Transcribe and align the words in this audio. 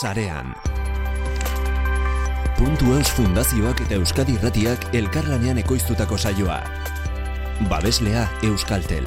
sarean. 0.00 0.54
Puntu 2.58 2.92
Eus 2.94 3.10
Fundazioak 3.14 3.80
eta 3.86 3.98
Euskadi 3.98 4.36
Irratiak 4.38 4.94
elkarlanean 4.94 5.58
ekoiztutako 5.62 6.18
saioa. 6.18 6.60
Babeslea 7.70 8.28
Euskaltel. 8.46 9.06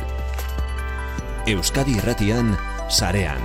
Euskadi 1.48 1.96
Irratian 2.00 2.58
sarean. 2.90 3.42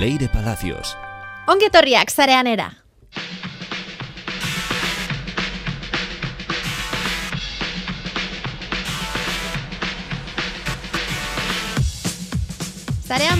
Leire 0.00 0.28
Palacios. 0.32 0.96
Ongetorriak 1.46 2.10
zarean 2.10 2.46
era. 2.46 2.70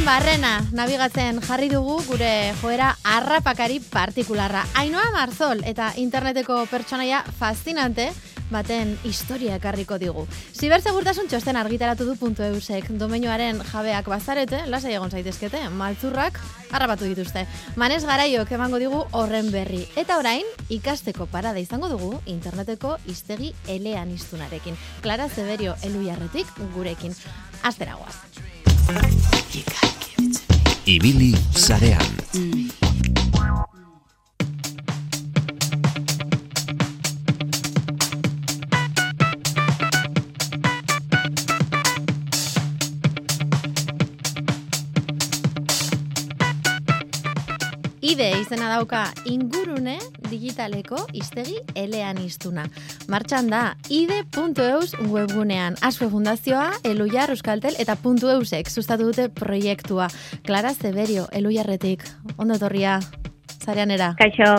Barrena 0.06 0.60
nabigatzen 0.70 1.40
jarri 1.42 1.66
dugu 1.66 1.96
gure 2.06 2.52
joera 2.60 2.92
harrapakari 3.02 3.80
partikularra. 3.80 4.60
Ainoa 4.78 5.08
Marzol 5.10 5.64
eta 5.66 5.88
interneteko 5.98 6.60
pertsonaia 6.70 7.24
fascinante 7.40 8.12
baten 8.50 8.92
historia 9.02 9.56
ekarriko 9.58 9.98
digu. 9.98 10.22
Zibersegurtasun 10.54 11.26
txosten 11.26 11.58
argitaratu 11.58 12.06
du 12.06 12.14
puntu 12.20 12.46
eusek. 12.46 12.86
Domenioaren 13.00 13.58
jabeak 13.72 14.06
bazarete, 14.12 14.62
lasai 14.70 14.94
egon 14.94 15.10
zaitezkete, 15.10 15.64
maltzurrak 15.74 16.38
harrapatu 16.70 17.10
dituzte. 17.10 17.42
Manez 17.74 18.04
garaiok 18.06 18.54
emango 18.54 18.78
digu 18.78 19.02
horren 19.10 19.50
berri. 19.50 19.88
Eta 19.96 20.20
orain, 20.22 20.46
ikasteko 20.70 21.26
parada 21.34 21.58
izango 21.58 21.90
dugu 21.90 22.14
interneteko 22.30 22.94
iztegi 23.10 23.56
elean 23.66 24.14
iztunarekin. 24.14 24.78
Clara 25.02 25.26
Zeberio 25.28 25.74
eluiarretik 25.82 26.46
gurekin. 26.78 27.18
Asteragoaz. 27.66 28.14
Ibili 30.86 31.34
sarean. 31.50 32.85
Ide 48.06 48.28
izena 48.38 48.68
dauka 48.70 49.00
ingurune 49.26 49.96
digitaleko 50.30 51.00
iztegi 51.16 51.56
elean 51.74 52.20
iztuna. 52.22 52.62
Martxan 53.10 53.48
da 53.50 53.62
ide.eus 53.90 54.92
webgunean. 55.10 55.74
Asfe 55.82 56.06
Fundazioa, 56.12 56.68
Elujar 56.86 57.32
Euskaltel 57.34 57.74
eta 57.82 57.96
puntu 57.98 58.30
eusek 58.30 58.70
sustatu 58.70 59.08
dute 59.10 59.26
proiektua. 59.40 60.06
Clara 60.46 60.70
Zeberio, 60.74 61.26
Elujarretik. 61.32 62.06
Ondo 62.38 62.60
torria, 62.62 63.00
zareanera. 63.58 64.12
Kaixo. 64.22 64.52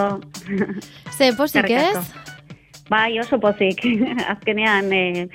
Ze 1.15 1.31
posik 1.37 1.71
ez? 1.71 2.03
Bai, 2.91 3.17
oso 3.19 3.39
pozik. 3.39 3.79
Azkenean, 4.33 4.91
e, 4.91 5.29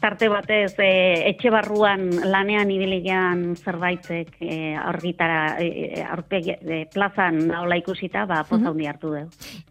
tarte 0.00 0.28
batez, 0.28 0.74
e, 0.78 1.28
etxe 1.30 1.50
barruan 1.50 2.08
lanean 2.30 2.70
ibiligean 2.70 3.56
zerbaitek 3.56 4.36
e, 4.40 4.74
argitara, 4.76 5.56
e, 5.62 6.02
aurpegi, 6.04 6.54
e, 6.56 6.84
plazan 6.92 7.42
daola 7.48 7.78
ikusita, 7.80 8.26
ba, 8.26 8.42
poza 8.48 8.70
hundi 8.70 8.86
hartu 8.86 9.14
du. 9.14 9.24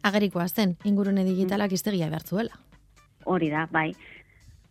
Agerikoa 0.03 0.48
zen, 0.48 0.76
ingurune 0.86 1.26
digitalak 1.28 1.73
iztegia 1.78 2.09
behartzuela. 2.12 2.58
Hori 3.26 3.50
da, 3.50 3.66
bai. 3.72 3.90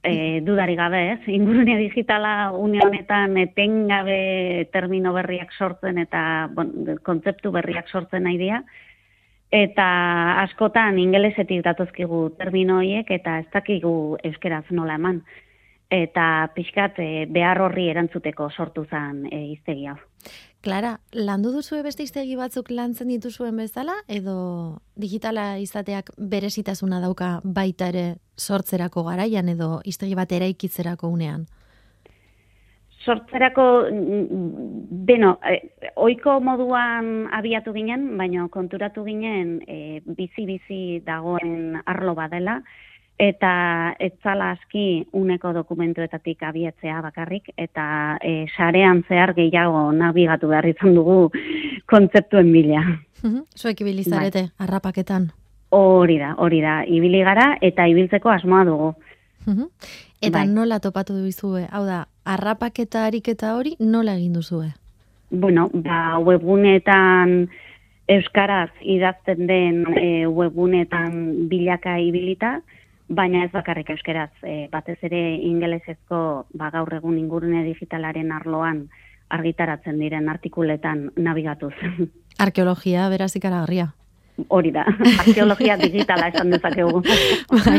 E, 0.05 0.41
dudari 0.45 0.77
gabe, 0.77 1.03
ez? 1.15 1.21
Ingurune 1.39 1.79
digitala 1.81 2.53
une 2.53 2.83
honetan 2.85 3.39
etengabe 3.41 4.69
termino 4.73 5.15
berriak 5.17 5.55
sortzen 5.57 5.99
eta 6.03 6.51
bon, 6.53 6.99
kontzeptu 7.03 7.53
berriak 7.55 7.89
sortzen 7.89 8.29
nahi 8.29 8.39
dira. 8.39 8.61
Eta 9.55 9.87
askotan 10.43 10.99
ingelesetik 10.99 11.63
datozkigu 11.63 12.35
termino 12.39 12.81
horiek 12.81 13.11
eta 13.15 13.39
ez 13.39 13.49
dakigu 13.53 14.19
euskeraz 14.27 14.65
nola 14.75 14.97
eman. 14.99 15.23
Eta 15.91 16.51
pixkat 16.55 16.99
e, 16.99 17.27
behar 17.31 17.61
horri 17.61 17.89
erantzuteko 17.93 18.49
sortu 18.51 18.87
zen 18.91 19.27
e, 19.31 19.41
iztegi 19.53 19.87
hau. 19.87 19.99
Klara, 20.65 20.95
landu 21.13 21.51
duzue 21.53 21.83
beste 21.85 22.07
iztegi 22.07 22.39
batzuk 22.41 22.71
lantzen 22.73 23.11
dituzuen 23.13 23.59
bezala, 23.61 23.99
edo 24.09 24.37
digitala 24.97 25.59
izateak 25.61 26.15
berezitasuna 26.17 27.03
dauka 27.03 27.35
baita 27.45 27.91
ere 27.93 28.05
sortzerako 28.41 29.05
garaian 29.11 29.51
edo 29.53 29.83
iztegi 29.85 30.17
bat 30.17 30.33
eraikitzerako 30.33 31.11
unean? 31.13 31.45
Sortzerako, 33.05 33.65
beno, 35.05 35.35
eh, 35.45 35.91
oiko 36.01 36.39
moduan 36.41 37.29
abiatu 37.37 37.75
ginen, 37.77 38.07
baina 38.17 38.49
konturatu 38.49 39.05
ginen 39.05 39.59
eh, 39.69 40.01
bizi-bizi 40.07 41.03
dagoen 41.05 41.83
arlo 41.85 42.15
badela, 42.17 42.63
eta 43.19 43.95
ez 43.99 44.13
zala 44.23 44.51
aski 44.57 45.07
uneko 45.13 45.53
dokumentuetatik 45.55 46.43
abiatzea 46.43 47.01
bakarrik, 47.03 47.51
eta 47.57 48.19
e, 48.23 48.47
sarean 48.57 49.05
zehar 49.09 49.35
gehiago 49.35 49.93
nabigatu 49.93 50.51
behar 50.51 50.67
izan 50.67 50.95
dugu 50.95 51.31
kontzeptuen 51.87 52.53
bila. 52.53 52.83
Zuek 53.57 53.81
ibilizarete, 53.81 54.49
bai. 54.49 54.67
arrapaketan. 54.67 55.31
Hori 55.75 56.19
da, 56.19 56.35
hori 56.39 56.61
da, 56.63 56.83
ibili 56.87 57.23
gara 57.27 57.55
eta 57.63 57.87
ibiltzeko 57.91 58.31
asmoa 58.31 58.65
dugu. 58.65 58.95
Eta 60.23 60.39
bai. 60.39 60.49
nola 60.49 60.81
topatu 60.81 61.15
duzue? 61.19 61.67
Hau 61.71 61.85
da, 61.87 62.07
arrapaketa 62.25 63.05
ariketa 63.07 63.55
hori 63.57 63.77
nola 63.81 64.17
egin 64.17 64.33
duzue? 64.33 64.73
Bueno, 65.31 65.69
ba, 65.73 66.19
webgunetan 66.19 67.49
euskaraz 68.09 68.71
idazten 68.83 69.47
den 69.49 69.85
e, 69.97 70.27
webgunetan 70.27 71.49
bilaka 71.49 71.99
ibilita, 71.99 72.59
baina 73.09 73.45
ez 73.45 73.51
bakarrik 73.53 73.91
euskeraz, 73.91 74.31
e, 74.43 74.69
batez 74.73 74.99
ere 75.03 75.21
ingelesezko 75.45 76.47
ba, 76.55 76.71
gaur 76.71 76.95
egun 76.97 77.19
ingurune 77.19 77.65
digitalaren 77.67 78.33
arloan 78.33 78.89
argitaratzen 79.35 79.99
diren 79.99 80.29
artikuletan 80.29 81.11
nabigatuz. 81.17 81.75
Arkeologia, 82.45 83.09
beraz 83.13 83.35
ikaragarria. 83.37 83.93
Hori 84.49 84.73
da, 84.75 84.87
arkeologia 85.23 85.77
digitala 85.79 86.33
esan 86.33 86.51
dezakegu. 86.51 87.03
bai. 87.67 87.79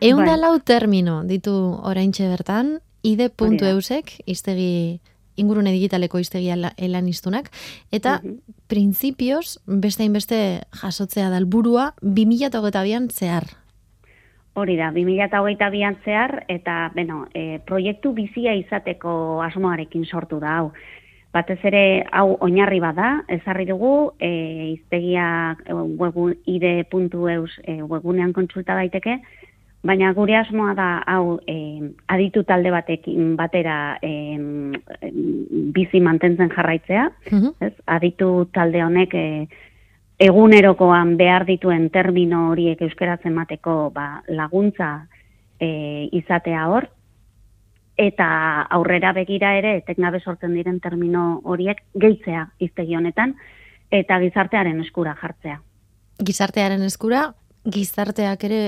Egun 0.00 0.24
da 0.24 0.34
bai. 0.34 0.40
lau 0.40 0.56
termino 0.58 1.22
ditu 1.28 1.54
oraintxe 1.82 2.26
bertan, 2.32 2.78
ide.eusek, 3.02 4.16
iztegi 4.26 5.00
ingurune 5.40 5.72
digitaleko 5.72 6.20
iztegi 6.20 6.50
elan 6.52 7.06
iztunak, 7.08 7.48
eta 7.90 8.20
uh 8.22 8.30
-huh. 8.30 9.78
beste 9.80 10.04
inbeste 10.04 10.60
jasotzea 10.82 11.30
dalburua, 11.30 11.94
2008an 12.02 13.08
zehar, 13.10 13.44
Hori 14.54 14.76
da, 14.76 14.90
2008 14.92 16.04
zehar, 16.04 16.42
eta, 16.52 16.90
beno, 16.94 17.24
e, 17.32 17.58
proiektu 17.64 18.12
bizia 18.12 18.52
izateko 18.58 19.40
asmoarekin 19.46 20.04
sortu 20.04 20.40
da, 20.42 20.58
hau. 20.60 20.72
Batez 21.32 21.58
ere, 21.64 22.04
hau 22.12 22.34
oinarri 22.44 22.80
bada, 22.84 23.22
ezarri 23.32 23.64
dugu, 23.70 24.12
e, 24.20 24.28
iztegia 24.74 25.56
e, 25.64 25.72
webun, 25.72 26.34
ide.eus 26.44 27.56
e, 27.64 27.78
webunean 27.80 28.34
kontsulta 28.36 28.76
daiteke, 28.76 29.16
baina 29.88 30.12
gure 30.12 30.36
asmoa 30.36 30.76
da, 30.76 30.90
hau, 31.08 31.38
e, 31.48 31.88
aditu 32.12 32.44
talde 32.44 32.70
batekin 32.76 33.32
batera 33.40 33.96
e, 34.04 34.36
bizi 35.72 36.04
mantentzen 36.04 36.52
jarraitzea, 36.52 37.08
ez? 37.64 37.74
aditu 37.86 38.34
talde 38.52 38.84
honek, 38.84 39.16
e, 39.16 39.70
egunerokoan 40.22 41.16
behar 41.18 41.46
dituen 41.48 41.88
termino 41.90 42.48
horiek 42.52 42.82
euskeratzen 42.86 43.34
mateko 43.34 43.90
ba, 43.94 44.22
laguntza 44.28 45.08
e, 45.58 46.08
izatea 46.14 46.66
hor, 46.70 46.88
eta 47.98 48.28
aurrera 48.78 49.12
begira 49.16 49.56
ere, 49.58 49.76
eteknabe 49.82 50.20
sortzen 50.20 50.54
diren 50.56 50.78
termino 50.80 51.40
horiek 51.44 51.82
gehitzea 51.98 52.46
iztegi 52.62 52.96
honetan, 52.96 53.34
eta 53.92 54.18
gizartearen 54.22 54.80
eskura 54.84 55.16
jartzea. 55.20 55.58
Gizartearen 56.22 56.82
eskura, 56.86 57.26
gizarteak 57.68 58.46
ere 58.48 58.62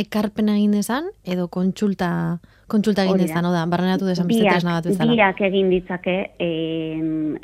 ekarpen 0.00 0.48
egin 0.48 0.72
dezan, 0.78 1.10
edo 1.26 1.48
kontsulta, 1.52 2.38
kontsulta 2.70 3.04
egin 3.04 3.26
dezan, 3.26 3.50
oda, 3.50 3.66
barrenatu 3.68 4.06
desan 4.08 4.30
biak, 4.30 4.62
biak 5.10 5.42
egin 5.50 5.70
ditzake 5.74 6.16
eh, 6.38 7.00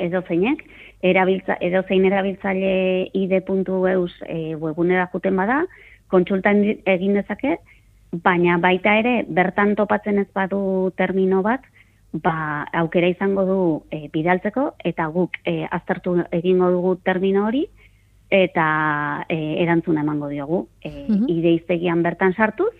edo 0.07 0.23
zeinek, 0.27 0.63
erabiltza, 1.01 1.57
edo 1.61 1.83
zein 1.87 2.05
erabiltzaile 2.05 3.09
ide.eus 3.13 4.13
e, 4.27 4.55
webunera 4.55 5.07
juten 5.13 5.35
bada, 5.35 5.63
kontsultan 6.07 6.63
egin 6.85 7.17
dezake, 7.19 7.57
baina 8.11 8.57
baita 8.57 8.95
ere, 8.97 9.23
bertan 9.27 9.75
topatzen 9.75 10.19
ez 10.19 10.29
badu 10.33 10.91
termino 10.97 11.41
bat, 11.43 11.61
ba, 12.13 12.65
aukera 12.73 13.09
izango 13.11 13.45
du 13.45 13.59
e, 13.91 14.07
bidaltzeko, 14.13 14.71
eta 14.83 15.07
guk 15.13 15.37
e, 15.45 15.65
aztertu 15.69 16.17
egingo 16.31 16.71
dugu 16.71 16.95
termino 17.03 17.45
hori, 17.47 17.67
eta 18.29 19.25
e, 19.29 19.61
erantzuna 19.63 20.01
emango 20.01 20.29
diogu. 20.29 20.67
E, 20.81 21.05
mm 21.07 21.25
Ideiztegian 21.37 22.03
bertan 22.03 22.33
sartuz, 22.33 22.73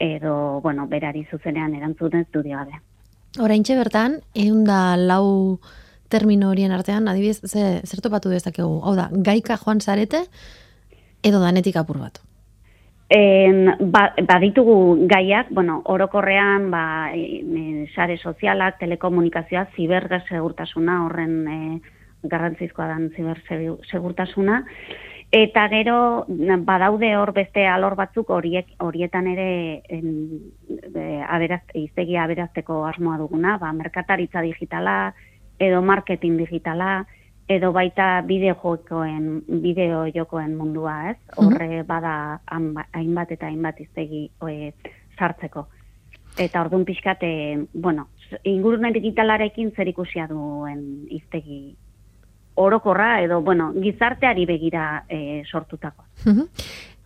edo, 0.00 0.60
bueno, 0.60 0.86
berari 0.88 1.26
zuzenean 1.30 1.74
erantzunez 1.74 2.26
du 2.32 2.42
digabe. 2.42 2.80
Horaintxe 3.38 3.76
bertan, 3.76 4.20
egun 4.34 4.64
da 4.64 4.96
lau 4.96 5.58
termino 6.08 6.50
horien 6.50 6.72
artean, 6.72 7.08
adibidez, 7.08 7.40
ze, 7.44 7.80
zer 7.84 8.00
topatu 8.04 8.30
dezakegu? 8.30 8.80
Hau 8.84 8.94
da, 8.98 9.08
gaika 9.10 9.58
joan 9.60 9.80
zarete, 9.80 10.26
edo 11.22 11.40
danetik 11.42 11.76
apur 11.76 11.98
bat? 11.98 12.22
En, 13.08 13.90
ba, 13.92 14.08
baditugu 14.26 15.06
gaiak, 15.06 15.52
bueno, 15.54 15.78
orokorrean, 15.84 16.70
ba, 16.72 17.12
e, 17.14 17.86
sare 17.94 18.16
sozialak, 18.18 18.80
telekomunikazioa, 18.80 19.68
zibergazegurtasuna, 19.76 21.04
horren 21.04 21.36
e, 21.46 21.58
garrantzizkoa 22.26 22.88
dan 22.90 23.10
zibersegurtasuna, 23.14 24.64
eta 25.30 25.68
gero 25.70 26.24
badaude 26.66 27.12
hor 27.18 27.32
beste 27.34 27.66
alor 27.66 27.94
batzuk 27.98 28.30
horiek 28.30 28.74
horietan 28.82 29.26
ere 29.30 29.48
en, 29.86 30.10
e, 30.90 31.22
aberaz, 31.22 31.62
iztegia 31.78 32.24
aberazteko 32.24 32.84
asmoa 32.90 33.18
duguna, 33.22 33.56
ba, 33.62 33.70
merkataritza 33.72 34.42
digitala, 34.42 35.14
edo 35.58 35.82
marketing 35.82 36.36
digitala, 36.38 37.06
edo 37.48 37.72
baita 37.72 38.22
bideo 38.26 38.56
jokoen, 38.62 39.44
bideo 39.62 40.06
jokoen 40.14 40.56
mundua, 40.56 41.10
ez? 41.10 41.18
Mhm. 41.36 41.46
Horre 41.46 41.82
bada 41.82 42.40
hainbat 42.92 43.32
eta 43.32 43.46
hainbat 43.46 43.80
iztegi 43.80 44.30
oe, 44.40 44.74
sartzeko. 45.18 45.68
Eta 46.38 46.60
orduan 46.60 46.84
pixkate, 46.84 47.66
bueno, 47.72 48.08
ingurunen 48.44 48.92
digitalarekin 48.92 49.72
zer 49.76 49.88
ikusia 49.88 50.26
duen 50.28 51.06
iztegi 51.10 51.76
orokorra 52.56 53.20
edo, 53.22 53.40
bueno, 53.42 53.72
gizarteari 53.72 54.46
begira 54.46 55.04
e, 55.08 55.44
sortutako. 55.50 56.04
Mhm. 56.24 56.48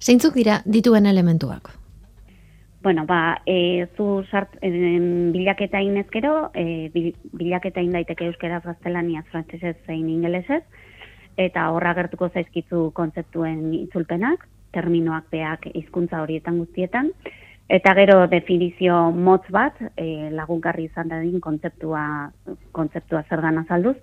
Zeintzuk 0.00 0.34
dira 0.34 0.62
dituen 0.64 1.06
elementuak? 1.06 1.70
Bueno, 2.82 3.04
ba, 3.04 3.42
e, 3.44 3.88
zu 3.94 4.24
sart, 4.30 4.56
e, 4.62 4.70
bilaketa 5.32 5.82
inezkero, 5.84 6.50
e, 6.54 6.88
bilaketa 7.36 7.82
daiteke 7.84 8.24
euskeraz 8.24 8.62
gaztelaniaz, 8.64 9.26
frantzesez 9.28 9.76
zein 9.86 10.08
ingelesez, 10.08 10.62
eta 11.36 11.66
horra 11.74 11.92
gertuko 11.94 12.30
zaizkizu 12.30 12.90
kontzeptuen 12.96 13.74
itzulpenak, 13.82 14.46
terminoak 14.72 15.28
beak 15.30 15.68
hizkuntza 15.74 16.22
horietan 16.22 16.56
guztietan, 16.62 17.10
eta 17.68 17.92
gero 17.98 18.24
definizio 18.32 19.10
motz 19.12 19.44
bat, 19.52 19.76
e, 20.00 20.30
lagunkarri 20.32 20.88
izan 20.88 21.12
dadin 21.12 21.36
kontzeptua, 21.40 22.30
kontzeptua 22.72 23.26
zer 23.28 23.44
gana 23.44 23.66
zalduz, 23.68 23.98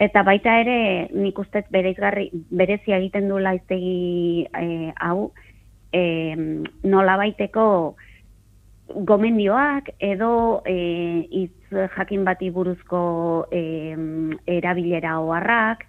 eta 0.00 0.24
baita 0.26 0.56
ere 0.64 1.06
nik 1.14 1.38
ustez 1.38 1.62
berezia 1.70 2.98
egiten 2.98 3.30
du 3.30 3.38
laiztegi 3.38 4.48
e, 4.50 4.90
hau, 4.98 5.30
e, 5.92 6.02
nola 6.84 7.16
baiteko 7.16 7.96
gomendioak 9.06 9.92
edo 9.98 10.62
e, 10.66 11.26
iz 11.30 11.50
jakin 11.70 12.24
bati 12.24 12.50
buruzko 12.50 13.46
e, 13.52 13.62
erabilera 14.46 15.18
oharrak 15.20 15.86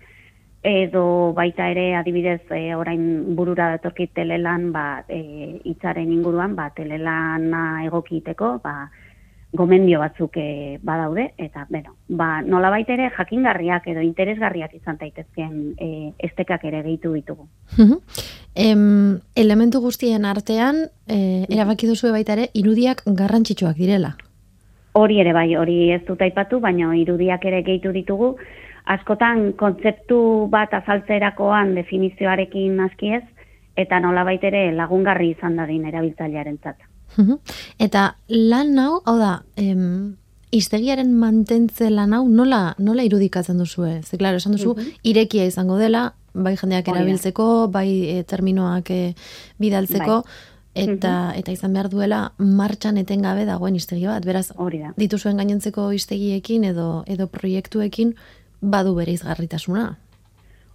edo 0.63 1.33
baita 1.33 1.69
ere 1.73 1.95
adibidez 1.97 2.41
e, 2.53 2.75
orain 2.75 3.35
burura 3.35 3.71
datorkit 3.75 4.13
telelan 4.13 4.69
ba, 4.71 5.03
e, 5.09 5.57
itzaren 5.73 6.11
inguruan 6.13 6.55
ba, 6.55 6.69
telelana 6.75 7.83
egokiteko 7.87 8.59
ba, 8.63 8.91
gomendio 9.53 9.99
batzuk 9.99 10.37
e, 10.37 10.79
badaude, 10.81 11.33
eta, 11.37 11.65
bueno, 11.69 11.95
ba, 12.07 12.41
nola 12.41 12.71
ere 12.79 13.09
jakingarriak 13.17 13.87
edo 13.87 14.01
interesgarriak 14.01 14.73
izan 14.75 14.97
daitezkeen 14.97 15.75
e, 15.77 16.13
estekak 16.19 16.63
ere 16.63 16.81
gehitu 16.83 17.13
ditugu. 17.13 17.47
em, 18.55 19.19
elementu 19.35 19.81
guztien 19.81 20.25
artean, 20.25 20.87
e, 21.07 21.45
erabaki 21.49 21.87
duzu 21.87 22.11
baita 22.11 22.33
ere, 22.33 22.49
irudiak 22.53 23.03
garrantzitsuak 23.05 23.75
direla? 23.75 24.15
Hori 24.93 25.19
ere 25.19 25.33
bai, 25.33 25.55
hori 25.55 25.91
ez 25.91 26.03
dut 26.07 26.21
aipatu, 26.21 26.59
baina 26.59 26.95
irudiak 26.95 27.45
ere 27.45 27.61
gehitu 27.63 27.91
ditugu, 27.91 28.35
askotan 28.85 29.53
kontzeptu 29.53 30.47
bat 30.49 30.73
azaltzerakoan 30.73 31.75
definizioarekin 31.75 32.79
askiez, 32.87 33.23
eta 33.75 33.99
nola 33.99 34.25
ere 34.31 34.71
lagungarri 34.71 35.31
izan 35.31 35.55
dadin 35.55 35.85
erabiltzailearen 35.85 36.57
zata. 36.63 36.90
Eta 37.79 38.15
lan 38.27 38.77
hau, 38.79 39.01
hau 39.05 39.17
da, 39.19 39.33
em, 39.59 40.15
iztegiaren 40.51 41.11
mantentze 41.15 41.89
lan 41.89 42.13
hau 42.13 42.25
nola, 42.29 42.75
nola 42.79 43.03
irudikatzen 43.07 43.59
duzu 43.59 43.85
ez? 43.87 44.05
Ze, 44.09 44.17
klaro, 44.19 44.41
esan 44.41 44.57
duzu, 44.57 44.75
irekia 45.07 45.45
izango 45.47 45.77
dela, 45.79 46.11
bai 46.33 46.55
jendeak 46.59 46.87
erabiltzeko, 46.91 47.67
bai 47.71 47.87
e, 48.17 48.23
terminoak 48.27 48.91
e, 48.91 49.01
bidaltzeko, 49.59 50.21
bai. 50.23 50.85
eta 50.85 51.15
eta 51.39 51.55
izan 51.55 51.73
behar 51.75 51.89
duela 51.91 52.21
martxan 52.37 52.99
etengabe 53.01 53.45
dagoen 53.47 53.75
iztegi 53.79 54.07
bat. 54.07 54.25
Beraz, 54.27 54.49
dituzuen 54.99 55.39
gainontzeko 55.39 55.91
iztegiekin 55.95 56.67
edo 56.71 57.03
edo 57.07 57.27
proiektuekin 57.31 58.15
badu 58.61 58.95
bere 58.95 59.15
izgarritasuna. 59.15 59.89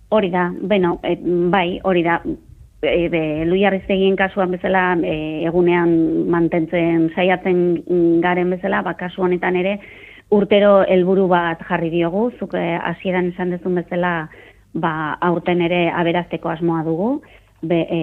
Hori 0.08 0.30
da, 0.30 0.50
bueno, 0.60 0.98
e, 1.02 1.16
bai, 1.50 1.80
hori 1.84 2.04
da, 2.06 2.20
e, 2.86 3.08
be, 3.08 4.16
kasuan 4.16 4.50
bezala 4.50 4.96
e, 5.02 5.44
egunean 5.46 6.28
mantentzen 6.30 7.10
saiatzen 7.14 7.82
garen 8.22 8.50
bezala, 8.50 8.82
ba, 8.82 8.94
kasu 8.94 9.22
honetan 9.22 9.56
ere 9.56 9.80
urtero 10.30 10.84
helburu 10.88 11.28
bat 11.28 11.60
jarri 11.68 11.90
diogu, 11.90 12.30
zuk 12.38 12.54
e, 12.54 12.76
hasieran 12.76 13.32
esan 13.32 13.50
dezun 13.50 13.74
bezala 13.74 14.28
ba, 14.74 15.16
aurten 15.20 15.60
ere 15.62 15.90
aberazteko 15.90 16.48
asmoa 16.48 16.82
dugu, 16.84 17.10
be, 17.62 17.82
e, 17.88 18.00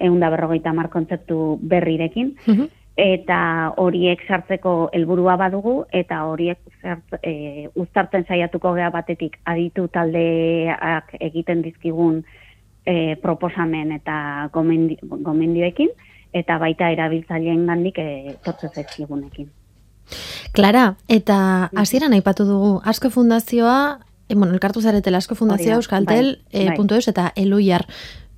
egun 0.00 0.20
da 0.20 0.30
berrogeita 0.30 0.72
mar 0.72 0.90
kontzeptu 0.92 1.58
berrirekin, 1.62 2.34
mhm. 2.46 2.70
eta 2.96 3.38
horiek 3.82 4.22
sartzeko 4.28 4.90
helburua 4.92 5.36
badugu, 5.40 5.84
eta 5.92 6.24
horiek 6.28 6.58
zart, 6.82 7.18
e, 7.22 7.68
uztartzen 7.74 8.26
saiatuko 8.28 8.74
gea 8.76 8.90
batetik 8.90 9.38
aditu 9.44 9.88
taldeak 9.88 11.16
egiten 11.20 11.62
dizkigun 11.62 12.22
e, 12.86 13.16
proposamen 13.22 13.92
eta 13.92 14.48
gomendioekin, 14.52 15.90
eta 16.34 16.58
baita 16.58 16.90
erabiltzaileen 16.90 17.66
gandik 17.66 17.98
e, 17.98 18.08
tortze 18.44 18.70
zaizkigunekin. 18.74 19.50
Klara, 20.54 20.94
eta 21.08 21.70
hasieran 21.74 22.12
aipatu 22.16 22.44
dugu, 22.48 22.72
asko 22.84 23.10
fundazioa, 23.10 24.00
e, 24.28 24.34
bueno, 24.34 24.52
elkartu 24.52 24.82
zaretela 24.82 25.18
asko 25.22 25.34
fundazioa, 25.38 25.80
euskaltel, 25.80 26.36
bai, 26.52 26.66
bai. 26.68 26.98
E, 26.98 27.10
eta 27.10 27.32
eluiar. 27.36 27.86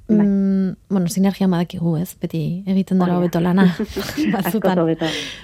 Bai. 0.08 0.24
Mm, 0.24 0.76
bueno, 0.88 1.08
sinergia 1.08 1.48
badakigu, 1.50 1.96
ez? 1.98 2.14
Beti 2.20 2.62
egiten 2.70 3.00
dara 3.02 3.16
hobeto 3.18 3.40
lana. 3.42 3.64
Batzutan. 4.34 4.78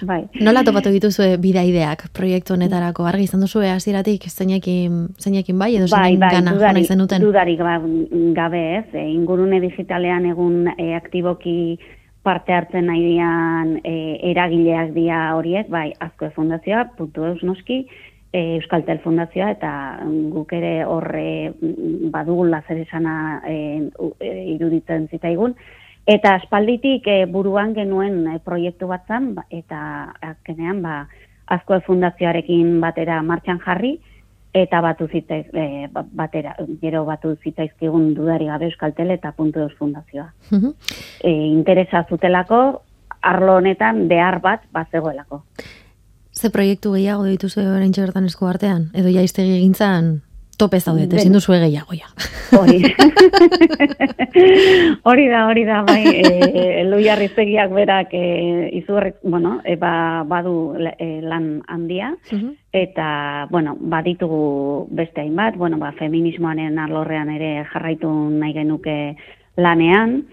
bai. 0.07 0.21
Nola 0.39 0.63
topatu 0.63 0.93
dituzu 0.93 1.25
bidaideak 1.43 2.05
proiektu 2.15 2.55
honetarako 2.55 3.03
argi 3.09 3.27
izan 3.27 3.43
duzu 3.43 3.59
hasieratik 3.67 4.29
zeinekin 4.29 5.09
zeinekin 5.19 5.59
bai 5.59 5.75
edo 5.75 5.87
bai, 5.91 6.15
bai, 6.17 6.29
gana 6.37 6.53
dudari, 6.55 6.85
zenuten? 6.85 7.21
Dudarik 7.21 7.59
ba, 7.59 7.75
gabe, 8.39 8.63
ez? 8.77 8.87
E, 8.93 9.03
ingurune 9.11 9.59
digitalean 9.59 10.29
egun 10.31 10.71
e, 10.77 10.93
aktiboki 10.95 11.77
parte 12.23 12.55
hartzen 12.55 12.87
nahi 12.87 13.03
dian 13.03 13.77
e, 13.83 13.95
eragileak 14.31 14.93
dia 14.95 15.33
horiek, 15.35 15.67
bai, 15.67 15.89
azko 15.99 16.31
fundazioa, 16.37 16.85
puntu 16.95 17.27
eus 17.33 17.43
noski, 17.43 17.83
e, 18.33 18.57
Euskaltel 18.57 18.99
Fundazioa 19.05 19.51
eta 19.53 19.71
guk 20.33 20.51
ere 20.57 20.73
horre 20.89 21.53
badugun 22.11 22.49
lazer 22.51 22.81
esana 22.81 23.41
e, 23.47 23.55
e, 24.19 24.31
iruditzen 24.55 25.07
zitaigun. 25.11 25.55
Eta 26.09 26.33
aspalditik 26.35 27.07
e, 27.07 27.19
buruan 27.31 27.75
genuen 27.77 28.25
e, 28.27 28.39
proiektu 28.43 28.89
batzan 28.89 29.35
ba, 29.37 29.45
eta 29.49 29.83
azkenean 30.33 30.81
ba, 30.83 31.03
Azko 31.53 31.77
Fundazioarekin 31.85 32.79
batera 32.81 33.21
martxan 33.21 33.59
jarri 33.63 33.97
eta 34.53 34.79
batu 34.81 35.07
zitaiz, 35.07 35.45
e, 35.53 35.87
ba, 35.91 36.03
batera, 36.05 36.55
gero 36.81 37.03
batu 37.05 37.35
zitaizkigun 37.43 38.13
dudari 38.17 38.49
gabe 38.49 38.69
Euskaltel 38.69 39.11
eta 39.15 39.31
puntu 39.37 39.63
eus 39.63 39.73
fundazioa. 39.77 40.27
e, 41.23 41.31
interesa 41.31 42.05
zutelako, 42.09 42.81
arlo 43.21 43.55
honetan 43.55 44.07
behar 44.07 44.39
bat 44.41 44.67
bat 44.71 44.91
zegoelako. 44.91 45.41
Ze 46.43 46.49
proiektu 46.51 46.91
gehiago 46.91 47.23
dituzu 47.23 47.61
orain 47.63 47.93
bertan 47.95 48.25
esku 48.27 48.49
artean? 48.49 48.89
Edo 48.99 49.07
ja 49.07 49.21
iztegi 49.23 49.53
egintzan 49.61 50.17
tope 50.59 50.81
zaudet, 50.81 51.13
ezin 51.15 51.31
duzu 51.31 51.53
gehiago 51.55 51.95
ja. 51.95 52.09
Hori. 52.57 52.81
hori 55.09 55.27
da, 55.31 55.45
hori 55.47 55.63
da, 55.63 55.77
bai, 55.87 56.01
e, 56.03 56.83
luiarriztegiak 56.89 57.71
berak 57.71 58.11
e, 58.19 58.25
izurrek, 58.81 59.21
bueno, 59.23 59.53
e, 59.63 59.77
ba, 59.79 59.93
badu 60.27 60.75
e, 60.75 61.07
lan 61.23 61.47
handia, 61.71 62.11
eta, 62.75 63.07
bueno, 63.49 63.77
baditugu 63.79 64.43
beste 64.91 65.23
hainbat, 65.23 65.55
bueno, 65.55 65.79
ba, 65.79 65.93
feminismoaren 65.95 66.75
arlorrean 66.75 67.31
ere 67.37 67.53
jarraitu 67.71 68.11
nahi 68.35 68.51
genuke 68.59 68.97
lanean, 69.55 70.25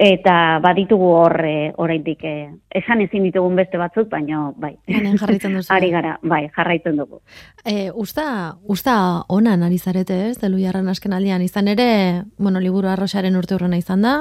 eta 0.00 0.34
baditugu 0.64 1.10
hor 1.12 1.34
e, 1.44 1.72
oraindik 1.76 2.22
e, 2.24 2.32
esan 2.72 3.02
ezin 3.04 3.26
ditugun 3.28 3.58
beste 3.58 3.76
batzuk 3.76 4.08
baina 4.08 4.46
bai. 4.56 4.72
Hemen 4.88 5.18
jarraitzen 5.20 5.58
duzu. 5.58 5.68
Ari 5.76 5.90
gara 5.92 6.14
bai 6.22 6.46
jarraitzen 6.56 6.96
dugu. 6.96 7.20
E, 7.64 7.90
usta 7.92 8.56
usta 8.64 8.94
ona 9.28 9.58
ari 9.66 9.78
zarete 9.78 10.30
ez? 10.30 10.38
Deluiarren 10.40 10.88
asken 10.88 11.12
aldian. 11.12 11.44
Izan 11.44 11.68
ere 11.68 12.24
bueno 12.38 12.64
liburu 12.64 12.88
arrosaren 12.88 13.36
urte 13.36 13.58
urrena 13.58 13.76
izan 13.76 14.08
da. 14.08 14.16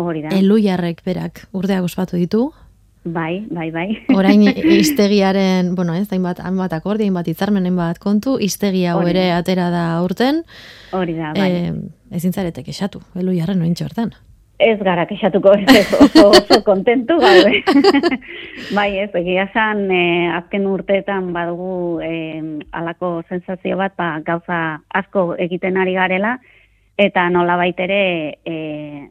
Hori 0.00 0.24
da. 0.24 0.32
Eluiarrek 0.32 1.04
berak 1.04 1.46
urtea 1.52 1.82
ospatu 1.84 2.16
ditu. 2.16 2.48
Bai, 3.04 3.44
bai, 3.50 3.68
bai. 3.74 3.86
Orain 4.14 4.46
iztegiaren, 4.80 5.74
bueno, 5.74 5.92
ez, 5.98 6.06
hainbat, 6.14 6.40
hainbat 6.40 6.72
akordi, 6.72 7.04
hainbat 7.10 7.28
hitzarmen, 7.28 7.66
hainbat 7.66 7.98
kontu, 7.98 8.38
iztegi 8.40 8.86
hau 8.86 9.00
ere 9.10 9.32
atera 9.34 9.68
da 9.74 9.88
aurten, 9.98 10.44
Hori 10.94 11.16
da, 11.18 11.32
bai. 11.34 11.50
eh, 11.50 11.72
ezin 12.14 12.32
zaretek 12.32 12.68
esatu, 12.70 13.02
elu 13.18 13.34
jarren 13.34 13.66
ointxe 13.66 13.90
hortan. 13.90 14.14
Ez 14.62 14.78
gara 14.78 15.06
kexatuko 15.10 15.52
ez, 15.58 15.88
oso, 15.98 16.28
oso 16.30 16.60
kontentu 16.64 17.16
gaude. 17.18 17.62
bai, 18.76 18.88
ez, 19.02 19.10
egia 19.18 19.48
esan, 19.50 19.84
eh, 19.90 20.30
azken 20.36 20.68
urteetan 20.70 21.32
badugu 21.34 22.00
eh, 22.06 22.40
alako 22.70 23.14
sensazio 23.28 23.78
bat, 23.80 23.96
ba, 23.98 24.14
gauza 24.26 24.58
asko 25.02 25.32
egiten 25.42 25.80
ari 25.82 25.96
garela, 25.98 26.36
eta 26.96 27.28
nola 27.30 27.56
ere 27.66 28.38
eh, 28.44 29.10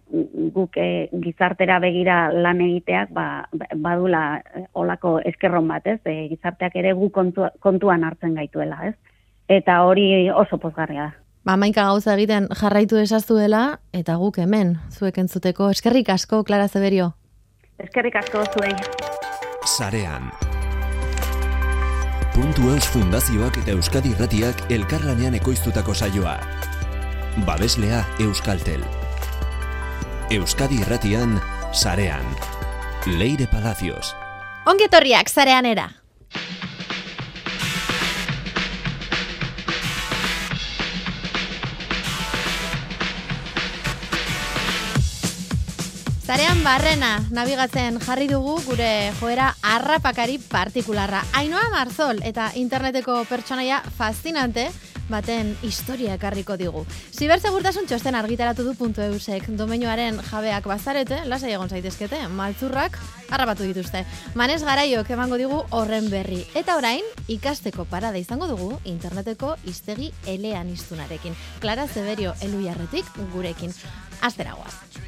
guk 0.54 0.78
eh, 0.78 1.10
gizartera 1.12 1.80
begira 1.80 2.32
lan 2.32 2.62
egiteak 2.62 3.10
ba, 3.12 3.48
badula 3.76 4.42
olako 4.74 5.20
eskerron 5.20 5.68
bat, 5.68 5.86
ez? 5.88 6.00
Eh, 6.06 6.28
gizarteak 6.30 6.76
ere 6.76 6.94
gu 6.94 7.10
kontu, 7.10 7.48
kontuan 7.60 8.04
hartzen 8.04 8.36
gaituela, 8.36 8.88
ez? 8.88 8.96
Eta 9.48 9.84
hori 9.84 10.30
oso 10.30 10.58
pozgarria 10.58 11.10
da. 11.10 11.18
Ba, 11.42 11.56
maika 11.58 11.88
gauza 11.90 12.14
egiten 12.14 12.46
jarraitu 12.54 13.00
desaztuela, 13.00 13.80
eta 13.98 14.16
guk 14.22 14.38
hemen, 14.44 14.76
zuek 14.94 15.18
entzuteko. 15.18 15.72
Eskerrik 15.74 16.12
asko, 16.14 16.44
Clara 16.46 16.68
Zeberio. 16.70 17.16
Eskerrik 17.82 18.16
asko 18.22 18.44
zuei. 18.54 18.76
Sarean. 19.66 20.30
Puntu 22.36 22.70
Eus 22.72 22.86
Fundazioak 22.94 23.58
eta 23.64 23.74
Euskadi 23.74 24.14
Irratiak 24.14 24.62
elkarlanean 24.72 25.34
ekoiztutako 25.42 25.96
saioa. 25.98 26.38
Babeslea 27.48 28.04
Euskaltel. 28.22 28.86
Euskadi 30.32 30.78
Irratian, 30.86 31.40
Sarean. 31.74 32.26
Leire 33.18 33.48
Palacios. 33.52 34.14
Ongetorriak, 34.70 35.28
zarean 35.28 35.66
era. 35.66 35.90
Zarean 46.32 46.62
barrena 46.64 47.10
nabigatzen 47.36 47.98
jarri 48.00 48.30
dugu 48.32 48.54
gure 48.64 49.12
joera 49.18 49.50
harrapakari 49.68 50.38
partikularra. 50.40 51.26
Ainoa 51.36 51.66
Marzol 51.74 52.22
eta 52.24 52.46
interneteko 52.56 53.18
pertsonaia 53.28 53.82
fascinante 53.98 54.70
baten 55.12 55.52
historia 55.68 56.16
ekarriko 56.16 56.56
digu. 56.56 56.86
Zibersegurtasun 57.12 57.90
txosten 57.90 58.16
argitaratu 58.16 58.64
du 58.64 58.78
puntu 58.80 59.04
eusek. 59.04 59.50
Domeinoaren 59.60 60.22
jabeak 60.30 60.72
bazarete, 60.72 61.20
lasai 61.28 61.52
egon 61.58 61.68
zaitezkete, 61.68 62.24
maltzurrak 62.32 62.96
harrapatu 63.28 63.68
dituzte. 63.68 64.06
Manez 64.40 64.62
garaiok 64.64 65.12
emango 65.12 65.36
digu 65.36 65.60
horren 65.76 66.08
berri. 66.16 66.46
Eta 66.56 66.80
orain, 66.80 67.04
ikasteko 67.28 67.90
parada 67.92 68.24
izango 68.24 68.48
dugu 68.48 68.72
interneteko 68.88 69.58
iztegi 69.68 70.14
elean 70.24 70.72
iztunarekin. 70.72 71.36
Clara 71.60 71.92
Zeberio 71.92 72.40
eluiarretik 72.40 73.18
gurekin. 73.36 73.76
Azteragoaz. 74.22 75.01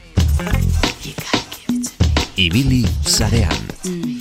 Ibili 2.35 2.85
Sarean. 3.05 4.12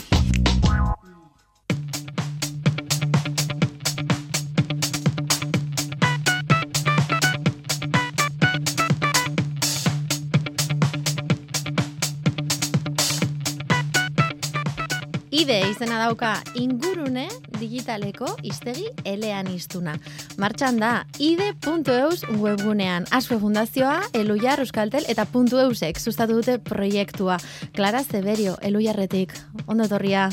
Izena 15.72 15.98
dauka 16.04 16.34
ingurune 16.60 17.24
digitaleko 17.56 18.28
iztegi 18.44 18.84
elean 19.08 19.48
iztuna. 19.52 19.94
Martxan 20.42 20.78
da 20.82 20.92
ide.eus 21.22 22.26
webgunean. 22.42 23.08
Asue 23.10 23.38
Fundazioa, 23.40 24.02
Elujar 24.16 24.60
Euskaltel 24.60 25.08
eta 25.08 25.24
puntu 25.32 25.62
eusek 25.62 26.00
sustatu 26.00 26.36
dute 26.40 26.58
proiektua. 26.58 27.38
Clara 27.76 28.02
Zeberio, 28.04 28.56
Elujarretik, 28.62 29.32
ondo 29.66 29.88
etorria, 29.88 30.28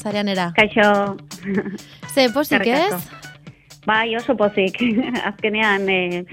zareanera. 0.00 0.52
Kaixo, 0.56 1.16
Ze 2.14 2.30
Eskerrik 2.30 2.74
ez? 2.74 3.20
bai 3.86 4.16
oso 4.16 4.36
pozik. 4.36 4.80
Azkenean, 5.30 5.88
e, 5.88 6.24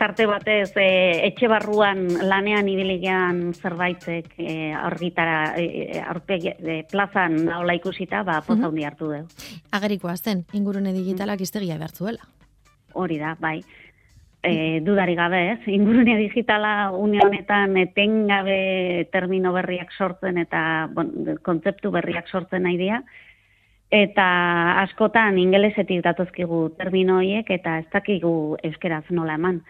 tarte 0.00 0.24
batez, 0.24 0.72
e, 0.80 0.86
etxe 1.28 1.48
barruan 1.50 2.06
lanean 2.24 2.68
ibiligean 2.72 3.50
zerbaitzek 3.52 4.32
e, 4.40 4.54
argitara, 4.72 5.52
e, 5.60 6.00
aurpegi, 6.00 6.54
e, 6.56 6.78
plazan 6.88 7.36
daola 7.50 7.76
ikusita, 7.76 8.22
ba, 8.24 8.38
poza 8.46 8.70
hundi 8.70 8.86
hartu 8.88 9.10
du. 9.12 9.20
Agerikoa 9.76 10.16
zen, 10.16 10.46
ingurune 10.56 10.94
digitalak 10.96 11.44
iztegia 11.44 11.76
behartzuela. 11.76 12.24
Hori 12.96 13.18
da, 13.20 13.34
bai. 13.40 13.58
E, 14.40 14.80
dudari 14.80 15.14
gabe, 15.18 15.40
ez? 15.52 15.58
Ingurune 15.68 16.16
digitala 16.16 16.92
une 16.96 17.20
honetan 17.20 17.76
etengabe 17.76 19.06
termino 19.12 19.52
berriak 19.52 19.92
sortzen 19.92 20.40
eta 20.40 20.62
bon, 20.96 21.12
kontzeptu 21.44 21.92
berriak 21.92 22.32
sortzen 22.32 22.64
nahi 22.64 22.80
dira. 22.80 23.02
Eta 23.92 24.26
askotan 24.86 25.36
ingelesetik 25.42 26.00
datozkigu 26.06 26.70
termino 26.78 27.18
horiek 27.20 27.52
eta 27.52 27.76
ez 27.82 27.86
dakigu 27.92 28.56
euskeraz 28.70 29.04
nola 29.10 29.36
eman. 29.36 29.60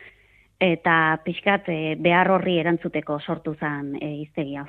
Eta 0.61 0.95
pixkat 1.25 1.71
e, 1.73 1.79
behar 1.97 2.29
horri 2.35 2.59
erantzuteko 2.61 3.19
sortu 3.25 3.55
zen 3.57 3.95
e, 3.97 4.11
iztegi 4.27 4.59
hau. 4.61 4.67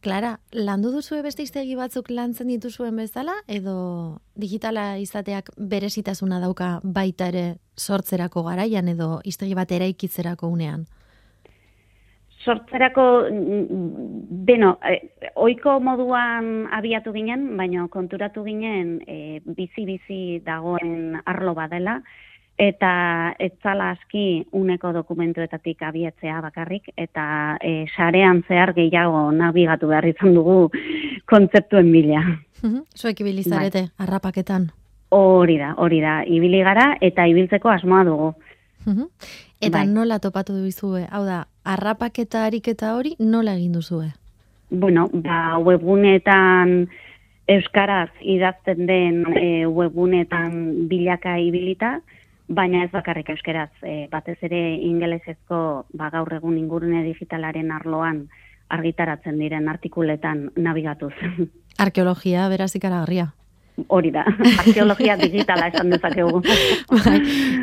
Clara, 0.00 0.38
landu 0.56 0.90
duzue 0.94 1.20
beste 1.22 1.44
iztegi 1.44 1.74
batzuk 1.76 2.08
lantzen 2.10 2.48
dituzuen 2.48 2.96
bezala, 2.96 3.34
edo 3.46 3.74
digitala 4.34 4.94
izateak 4.98 5.52
berezitasuna 5.56 6.38
dauka 6.40 6.78
baita 6.82 7.28
ere 7.28 7.44
sortzerako 7.76 8.42
garaian 8.46 8.88
edo 8.88 9.18
iztegi 9.28 9.54
bat 9.54 9.70
eraikitzerako 9.76 10.48
unean? 10.48 10.86
Sortzerako, 12.40 13.04
mm, 13.28 13.82
beno, 14.48 14.78
eh, 14.88 15.28
oiko 15.36 15.76
moduan 15.84 16.66
abiatu 16.72 17.12
ginen, 17.12 17.44
baina 17.58 17.86
konturatu 17.92 18.42
ginen 18.44 19.02
eh, 19.06 19.42
bizi-bizi 19.44 20.40
dagoen 20.46 21.20
arlo 21.26 21.54
badela, 21.54 22.00
eta 22.60 22.92
ez 23.40 23.52
zala 23.62 23.90
aski 23.94 24.44
uneko 24.52 24.92
dokumentuetatik 24.92 25.82
abiatzea 25.88 26.40
bakarrik, 26.44 26.90
eta 26.96 27.56
eh, 27.64 27.86
sarean 27.96 28.42
zehar 28.48 28.74
gehiago 28.76 29.30
nabigatu 29.32 29.88
behar 29.88 30.10
izan 30.10 30.34
dugu 30.36 30.68
kontzeptuen 31.30 31.90
bila. 31.92 32.22
Zuek 33.00 33.24
ibili 33.24 33.42
zarete, 33.42 33.88
harrapaketan. 33.98 34.70
Hori 35.10 35.56
da, 35.58 35.74
hori 35.80 36.00
da, 36.04 36.20
ibili 36.22 36.60
gara 36.62 36.92
eta 37.00 37.24
ibiltzeko 37.26 37.72
asmoa 37.72 38.04
dugu. 38.04 38.32
Eta 39.60 39.78
Bai. 39.78 39.86
nola 39.88 40.18
topatu 40.20 40.54
duzue? 40.56 41.06
Hau 41.10 41.24
da, 41.24 41.46
harrapaketa 41.64 42.44
ariketa 42.46 42.94
hori 42.96 43.16
nola 43.18 43.56
egin 43.58 43.72
duzue? 43.76 44.12
bueno, 44.70 45.10
ba, 45.12 45.58
webgunetan 45.58 46.88
euskaraz 47.50 48.10
idazten 48.22 48.86
den 48.86 49.24
e, 49.34 49.66
webgunetan 49.66 50.86
bilaka 50.88 51.36
ibilita, 51.42 51.98
baina 52.50 52.82
ez 52.84 52.90
bakarrik 52.90 53.28
euskaraz, 53.30 53.70
e, 53.86 54.08
batez 54.10 54.36
ere 54.42 54.58
ingelesezko 54.82 55.86
ba, 55.94 56.08
gaur 56.10 56.32
egun 56.34 56.56
ingurune 56.58 57.04
digitalaren 57.06 57.70
arloan 57.70 58.24
argitaratzen 58.70 59.38
diren 59.38 59.68
artikuletan 59.70 60.50
nabigatuz. 60.56 61.12
Arkeologia, 61.84 62.48
beraz 62.50 62.74
ikaragarria. 62.76 63.28
Hori 63.88 64.10
da, 64.12 64.26
arkeologia 64.66 65.14
digitala 65.16 65.70
esan 65.70 65.90
dezakegu. 65.94 66.42
Bai. 66.90 67.20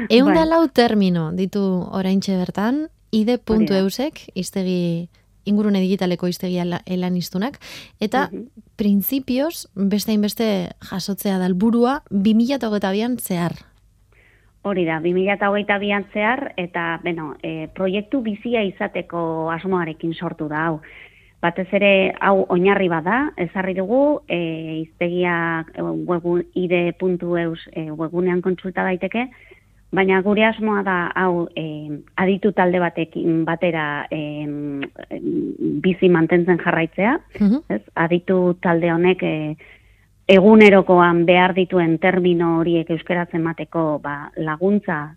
Eun 0.10 0.32
da 0.34 0.42
Bai. 0.46 0.50
lau 0.50 0.64
termino 0.72 1.30
ditu 1.36 1.62
oraintxe 1.92 2.38
bertan, 2.40 2.88
ide.eusek, 3.12 4.24
iztegi 4.36 5.10
ingurune 5.48 5.80
digitaleko 5.84 6.28
iztegi 6.28 6.58
ala- 6.60 6.82
elan 6.86 7.16
iztunak, 7.16 7.60
eta 8.04 8.30
Mhm. 8.32 8.48
printzipioz 8.76 9.68
beste 9.76 10.12
inbeste 10.16 10.48
jasotzea 10.90 11.38
da 11.40 11.46
helburua 11.48 12.02
2022an 12.12 13.18
zehar. 13.20 13.54
Hori 14.68 14.84
da, 14.86 15.00
2022an 15.00 16.06
zehar, 16.14 16.42
eta, 16.60 17.00
beno, 17.04 17.36
e, 17.44 17.68
proiektu 17.76 18.20
bizia 18.26 18.64
izateko 18.68 19.50
asmoarekin 19.54 20.14
sortu 20.14 20.50
da 20.52 20.66
hau. 20.68 20.80
Batez 21.42 21.68
ere, 21.78 21.92
hau 22.20 22.46
oinarri 22.50 22.90
bada, 22.90 23.30
ezarri 23.38 23.76
dugu, 23.78 24.20
e, 24.28 24.40
iztegia 24.82 25.64
e, 25.74 25.82
webun, 26.10 26.44
ide.eus 26.58 27.60
e, 27.72 27.86
webunean 27.92 28.42
kontsulta 28.42 28.84
daiteke, 28.84 29.28
baina 29.94 30.20
gure 30.26 30.44
asmoa 30.44 30.82
da, 30.84 30.98
hau, 31.16 31.48
e, 31.56 31.64
aditu 32.20 32.52
talde 32.58 32.82
batekin 32.84 33.46
batera 33.48 34.08
e, 34.12 34.20
bizi 35.86 36.10
mantentzen 36.10 36.60
jarraitzea, 36.60 37.20
Mhm. 37.40 37.62
ez? 37.70 37.82
Aditu 37.96 38.58
talde 38.62 38.92
honek 38.92 39.24
e, 39.24 39.56
egunerokoan 40.28 41.26
behar 41.26 41.54
dituen 41.56 41.98
termino 42.04 42.58
horiek 42.60 42.90
euskaraz 42.92 43.30
emateko 43.34 44.00
ba, 44.04 44.32
laguntza 44.36 45.16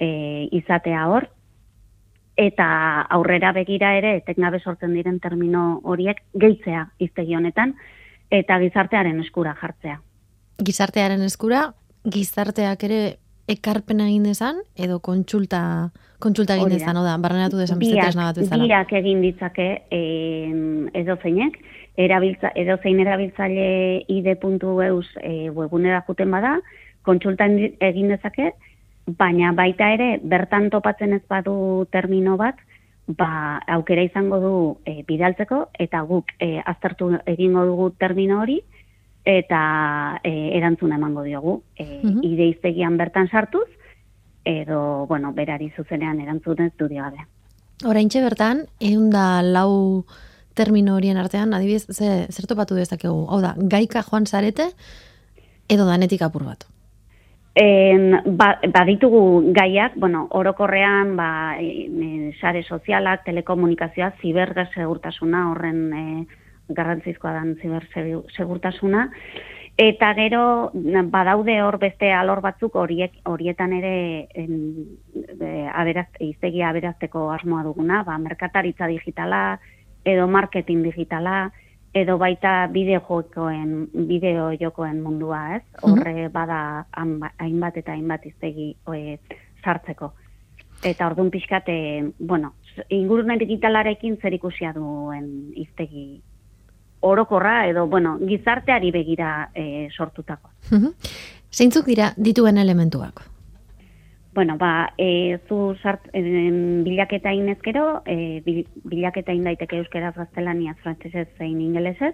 e, 0.00 0.48
izatea 0.58 1.06
hor, 1.08 1.28
eta 2.38 2.66
aurrera 3.18 3.52
begira 3.54 3.94
ere 3.98 4.16
etengabe 4.20 4.60
sortzen 4.60 4.94
diren 4.94 5.18
termino 5.22 5.80
horiek 5.84 6.22
gehitzea 6.34 6.84
iztegi 7.02 7.38
honetan, 7.38 7.74
eta 8.30 8.58
gizartearen 8.62 9.18
eskura 9.24 9.54
jartzea. 9.58 9.98
Gizartearen 10.62 11.22
eskura, 11.26 11.68
gizarteak 12.06 12.84
ere 12.86 13.00
ekarpen 13.48 14.02
egin 14.04 14.26
dezan, 14.28 14.60
edo 14.76 14.98
kontsulta, 15.00 15.60
kontsulta 16.22 16.58
egin 16.58 16.74
dezan, 16.76 16.98
oda, 17.00 17.16
barrenatu 17.22 17.58
dezan, 17.58 17.78
biak, 17.80 18.14
bat 18.18 18.38
Biak 18.38 18.92
egin 19.00 19.22
ditzake 19.24 19.68
eh, 19.90 20.50
edo 21.00 21.16
zeinek, 21.22 21.56
erabiltza, 21.98 22.52
edo 22.54 22.78
zein 22.82 23.00
erabiltzaile 23.02 24.04
ide.eus 24.08 25.06
e, 25.20 25.50
webunera 25.50 26.04
juten 26.06 26.30
bada, 26.30 26.58
kontsulta 27.02 27.48
egin 27.48 28.12
dezake, 28.14 28.52
baina 29.18 29.52
baita 29.56 29.90
ere, 29.94 30.08
bertan 30.22 30.68
topatzen 30.70 31.16
ez 31.16 31.24
badu 31.28 31.86
termino 31.90 32.36
bat, 32.36 32.58
ba, 33.08 33.58
aukera 33.78 34.04
izango 34.04 34.38
du 34.40 34.54
e, 34.84 35.02
bidaltzeko, 35.08 35.68
eta 35.78 36.02
guk 36.06 36.30
e, 36.38 36.58
aztertu 36.60 37.14
egingo 37.26 37.64
dugu 37.66 37.90
termino 37.98 38.42
hori, 38.44 38.60
eta 39.28 40.20
e, 40.22 40.32
erantzuna 40.56 40.96
emango 41.00 41.24
diogu. 41.26 41.58
E, 41.76 42.00
uh 42.04 42.14
Ideiztegian 42.22 42.96
bertan 42.96 43.28
sartuz, 43.28 43.66
edo, 44.44 45.06
bueno, 45.08 45.32
berari 45.32 45.72
zuzenean 45.76 46.20
erantzunez 46.20 46.72
du 46.78 46.88
digabe. 46.88 47.26
Horaintxe 47.84 48.22
bertan, 48.22 48.64
egun 48.80 49.10
da 49.10 49.42
lau 49.42 50.04
termino 50.58 50.96
horien 50.98 51.20
artean, 51.20 51.54
adibidez, 51.54 51.86
ze, 51.94 52.26
zer 52.28 52.50
topatu 52.50 52.78
dezakegu? 52.78 53.22
Hau 53.30 53.38
da, 53.44 53.54
gaika 53.56 54.02
joan 54.02 54.26
zarete, 54.26 54.72
edo 55.70 55.86
danetik 55.86 56.24
apur 56.26 56.44
bat? 56.48 56.66
En, 57.58 58.20
ba, 58.38 58.52
baditugu 58.70 59.52
gaiak, 59.56 59.96
bueno, 59.98 60.26
orokorrean, 60.30 61.16
ba, 61.18 61.30
e, 61.58 62.34
sare 62.38 62.62
sozialak, 62.62 63.24
telekomunikazioa, 63.26 64.12
ziberga 64.22 64.68
segurtasuna 64.74 65.48
horren 65.50 65.80
e, 65.90 66.04
garrantzizkoa 66.68 67.32
dan 67.34 67.56
ziber 67.58 67.88
segurtasuna. 68.36 69.08
Eta 69.78 70.12
gero 70.14 70.70
badaude 71.10 71.60
hor 71.62 71.78
beste 71.78 72.12
alor 72.12 72.40
batzuk 72.42 72.74
horiek 72.78 73.20
horietan 73.30 73.74
ere 73.76 73.96
en, 74.34 74.54
e, 75.38 75.66
aberaz, 75.70 76.08
iztegia 76.22 76.70
aberazteko 76.70 77.28
asmoa 77.34 77.64
duguna, 77.66 78.04
ba, 78.06 78.18
merkataritza 78.22 78.86
digitala, 78.90 79.58
edo 80.04 80.28
marketing 80.28 80.82
digitala, 80.82 81.50
edo 81.94 82.18
baita 82.18 82.68
bideo 82.72 83.00
jokoen, 83.00 83.88
bideo 84.08 84.50
jokoen 84.60 85.02
mundua, 85.02 85.56
ez? 85.56 85.64
Horre 85.82 86.28
bada 86.32 86.86
hainbat 87.38 87.76
eta 87.80 87.92
hainbat 87.92 88.26
iztegi 88.26 88.74
oe, 88.86 89.18
sartzeko. 89.64 90.12
Eta 90.84 91.08
orduan 91.08 91.30
pixkate, 91.30 91.74
bueno, 92.18 92.54
ingurune 92.94 93.38
digitalarekin 93.40 94.18
zer 94.22 94.36
ikusia 94.36 94.72
duen 94.76 95.52
iztegi 95.56 96.20
orokorra 97.00 97.66
edo 97.68 97.86
bueno, 97.86 98.18
gizarteari 98.18 98.90
begira 98.90 99.50
e, 99.54 99.88
sortutako. 99.96 100.50
Zeintzuk 101.54 101.86
dira 101.86 102.12
dituen 102.16 102.58
elementuak? 102.58 103.22
Bueno, 104.38 104.56
ba, 104.56 104.92
e, 104.96 105.40
zu 105.48 105.74
sart, 105.82 106.00
e, 106.12 106.22
bilaketa 106.84 107.32
inezkero, 107.34 108.02
e, 108.06 108.38
bilaketa 108.84 109.34
daiteke 109.34 109.80
euskeraz 109.80 110.12
gaztelania 110.14 110.76
frantzesez 110.78 111.26
zein 111.38 111.56
ingelesez, 111.60 112.12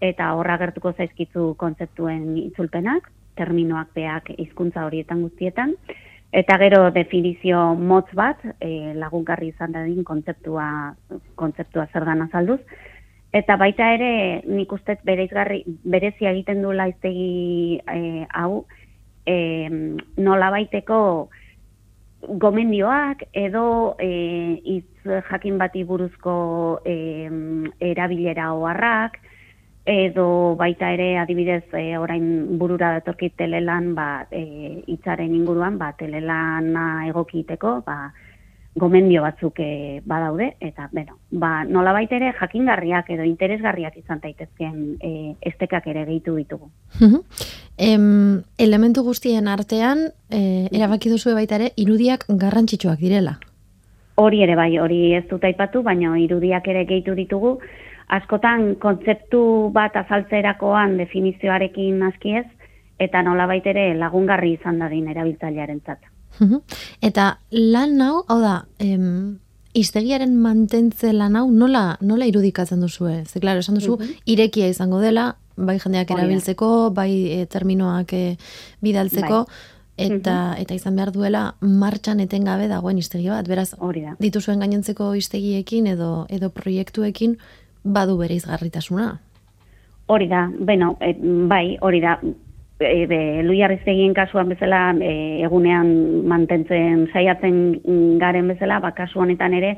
eta 0.00 0.28
horra 0.38 0.58
gertuko 0.62 0.92
zaizkizu 0.92 1.56
kontzeptuen 1.58 2.36
itzulpenak, 2.38 3.10
terminoak 3.34 3.90
beak 3.98 4.30
hizkuntza 4.36 4.84
horietan 4.86 5.24
guztietan, 5.26 5.74
eta 6.30 6.56
gero 6.62 6.84
definizio 6.94 7.74
motz 7.74 8.14
bat, 8.14 8.46
e, 8.60 8.94
lagunkarri 8.94 9.50
izan 9.50 9.74
dadin 9.74 10.06
kontzeptua, 10.06 10.68
kontzeptua 11.34 11.88
zer 11.90 12.06
gana 12.12 12.30
azalduz, 12.30 12.60
Eta 13.32 13.54
baita 13.56 13.92
ere, 13.94 14.12
nik 14.46 14.72
uste 14.74 14.96
bereizgarri, 15.06 15.64
berezia 15.66 16.30
egiten 16.30 16.62
du 16.62 16.70
laiztegi 16.74 17.78
e, 17.90 18.24
hau, 18.38 18.64
e, 19.26 19.68
nola 20.16 20.50
baiteko 20.50 20.98
gomendioak 22.28 23.24
edo 23.32 23.96
e, 23.98 24.60
iz 24.64 24.84
jakin 25.04 25.58
bati 25.58 25.84
buruzko 25.84 26.80
e, 26.84 27.28
erabilera 27.80 28.52
oharrak, 28.54 29.18
edo 29.86 30.54
baita 30.60 30.90
ere 30.92 31.18
adibidez 31.18 31.64
e, 31.72 31.96
orain 31.98 32.58
burura 32.58 32.92
datorkit 32.98 33.36
telelan 33.40 33.94
ba, 33.94 34.26
e, 34.30 34.82
itzaren 34.92 35.34
inguruan, 35.34 35.78
ba, 35.78 35.92
telelana 35.98 37.06
egokiteko, 37.08 37.80
ba, 37.86 38.12
gomendio 38.74 39.22
batzuk 39.22 39.58
e, 39.58 40.00
badaude, 40.06 40.54
eta, 40.60 40.88
bueno, 40.92 41.18
ba, 41.30 41.64
nola 41.64 41.94
ere 42.00 42.32
jakingarriak 42.38 43.10
edo 43.10 43.24
interesgarriak 43.24 43.96
izan 43.96 44.20
daitezken 44.20 44.96
e, 45.00 45.34
estekak 45.40 45.86
ere 45.86 46.04
gehitu 46.04 46.36
ditugu. 46.36 46.70
em, 47.78 48.42
elementu 48.58 49.02
guztien 49.02 49.48
artean, 49.48 50.12
e, 50.30 50.68
erabaki 50.70 51.10
duzu 51.10 51.34
baita 51.34 51.56
ere, 51.56 51.72
irudiak 51.76 52.26
garrantzitsuak 52.28 52.98
direla? 52.98 53.38
Hori 54.16 54.42
ere 54.42 54.54
bai, 54.54 54.78
hori 54.78 55.14
ez 55.14 55.26
dut 55.28 55.44
aipatu, 55.44 55.82
baina 55.82 56.16
irudiak 56.18 56.68
ere 56.68 56.84
gehitu 56.84 57.14
ditugu, 57.14 57.58
askotan 58.08 58.74
kontzeptu 58.76 59.70
bat 59.72 59.96
azaltzerakoan 59.96 60.96
definizioarekin 60.98 62.02
askiez, 62.02 62.46
eta 62.98 63.22
nola 63.22 63.48
ere 63.64 63.94
lagungarri 63.94 64.52
izan 64.58 64.78
dadin 64.78 65.08
erabiltzailearen 65.08 65.80
zat. 65.86 66.09
Eta 67.02 67.38
lan 67.50 67.96
nau, 67.98 68.24
hau 68.28 68.40
da, 68.40 68.64
em, 68.78 69.38
iztegiaren 69.76 70.32
mantentze 70.42 71.12
lan 71.14 71.36
hau 71.38 71.50
nola, 71.52 71.96
nola 72.00 72.26
irudikatzen 72.26 72.80
duzu, 72.82 73.06
eh? 73.10 73.20
Ze, 73.26 73.40
klaro, 73.42 73.62
esan 73.62 73.78
duzu, 73.78 73.98
irekia 74.26 74.70
izango 74.70 75.00
dela, 75.02 75.34
bai 75.56 75.78
jendeak 75.78 76.10
erabiltzeko, 76.10 76.90
bai 76.96 77.10
e, 77.36 77.44
terminoak 77.50 78.14
e, 78.16 78.24
bidaltzeko, 78.82 79.44
bai. 79.44 80.08
eta 80.08 80.36
eta 80.58 80.74
izan 80.74 80.96
behar 80.96 81.12
duela 81.14 81.44
martxan 81.60 82.22
etengabe 82.24 82.68
dagoen 82.68 82.98
iztegi 82.98 83.28
bat. 83.28 83.48
Beraz, 83.48 83.74
hori 83.78 84.06
da. 84.08 84.16
dituzuen 84.20 84.62
gainontzeko 84.64 85.12
iztegiekin 85.20 85.90
edo 85.92 86.26
edo 86.30 86.50
proiektuekin 86.50 87.36
badu 87.84 88.16
bere 88.18 88.38
izgarritasuna. 88.40 89.12
Hori 90.10 90.26
da, 90.26 90.48
bueno, 90.58 90.96
e, 91.00 91.14
bai, 91.46 91.76
hori 91.80 92.00
da, 92.02 92.16
e, 92.80 93.06
be, 93.06 93.42
luiarriztegien 93.44 94.14
kasuan 94.16 94.48
bezala 94.50 94.90
e, 95.04 95.42
egunean 95.44 95.90
mantentzen 96.28 97.06
saiatzen 97.12 97.80
garen 98.20 98.48
bezala, 98.54 98.80
ba, 98.80 98.94
kasu 98.96 99.20
honetan 99.20 99.54
ere 99.54 99.76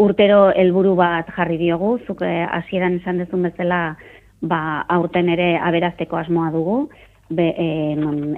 urtero 0.00 0.50
helburu 0.56 0.96
bat 0.98 1.30
jarri 1.36 1.58
diogu, 1.60 1.98
zuk 2.06 2.24
e, 2.26 2.32
hasieran 2.58 2.98
esan 3.00 3.22
dezun 3.22 3.46
bezala 3.48 3.80
ba, 4.40 4.60
aurten 4.88 5.28
ere 5.28 5.54
aberazteko 5.60 6.18
asmoa 6.18 6.50
dugu, 6.50 6.82
be, 7.30 7.48
e, 7.54 7.70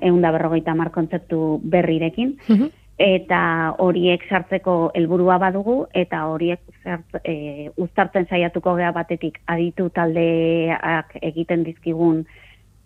eunda 0.08 0.32
berrogeita 0.34 0.74
mar 0.76 0.92
kontzeptu 0.92 1.60
berrirekin, 1.64 2.36
mhm. 2.48 2.70
eta 3.02 3.42
horiek 3.80 4.28
sartzeko 4.28 4.92
helburua 4.94 5.38
badugu, 5.40 5.86
eta 5.94 6.26
horiek 6.28 6.60
zart, 6.84 7.20
e, 7.24 7.70
uztartzen 7.80 8.28
saiatuko 8.28 8.76
gea 8.76 8.92
batetik 8.92 9.40
aditu 9.46 9.88
taldeak 9.96 11.16
egiten 11.22 11.64
dizkigun 11.64 12.26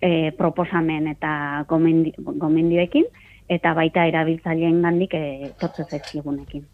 e, 0.00 0.32
proposamen 0.36 1.08
eta 1.08 1.64
gomendioekin, 1.68 3.06
eta 3.48 3.74
baita 3.74 4.06
erabiltzaileen 4.06 4.80
gandik 4.82 5.14
e, 5.14 5.52
tortze 5.60 5.86
zaizkigunekin. 5.90 6.66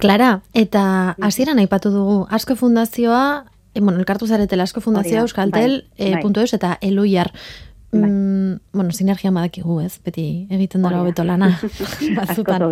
Klara, 0.00 0.40
eta 0.54 1.16
hasieran 1.22 1.60
aipatu 1.62 1.92
dugu, 1.92 2.16
asko 2.30 2.56
fundazioa, 2.56 3.46
e, 3.74 3.80
bueno, 3.80 3.98
elkartu 3.98 4.26
zaretela 4.26 4.66
asko 4.68 4.82
fundazioa, 4.84 5.24
euskaltel, 5.24 5.78
bai, 5.98 6.12
bai. 6.16 6.44
E, 6.44 6.56
eta 6.58 6.76
eluiar. 6.80 7.32
Bai. 8.00 8.10
Mm, 8.10 8.58
bueno, 8.72 8.90
sinergia 8.92 9.30
badakigu, 9.30 9.80
ez? 9.80 9.98
Beti 10.04 10.46
egiten 10.50 10.82
dara 10.82 11.00
hobeto 11.02 11.24
lana. 11.24 11.50
Batzutan. 12.18 12.62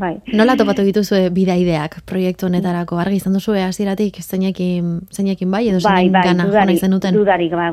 bai. 0.00 0.14
Nola 0.32 0.56
topatu 0.56 0.84
dituzue 0.86 1.30
bidaideak 1.30 2.00
proiektu 2.06 2.46
honetarako? 2.46 2.98
Argi 3.02 3.20
izan 3.20 3.36
duzu 3.36 3.56
hasieratik 3.58 4.20
zeinekin 4.22 5.00
zeinekin 5.10 5.50
bai 5.50 5.68
edo 5.68 5.80
bai, 5.84 6.08
bai, 6.10 6.24
gana 6.28 6.46
dudari, 6.48 6.76
zenuten? 6.78 7.14
Dudarik 7.14 7.52
ba, 7.52 7.70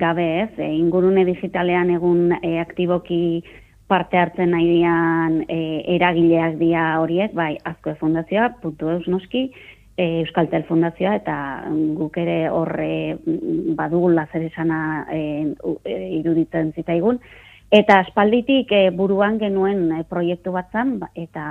gabe, 0.00 0.28
ez? 0.44 0.50
E, 0.58 0.70
ingurune 0.76 1.24
digitalean 1.24 1.90
egun 1.96 2.32
e, 2.40 2.58
aktiboki 2.60 3.42
parte 3.88 4.18
hartzen 4.18 4.50
nahi 4.54 4.68
dian 4.78 5.40
e, 5.48 5.60
eragileak 5.96 6.58
dia 6.58 6.94
horiek, 7.00 7.34
bai, 7.36 7.54
azko 7.68 7.94
fundazioa, 8.00 8.54
puntu 8.62 8.90
eus 8.94 9.04
noski, 9.12 9.50
e, 9.96 10.20
Euskaltel 10.22 10.64
Fundazioa 10.68 11.16
eta 11.20 11.36
guk 11.98 12.16
ere 12.18 12.48
horre 12.50 13.16
badugula 13.78 14.26
zer 14.32 14.48
esana 14.50 15.06
e, 15.12 15.54
iruditzen 16.20 16.72
zitaigun. 16.74 17.20
Eta 17.74 18.00
aspalditik 18.04 18.72
e, 18.72 18.88
buruan 18.94 19.38
genuen 19.40 19.86
e, 19.92 20.02
proiektu 20.08 20.52
bat 20.54 20.70
zan, 20.72 20.98
ba, 21.00 21.10
eta 21.14 21.44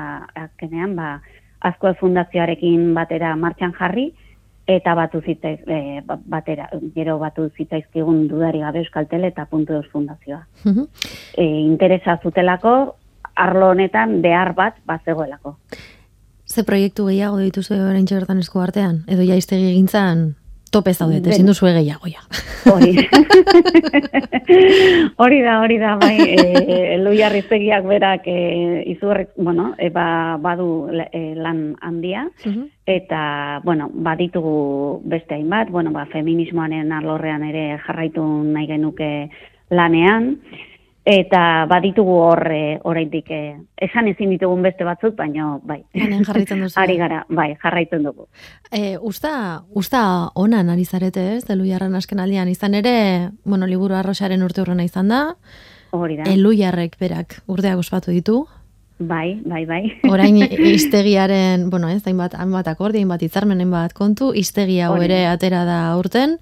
azkenean 0.47 0.95
ba, 0.95 1.15
Azko 1.63 1.93
Fundazioarekin 1.99 2.91
batera 2.95 3.35
martxan 3.39 3.73
jarri, 3.77 4.09
eta 4.67 4.93
batu 4.95 5.21
zitaiz, 5.21 5.59
e, 5.67 6.01
ba, 6.05 6.17
batera, 6.35 6.69
gero 6.95 7.17
batu 7.19 7.49
zitaizkigun 7.57 8.27
dudari 8.31 8.63
gabe 8.63 8.83
Euskaltel 8.83 9.27
eta 9.27 9.45
puntu 9.51 9.75
eus 9.79 9.87
fundazioa. 9.91 10.45
e, 11.37 11.43
interesa 11.45 12.19
zutelako, 12.23 12.95
arlo 13.35 13.71
honetan 13.73 14.21
behar 14.21 14.53
bat 14.55 14.79
bat 14.85 15.03
zegoelako. 15.03 15.57
Ze 16.45 16.63
proiektu 16.63 17.07
gehiago 17.07 17.39
dituzu 17.39 17.75
orain 17.75 18.05
bertan 18.09 18.39
esku 18.39 18.59
artean? 18.59 19.03
Edo 19.07 19.23
ja 19.23 19.35
iztegi 19.39 19.69
egintzan 19.71 20.33
tope 20.73 20.93
zaudet, 20.93 21.27
ezin 21.29 21.47
duzu 21.47 21.69
gehiago 21.69 22.09
ja. 22.09 22.23
Hori. 22.71 22.95
hori 25.23 25.39
da, 25.45 25.59
hori 25.61 25.77
da, 25.81 25.93
bai, 26.01 26.15
e, 26.33 26.97
luiarriztegiak 27.03 27.85
berak 27.85 28.27
e, 28.31 28.37
izugarrik, 28.95 29.33
bueno, 29.37 29.73
e, 29.77 29.91
ba, 29.93 30.39
badu 30.41 30.87
e, 30.89 31.23
lan 31.37 31.75
handia, 31.81 32.25
eta, 32.89 33.61
bueno, 33.63 33.89
baditugu 33.93 35.01
beste 35.05 35.37
hainbat, 35.37 35.69
bueno, 35.69 35.93
ba, 35.93 36.07
feminismoaren 36.11 36.91
alorrean 36.95 37.45
ere 37.51 37.67
jarraitu 37.85 38.25
nahi 38.25 38.69
genuke 38.73 39.11
lanean, 39.69 40.37
eta 41.05 41.65
baditugu 41.67 42.13
hor 42.23 42.41
e, 42.51 42.79
oraindik 42.87 43.29
e, 43.31 43.41
esan 43.75 44.07
ezin 44.07 44.31
ditugun 44.31 44.63
beste 44.63 44.85
batzuk 44.87 45.17
baino 45.19 45.59
bai. 45.67 45.81
Jarraitzen 45.93 46.63
duzu. 46.63 46.79
Ari 46.83 46.97
gara 46.97 47.23
bai 47.29 47.49
jarraitzen 47.61 48.07
dugu. 48.07 48.29
E, 48.71 48.97
usta 48.97 49.63
usta 49.75 50.31
onan 50.35 50.69
ari 50.69 50.85
zarete 50.85 51.35
ez? 51.35 51.43
Eluiarren 51.49 51.95
asken 51.95 52.23
aldian. 52.23 52.47
Izan 52.47 52.79
ere 52.79 52.95
bueno 53.43 53.67
liburu 53.67 53.99
arrosaren 53.99 54.43
urte 54.43 54.63
urrena 54.63 54.87
izan 54.87 55.11
da. 55.11 55.23
Hori 55.91 56.17
da. 56.17 56.27
Eluiarrek 56.31 56.97
berak 56.99 57.41
urteak 57.47 57.83
ospatu 57.83 58.11
ditu. 58.11 58.45
Bai, 59.03 59.41
bai, 59.43 59.65
bai. 59.65 59.81
Orain 60.07 60.37
istegiaren, 60.77 61.67
bueno, 61.69 61.89
ez, 61.89 62.03
hainbat, 62.07 62.37
hainbat 62.39 62.69
akordi, 62.71 63.01
hainbat 63.01 63.25
itzarmen, 63.25 63.59
hainbat 63.59 63.93
kontu, 63.97 64.31
istegia 64.37 64.87
hau 64.87 65.01
ere 65.01 65.25
atera 65.27 65.65
da 65.67 65.79
urten. 65.99 66.37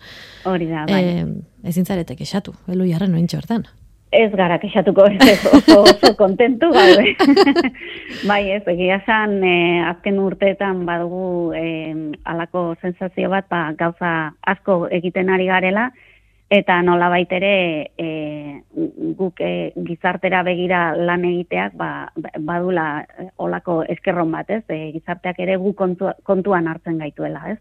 Hori 0.46 0.68
da, 0.70 0.86
bai. 0.86 1.02
E, 1.02 1.70
ezin 1.72 1.88
zaretek 1.88 2.22
esatu, 2.22 2.54
elu 2.70 2.86
jarren 2.92 3.16
noin 3.16 3.26
txortan. 3.32 3.66
Ez 4.12 4.30
gara 4.36 4.58
kexatuko 4.60 5.06
ez 5.08 5.40
oso, 5.56 5.82
oso 5.88 6.14
kontentu 6.20 6.72
gaude. 6.76 7.16
bai 8.30 8.42
ez, 8.52 8.64
egia 8.68 9.00
esan 9.00 9.38
eh, 9.48 9.82
azken 9.88 10.20
urteetan 10.20 10.86
badugu 10.86 11.54
eh, 11.56 11.96
alako 12.28 12.76
sensazio 12.82 13.32
bat 13.32 13.48
ba, 13.50 13.70
gauza 13.80 14.34
asko 14.54 14.88
egiten 14.92 15.32
ari 15.32 15.48
garela, 15.48 15.90
eta 16.52 16.82
nola 16.84 17.08
baitere 17.08 17.52
eh, 17.98 18.60
guk 19.16 19.40
eh, 19.40 19.72
gizartera 19.88 20.42
begira 20.44 20.82
lan 21.00 21.24
egiteak 21.30 21.78
ba, 21.80 22.12
badula 22.44 23.06
olako 23.40 23.82
eskerron 23.88 24.34
bat, 24.36 24.52
ez? 24.52 24.66
Eh, 24.68 24.92
gizarteak 24.98 25.40
ere 25.40 25.56
gu 25.62 25.72
kontu, 25.80 26.12
kontuan 26.28 26.68
hartzen 26.68 27.00
gaituela, 27.00 27.46
ez? 27.54 27.58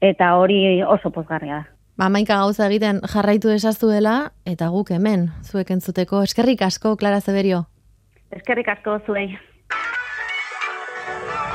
Eta 0.00 0.32
hori 0.40 0.80
oso 0.80 1.12
pozgarria 1.12 1.60
da. 1.60 1.79
Ba, 2.00 2.06
maika 2.08 2.38
gauza 2.40 2.64
egiten 2.70 3.02
jarraitu 3.12 3.50
esaztu 3.52 3.90
dela, 3.92 4.30
eta 4.48 4.70
guk 4.72 4.88
hemen, 4.96 5.26
zuek 5.44 5.68
entzuteko. 5.74 6.22
Eskerrik 6.24 6.64
asko, 6.64 6.94
Clara 6.96 7.20
Zeberio. 7.20 7.66
Eskerrik 8.32 8.72
asko, 8.72 8.96
zuei. 9.04 9.26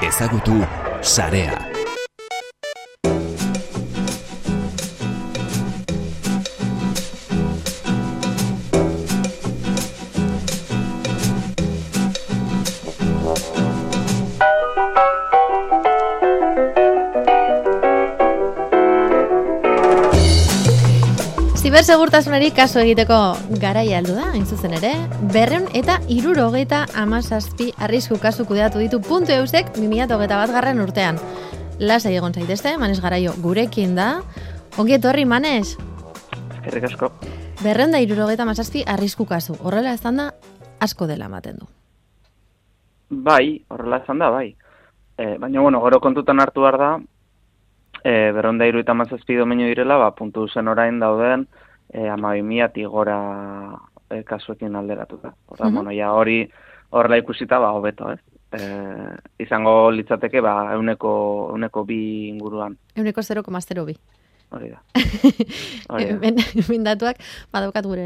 Ezagutu, 0.06 0.60
Sarea. 1.02 1.75
Zibersegurtasunari 21.86 22.48
kasu 22.58 22.80
egiteko 22.82 23.16
garaia 23.62 24.00
aldu 24.00 24.16
da, 24.18 24.32
hain 24.34 24.48
zuzen 24.50 24.72
ere, 24.74 24.90
berreun 25.30 25.68
eta 25.78 26.00
iruro 26.10 26.48
hogeita 26.48 26.80
amazazpi 26.98 27.68
arrisku 27.78 28.16
kasu 28.18 28.48
kudeatu 28.50 28.80
ditu 28.82 28.98
puntu 29.06 29.36
eusek 29.36 29.68
2008 29.76 30.18
bat 30.18 30.54
garren 30.56 30.82
urtean. 30.82 31.20
Lasa 31.78 32.10
egon 32.10 32.34
zaitezte, 32.34 32.72
Manes 32.82 33.04
Garaio 33.04 33.36
gurekin 33.44 33.94
da. 33.94 34.08
Ongi 34.82 34.96
etorri, 34.98 35.28
Manes? 35.30 35.76
Eskerrik 36.56 36.88
asko. 36.90 37.12
Berreun 37.62 37.94
da 37.94 38.02
iruro 38.02 38.26
hogeita 38.26 38.48
amazazpi 38.50 38.82
arrisku 38.82 39.28
kasu. 39.30 39.54
Horrela 39.62 39.94
ez 39.94 40.02
da 40.02 40.32
asko 40.80 41.06
dela 41.06 41.28
ematen 41.30 41.60
du. 41.60 41.70
Bai, 43.12 43.62
horrela 43.70 44.02
ez 44.02 44.08
da, 44.08 44.32
bai. 44.32 44.56
E, 45.20 45.38
baina, 45.38 45.62
bueno, 45.62 45.84
gero 45.86 46.02
kontutan 46.02 46.42
hartu 46.42 46.66
behar 46.66 46.80
da, 46.82 46.90
e, 48.02 48.32
berreun 48.32 48.58
da 48.58 48.66
iruita 48.66 48.98
mazazpi 48.98 49.38
domenio 49.38 49.68
direla, 49.68 50.00
ba, 50.02 50.10
puntu 50.18 50.48
zen 50.50 50.68
orain 50.68 50.98
dauden, 51.00 51.46
e, 51.94 52.08
ama 52.10 52.34
gora 52.90 53.20
e, 54.10 54.24
kasuekin 54.24 54.76
alderatu 54.76 55.20
da. 55.22 55.34
Horra, 55.48 55.70
bueno, 55.70 55.92
ja 55.92 56.14
hori 56.14 56.50
horrela 56.90 57.18
ikusita, 57.18 57.60
ba, 57.60 57.74
hobeto, 57.74 58.12
ez? 58.12 58.20
E, 58.56 59.44
izango 59.44 59.92
litzateke, 59.92 60.42
ba, 60.42 60.74
euneko, 60.76 61.50
euneko 61.52 61.84
bi 61.86 62.30
inguruan. 62.30 62.78
Euneko 62.96 63.22
0,0 63.22 63.86
bi. 63.86 63.98
Hori 64.54 64.70
da. 64.70 64.82
Ben, 66.22 66.38
ben 66.68 66.84
datuak, 66.86 67.20
badaukat 67.54 67.86
gure, 67.86 68.06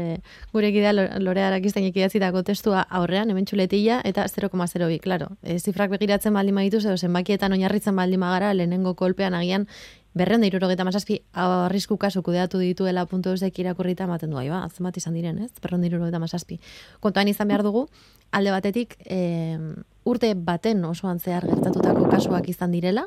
gure 0.52 0.70
gidea 0.72 0.92
lore 0.92 1.42
harakizten 1.42 1.84
ikidatzitako 1.88 2.42
testua 2.44 2.82
aurrean, 2.98 3.30
hemen 3.30 3.46
txuletilla, 3.48 4.00
eta 4.04 4.26
0,02, 4.28 4.98
klaro. 5.04 5.30
E, 5.42 5.58
zifrak 5.58 5.92
begiratzen 5.94 6.34
baldin 6.36 6.56
maitu, 6.56 6.80
edo 6.82 6.96
zenbakietan 6.96 7.56
oinarritzen 7.56 7.96
baldin 7.96 8.20
magara, 8.20 8.52
lehenengo 8.56 8.94
kolpean 8.98 9.36
agian, 9.38 9.66
berren 10.14 10.42
da 10.42 10.48
irurogeta 10.48 10.84
mazazpi, 10.84 11.20
arrisku 11.32 11.96
kasu 11.98 12.22
kudeatu 12.26 12.58
dituela 12.58 13.04
puntu 13.06 13.30
eusek 13.30 13.58
irakurrita 13.62 14.04
ematen 14.08 14.30
du, 14.30 14.36
ba, 14.36 14.66
bat 14.66 14.96
izan 14.96 15.14
diren, 15.14 15.38
ez? 15.38 15.52
Berren 15.62 15.80
da 15.80 15.86
irurogeta 15.86 16.18
mazazpi. 16.18 16.58
Kontuan 17.00 17.28
izan 17.28 17.48
behar 17.48 17.62
dugu, 17.62 17.86
alde 18.32 18.50
batetik, 18.50 18.96
e, 19.06 19.58
urte 20.04 20.34
baten 20.34 20.84
osoan 20.84 21.20
zehar 21.20 21.46
gertatutako 21.46 22.08
kasuak 22.10 22.48
izan 22.48 22.72
direla, 22.72 23.06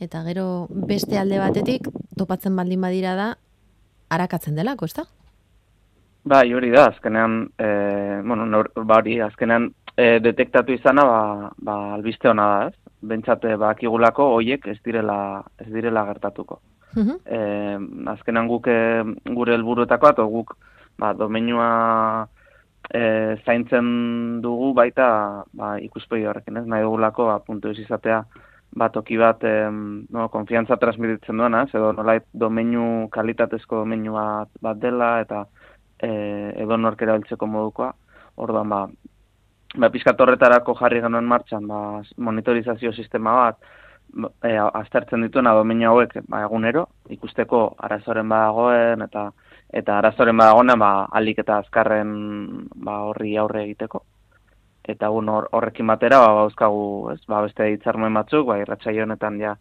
eta 0.00 0.22
gero 0.26 0.66
beste 0.70 1.18
alde 1.18 1.38
batetik, 1.38 1.88
topatzen 2.18 2.56
baldin 2.56 2.80
badira 2.80 3.14
da, 3.14 3.28
arakatzen 4.10 4.58
delako, 4.58 4.86
ez 4.86 4.94
da? 4.98 5.06
Bai, 6.28 6.52
hori 6.52 6.70
da, 6.74 6.88
azkenean, 6.90 7.44
e, 7.56 7.68
bueno, 8.26 8.64
hori, 8.74 9.20
azkenean 9.22 9.70
e, 9.96 10.18
detektatu 10.20 10.74
izana, 10.74 11.04
ba, 11.06 11.50
ba 11.62 11.78
albiste 11.94 12.28
hona 12.28 12.48
da, 12.50 12.68
ez? 12.68 12.87
Bentsate 13.02 13.56
bakigulako 13.56 14.32
hoiek 14.36 14.66
ez 14.66 14.78
direla 14.84 15.44
ez 15.58 15.68
direla 15.72 16.04
gertatuko. 16.06 16.60
Uh 16.96 17.78
azkenan 18.10 18.48
guk 18.48 18.66
e, 18.66 18.78
gure 19.36 19.54
helburuetako 19.54 20.06
ato 20.08 20.26
guk 20.26 20.56
ba 20.98 21.12
domeinua 21.14 22.26
e, 22.94 23.36
zaintzen 23.44 24.40
dugu 24.42 24.72
baita 24.74 25.44
ba 25.52 25.76
ikuspegi 25.78 26.26
horrekin, 26.26 26.56
ez? 26.56 26.66
Nahi 26.66 26.82
dugulako 26.82 27.26
ba 27.30 27.38
puntu 27.38 27.70
ez 27.70 27.78
izatea 27.78 28.24
ba 28.76 28.88
toki 28.88 29.16
bat 29.16 29.44
e, 29.44 29.54
no 30.10 30.28
konfiantza 30.28 30.76
transmititzen 30.76 31.36
duena, 31.36 31.62
ez? 31.62 31.74
Edo 31.74 31.92
nolait 31.92 32.24
domeinu 32.32 33.08
kalitatezko 33.12 33.84
domeinu 33.84 34.16
bat, 34.16 34.50
bat 34.62 34.80
dela 34.80 35.20
eta 35.20 35.44
e, 36.00 36.10
edo 36.64 36.76
norkera 36.76 37.14
heltzeko 37.14 37.46
modukoa. 37.46 37.92
Orduan 38.38 38.68
ba 38.68 38.86
ba, 39.76 39.90
pizkatorretarako 39.90 40.74
jarri 40.78 41.02
genuen 41.04 41.28
martxan, 41.28 41.66
ba, 41.68 41.80
monitorizazio 42.16 42.92
sistema 42.92 43.34
bat, 43.42 43.58
e, 44.42 44.54
aztertzen 44.56 45.22
dituena 45.26 45.52
domenio 45.58 45.92
hauek 45.92 46.18
ba, 46.28 46.42
egunero, 46.46 46.86
ikusteko 47.12 47.62
arazoren 47.88 48.28
badagoen, 48.28 49.04
eta 49.08 49.28
eta 49.80 49.98
arazoren 49.98 50.36
badagoen, 50.40 50.72
ba, 50.80 50.92
alik 51.20 51.42
eta 51.44 51.58
azkarren 51.64 52.12
ba, 52.74 53.02
horri 53.10 53.36
aurre 53.36 53.64
egiteko. 53.66 54.04
Eta 54.88 55.10
gun 55.12 55.28
horrekin 55.28 55.86
batera, 55.86 56.20
ba, 56.24 56.34
bauzkagu, 56.42 56.84
ez, 57.12 57.20
ba, 57.28 57.42
beste 57.44 57.68
hitzarmen 57.74 58.14
batzuk, 58.16 58.46
ba, 58.48 58.58
irratxa 58.62 58.94
honetan 59.02 59.40
ja, 59.40 59.56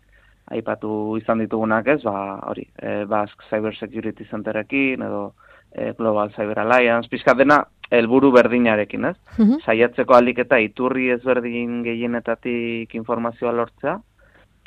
aipatu 0.47 1.17
izan 1.19 1.43
ditugunak 1.43 1.87
ez, 1.91 2.01
ba, 2.03 2.39
hori, 2.47 2.63
e, 2.79 3.03
Basque 3.05 3.43
Cyber 3.49 3.75
Security 3.75 4.25
Centerekin, 4.31 5.03
edo 5.03 5.33
e, 5.71 5.91
Global 5.97 6.31
Cyber 6.35 6.59
Alliance, 6.63 7.09
pizkat 7.11 7.37
dena, 7.37 7.65
helburu 7.91 8.31
berdinarekin, 8.35 9.05
ez? 9.05 9.15
Mhm. 9.37 9.61
Saiatzeko 9.65 10.15
alik 10.15 10.39
eta 10.45 10.59
iturri 10.59 11.09
ezberdin 11.15 11.83
gehienetatik 11.83 12.93
informazioa 12.95 13.51
lortzea, 13.51 13.99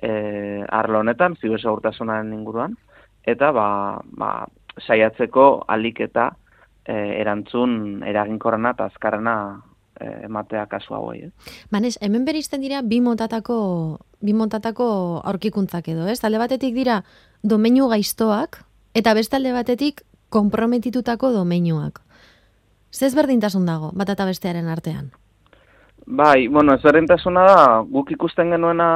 e, 0.00 0.64
arlo 0.68 1.00
honetan, 1.00 1.37
zibersegurtasunaren 1.40 2.33
inguruan, 2.33 2.76
eta 3.28 3.50
ba, 3.52 4.00
ba, 4.16 4.30
saiatzeko 4.87 5.64
alik 5.68 6.00
eta 6.00 6.30
e, 6.85 6.94
erantzun 7.20 8.02
eraginkorrena 8.09 8.72
eta 8.76 8.88
azkarrena 8.88 9.37
e, 10.00 10.06
ematea 10.24 10.66
kasu 10.70 10.96
hauei, 10.96 11.26
ez? 11.28 11.56
Manes, 11.70 11.98
hemen 12.00 12.24
berizten 12.24 12.64
dira 12.64 12.80
bi 12.83 13.00
montatako, 13.04 13.56
bi 14.20 14.33
montatako 14.33 14.88
aurkikuntzak 15.24 15.92
edo, 15.92 16.09
ez? 16.09 16.20
Talde 16.20 16.40
batetik 16.40 16.74
dira 16.74 17.02
domeinu 17.42 17.88
gaiztoak, 17.92 18.62
eta 18.94 19.14
beste 19.14 19.37
alde 19.37 19.52
batetik 19.52 20.04
komprometitutako 20.30 21.33
domeinuak. 21.35 22.00
Ze 22.90 23.07
ezberdintasun 23.07 23.66
dago, 23.66 23.92
bat 23.94 24.11
eta 24.11 24.26
bestearen 24.26 24.68
artean? 24.68 25.11
Bai, 26.07 26.48
bueno, 26.48 26.74
ezberdintasuna 26.74 27.44
da, 27.46 27.61
guk 27.87 28.11
ikusten 28.11 28.50
genuena, 28.50 28.88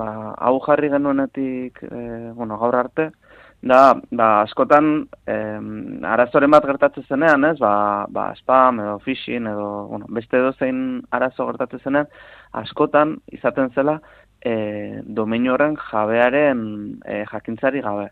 ba, 0.00 0.08
hau 0.48 0.56
jarri 0.64 0.88
genuenetik, 0.88 1.82
e, 1.84 2.00
bueno, 2.32 2.56
gaur 2.62 2.78
arte, 2.78 3.10
da, 3.60 3.80
ba, 4.10 4.28
askotan, 4.46 4.88
e, 5.28 5.36
arazoren 6.08 6.56
bat 6.56 6.64
gertatzen 6.70 7.04
zenean, 7.04 7.44
ez, 7.50 7.58
ba, 7.60 7.74
ba, 8.08 8.30
spam 8.40 8.80
edo 8.80 8.96
phishing 9.04 9.50
edo, 9.52 9.68
bueno, 9.92 10.08
beste 10.08 10.40
edo 10.40 10.54
arazo 11.10 11.46
gertatzen 11.52 11.84
zenean, 11.84 12.08
askotan 12.52 13.18
izaten 13.32 13.70
zela, 13.74 14.00
e, 14.40 15.02
domeinu 15.04 15.52
horren 15.52 15.76
jabearen 15.90 16.60
e, 17.04 17.24
jakintzari 17.28 17.84
gabe. 17.84 18.08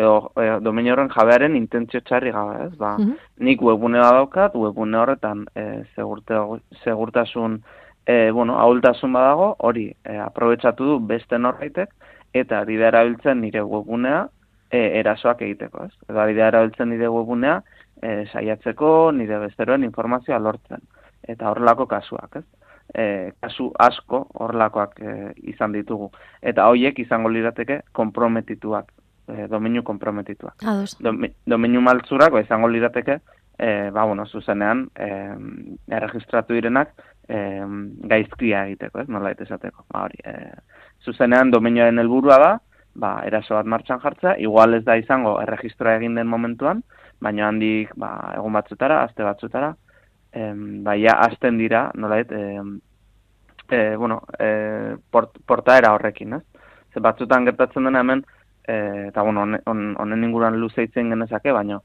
Edo 0.00 0.32
e, 0.40 0.48
domenio 0.64 0.94
horren 0.94 1.10
jabearen 1.12 1.56
intentzio 1.56 2.00
txarri 2.00 2.32
gabe, 2.32 2.56
ez? 2.66 2.72
Ba, 2.80 2.96
Mhm. 2.98 3.14
nik 3.46 3.62
webune 3.62 4.00
bat 4.00 4.16
daukat, 4.16 4.54
webune 4.54 4.98
horretan 4.98 5.46
e, 5.54 5.84
segurte, 5.94 6.34
segurtasun, 6.84 7.60
e, 8.06 8.30
bueno, 8.30 8.58
ahultasun 8.58 9.12
badago, 9.12 9.54
hori 9.58 9.88
e, 10.04 10.16
aprobetsatu 10.18 10.84
du 10.84 10.98
beste 11.00 11.38
norbaitek, 11.38 11.90
eta 12.32 12.64
da 12.64 12.72
erabiltzen 12.72 13.40
nire 13.40 13.62
webunea 13.62 14.28
e, 14.70 14.78
erasoak 15.00 15.42
egiteko, 15.42 15.84
ez? 15.84 15.92
Edo 16.08 16.20
ari 16.20 16.34
da 16.34 16.46
erabiltzen 16.48 16.88
nire 16.90 17.08
webunea 17.08 17.60
e, 18.02 18.26
saiatzeko 18.32 19.10
nire 19.12 19.38
besteroen 19.38 19.84
informazioa 19.84 20.38
lortzen. 20.38 20.80
Eta 21.28 21.50
horrelako 21.50 21.86
kasuak, 21.86 22.36
ez? 22.36 22.44
E, 22.94 23.32
kasu 23.42 23.72
asko 23.78 24.24
horrelakoak 24.34 24.96
e, 25.00 25.16
izan 25.52 25.72
ditugu. 25.72 26.10
Eta 26.42 26.66
hoiek 26.70 26.98
izango 26.98 27.28
lirateke 27.28 27.80
komprometituak, 27.92 28.92
e, 29.28 29.46
domeinu 29.48 29.82
komprometituak. 29.82 30.62
Ados. 30.64 30.96
Dome, 31.00 31.34
domeinu 31.46 31.82
maltzurak 31.84 32.32
ba, 32.32 32.42
izango 32.44 32.68
lirateke, 32.68 33.20
e, 33.58 33.90
ba, 33.90 34.04
bueno, 34.04 34.26
zuzenean, 34.26 34.86
e, 34.96 35.10
erregistratu 35.96 36.56
direnak, 36.56 36.94
e, 37.28 37.38
gaizkia 38.12 38.64
egiteko, 38.70 39.02
ez, 39.02 39.08
nola 39.08 39.32
esateko. 39.36 39.84
Ba, 39.92 40.06
hori, 40.06 40.20
e, 40.24 40.34
zuzenean 41.04 41.50
domeinioaren 41.50 42.00
helburua 42.02 42.38
da, 42.42 42.50
ba, 42.94 43.12
eraso 43.26 43.54
bat 43.54 43.68
martxan 43.68 44.00
jartza, 44.02 44.34
igual 44.38 44.74
ez 44.74 44.84
da 44.84 44.96
izango 44.98 45.36
erregistroa 45.42 45.98
egin 46.00 46.16
den 46.18 46.28
momentuan, 46.30 46.82
baina 47.20 47.48
handik 47.48 47.92
ba, 48.00 48.14
egun 48.36 48.56
batzutara, 48.56 49.02
aste 49.04 49.24
batzutara, 49.26 49.74
em, 50.32 50.82
ba, 50.84 50.96
ja, 50.98 51.18
azten 51.28 51.58
dira, 51.60 51.90
nolait, 51.94 52.32
em, 52.32 52.78
e, 53.68 53.96
bueno, 53.96 54.22
e, 54.38 54.96
port, 55.10 55.38
portaera 55.46 55.92
horrekin, 55.94 56.40
ez? 56.40 56.44
Ze 56.90 57.00
batzutan 57.00 57.46
gertatzen 57.46 57.86
dena 57.86 58.00
hemen, 58.02 58.24
e, 58.70 58.76
eta 59.08 59.22
bueno, 59.26 59.42
honen- 59.46 59.62
hon- 59.66 59.96
honen 59.98 60.24
inguruan 60.28 60.60
luze 60.60 60.84
itzen 60.86 61.10
genezake, 61.10 61.52
baina, 61.52 61.80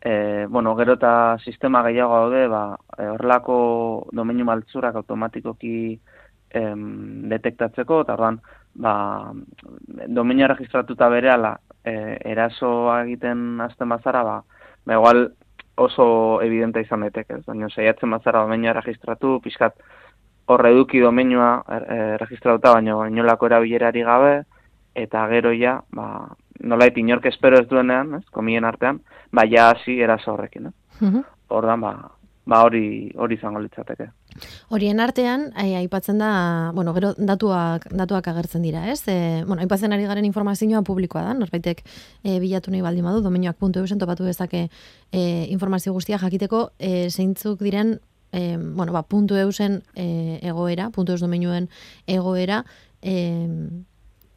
e, 0.00 0.46
bueno, 0.48 0.74
gero 0.76 0.94
eta 0.96 1.12
sistema 1.44 1.82
gehiago 1.86 2.16
daude, 2.22 2.46
ba, 2.48 2.62
e, 2.96 3.08
horrelako 3.14 3.56
domeinu 4.16 4.46
maltzurak 4.48 4.96
automatikoki 5.02 5.74
em, 6.50 7.28
detektatzeko, 7.30 8.00
eta 8.06 8.16
orduan, 8.16 8.40
ba, 8.74 8.94
domeinu 10.08 10.48
registratuta 10.50 11.08
berehala 11.12 11.52
e, 11.84 12.16
erasoa 12.32 13.02
egiten 13.04 13.60
hasten 13.60 13.88
bazara, 13.92 14.22
ba, 14.24 14.36
ba, 14.86 14.94
igual 14.96 15.26
oso 15.80 16.06
evidente 16.44 16.82
izan 16.84 17.04
daiteke, 17.06 17.38
ez? 17.40 17.44
Baina 17.46 17.68
saiatzen 17.70 18.10
bazara 18.10 18.42
domeinua 18.44 18.74
registratu, 18.76 19.38
pixkat 19.44 19.76
hor 20.50 20.66
eduki 20.66 21.00
domeinua 21.00 21.50
er, 21.76 21.84
e, 21.86 22.00
registratuta, 22.20 22.74
baina 22.78 22.96
inolako 23.08 23.48
erabilerari 23.48 24.02
gabe, 24.08 24.32
eta 24.94 25.26
gero 25.30 25.52
ja, 25.56 25.80
ba, 25.96 26.36
nolait 26.60 26.96
inork 26.98 27.26
espero 27.26 27.60
ez 27.60 27.68
duenean, 27.68 28.14
ez, 28.20 28.24
komien 28.34 28.64
artean, 28.64 29.00
ba, 29.32 29.46
ja 29.48 29.70
hasi 29.70 30.00
eraso 30.00 30.34
horrekin, 30.34 30.70
ez? 30.70 30.74
Mhm. 31.00 31.22
Ordan 31.50 31.80
ba, 31.80 31.92
ba 32.46 32.62
hori 32.66 33.12
hori 33.16 33.36
izango 33.38 33.60
litzateke. 33.62 34.08
Horien 34.70 35.00
artean, 35.02 35.48
ai, 35.58 35.74
aipatzen 35.80 36.20
da, 36.22 36.30
bueno, 36.74 36.94
gero 36.96 37.12
datuak, 37.18 37.88
datuak 37.90 38.28
agertzen 38.32 38.62
dira, 38.62 38.86
ez? 38.90 39.02
E, 39.10 39.42
bueno, 39.46 39.60
aipatzen 39.64 39.92
ari 39.92 40.06
garen 40.08 40.26
informazioa 40.28 40.82
publikoa 40.86 41.24
da, 41.26 41.34
norbaitek 41.38 41.82
e, 42.22 42.38
bilatu 42.42 42.72
nahi 42.72 42.82
baldin 42.84 43.06
badu, 43.06 43.22
domenioak.eusen 43.26 43.98
topatu 43.98 44.28
dezake 44.28 44.68
e, 45.12 45.22
informazio 45.50 45.92
guztia 45.92 46.20
jakiteko 46.22 46.70
e, 46.78 47.10
zeintzuk 47.10 47.60
diren 47.60 47.98
e, 48.32 48.56
bueno, 48.56 48.92
ba, 48.92 49.02
puntu 49.02 49.36
eusen 49.36 49.82
e, 49.94 50.38
egoera, 50.42 50.90
puntu 50.94 51.16
eus 51.16 51.20
domenioen 51.22 51.68
egoera, 52.06 52.64
e, 53.02 53.14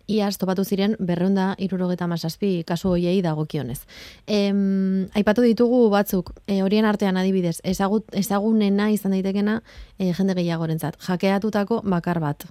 iaz 0.07 0.37
topatu 0.37 0.63
ziren 0.65 0.95
berreunda 0.99 1.53
irurogeta 1.57 2.07
masazpi 2.07 2.63
kasu 2.67 2.89
hoiei 2.89 3.21
dagokionez. 3.21 3.79
Em, 4.27 5.07
aipatu 5.15 5.41
ditugu 5.41 5.89
batzuk, 5.89 6.33
e, 6.47 6.61
horien 6.63 6.85
artean 6.85 7.17
adibidez, 7.17 7.59
ezagut, 7.63 8.05
ezagunena 8.11 8.89
izan 8.91 9.15
daitekena 9.15 9.61
e, 9.97 10.11
jende 10.13 10.35
gehiagorentzat. 10.35 10.99
Jakeatutako 11.07 11.81
bakar 11.83 12.19
bat. 12.19 12.45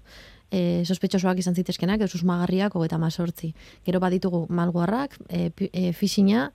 E, 0.53 0.83
sospetxosoak 0.85 1.38
izan 1.41 1.55
zitezkenak, 1.57 2.01
edo 2.01 2.09
susmagarriak 2.09 2.75
hogeta 2.77 2.99
mazortzi. 3.01 3.55
Gero 3.87 4.01
baditugu 4.01 4.47
malguarrak, 4.49 5.17
e, 5.29 5.51
e, 5.73 5.93
fishina, 5.93 6.51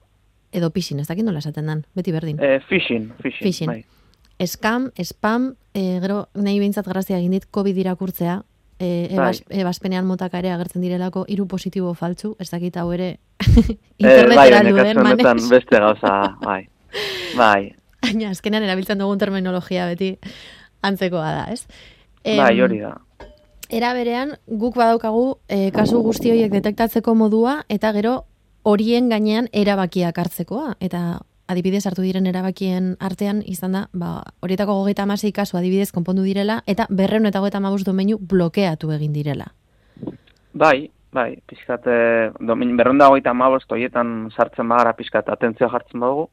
edo 0.52 0.70
pixin, 0.70 1.00
ez 1.00 1.08
dakit 1.08 1.26
nola 1.26 1.42
esaten 1.42 1.66
dan, 1.66 1.84
beti 1.94 2.12
berdin. 2.14 2.38
E, 2.40 2.58
phishing, 2.68 3.10
phishing, 3.22 3.42
Phishing. 3.42 3.70
bai. 3.70 3.84
Scam, 4.46 4.92
spam, 5.02 5.56
e, 5.74 5.98
gero 6.00 6.28
nahi 6.38 6.60
behintzat 6.60 6.86
grazia 6.86 7.18
egin 7.18 7.34
dit 7.34 7.46
COVID 7.50 7.76
irakurtzea, 7.82 8.42
e, 8.78 9.08
ebas, 9.10 9.42
ebaspenean 9.48 10.06
motaka 10.06 10.38
ere 10.38 10.52
agertzen 10.54 10.82
direlako 10.82 11.24
hiru 11.28 11.46
positibo 11.46 11.94
faltzu, 11.94 12.36
ez 12.38 12.50
dakit 12.50 12.76
hau 12.76 12.90
ere 12.92 13.18
E, 13.98 14.06
bai, 14.06 14.46
internetera 14.50 14.62
duen 14.62 14.94
kasu 14.94 15.00
honetan 15.00 15.36
manez. 15.36 15.50
beste 15.50 15.78
gauza, 15.82 16.14
bai. 16.44 16.62
Bai, 17.36 17.74
Baina 18.04 18.30
azkenean 18.30 18.62
erabiltzen 18.62 19.00
dugun 19.00 19.18
terminologia 19.18 19.88
beti 19.90 20.12
antzekoa 20.86 21.30
da, 21.34 21.44
ez? 21.52 21.64
Em, 22.22 22.38
bai, 22.38 22.54
hori 22.62 22.80
da. 22.84 22.94
Era 23.68 23.92
berean, 23.92 24.36
guk 24.46 24.78
badaukagu 24.78 25.40
e, 25.50 25.68
kasu 25.74 26.00
guzti 26.04 26.30
horiek 26.32 26.54
detektatzeko 26.54 27.14
modua, 27.18 27.58
eta 27.68 27.90
gero 27.96 28.22
horien 28.68 29.10
gainean 29.10 29.50
erabakiak 29.52 30.18
hartzekoa. 30.22 30.76
Eta 30.80 31.20
adibidez 31.48 31.86
hartu 31.88 32.04
diren 32.04 32.28
erabakien 32.28 32.94
artean 33.00 33.40
izan 33.46 33.74
da, 33.76 33.86
ba, 33.92 34.10
horietako 34.44 34.76
gogeita 34.82 35.06
amasei 35.06 35.32
kasu 35.32 35.58
adibidez 35.58 35.90
konpondu 35.92 36.22
direla, 36.26 36.60
eta 36.66 36.86
berreun 36.90 37.26
eta 37.26 37.40
gogeita 37.40 37.58
amabuz 37.62 37.84
domeinu 37.86 38.18
blokeatu 38.20 38.92
egin 38.94 39.16
direla. 39.16 39.48
Bai, 40.52 40.90
bai, 41.12 41.30
pixkat, 41.48 41.86
e, 41.86 41.98
domin, 42.40 42.76
berrunda 42.76 43.08
hogeita 43.08 43.32
amabost, 43.32 43.70
hoietan 43.72 44.30
sartzen 44.36 44.68
bagara 44.68 44.94
pixkat 44.98 45.28
atentzio 45.32 45.70
jartzen 45.72 46.04
badugu, 46.04 46.28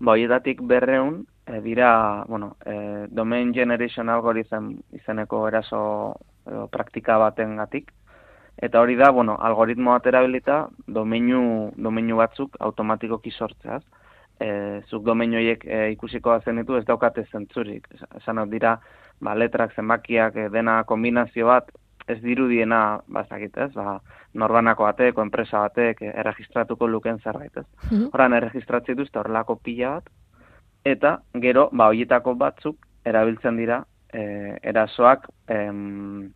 ba, 0.00 0.16
hoietatik 0.16 0.62
berreun, 0.66 1.22
e, 1.46 1.60
dira, 1.62 2.24
bueno, 2.28 2.56
e, 2.66 3.06
domain 3.10 3.54
generation 3.54 4.10
algorithm 4.10 4.74
izeneko 4.98 5.46
eraso 5.48 5.80
edo, 6.48 6.66
praktika 6.72 7.18
baten 7.18 7.58
eta 8.58 8.80
hori 8.80 8.96
da, 8.96 9.10
bueno, 9.10 9.36
algoritmo 9.38 9.92
bat 9.92 10.06
erabilita, 10.06 10.68
domeinu, 10.86 11.70
domeinu 11.76 12.16
batzuk 12.16 12.56
automatikoki 12.58 13.30
sortzeaz. 13.30 13.82
E, 14.40 14.80
zuk 14.88 15.02
domeinu 15.04 15.36
horiek 15.36 15.64
e, 15.66 15.90
ikusiko 15.92 16.30
bazen 16.30 16.56
ditu 16.60 16.76
ez 16.78 16.84
daukate 16.86 17.24
zentzurik. 17.32 17.88
Es- 17.94 18.06
Esan 18.22 18.38
hau 18.38 18.46
dira, 18.46 18.76
ba, 19.20 19.34
letrak, 19.34 19.74
zenbakiak, 19.74 20.36
e, 20.36 20.48
dena 20.48 20.84
kombinazio 20.84 21.46
bat, 21.46 21.72
ez 22.08 22.20
dirudiena, 22.22 23.00
bazakit 23.08 23.56
ez, 23.58 23.72
ba, 23.74 23.98
norbanako 24.34 24.84
batek, 24.84 25.18
enpresa 25.18 25.58
batek, 25.66 26.02
e, 26.02 26.12
erregistratuko 26.22 26.86
luken 26.86 27.18
zerbait 27.18 27.56
ez. 27.56 27.66
Mhm. 27.90 28.08
Horan 28.12 28.32
erregistratzen 28.38 28.94
dituzte 28.96 29.18
horrelako 29.18 29.56
pila 29.56 29.90
bat, 29.98 30.08
eta 30.84 31.18
gero, 31.34 31.68
ba, 31.72 31.88
hoietako 31.90 32.34
batzuk 32.34 32.76
erabiltzen 33.04 33.56
dira 33.56 33.82
e, 34.12 34.56
erasoak 34.62 35.26
em, 35.48 36.30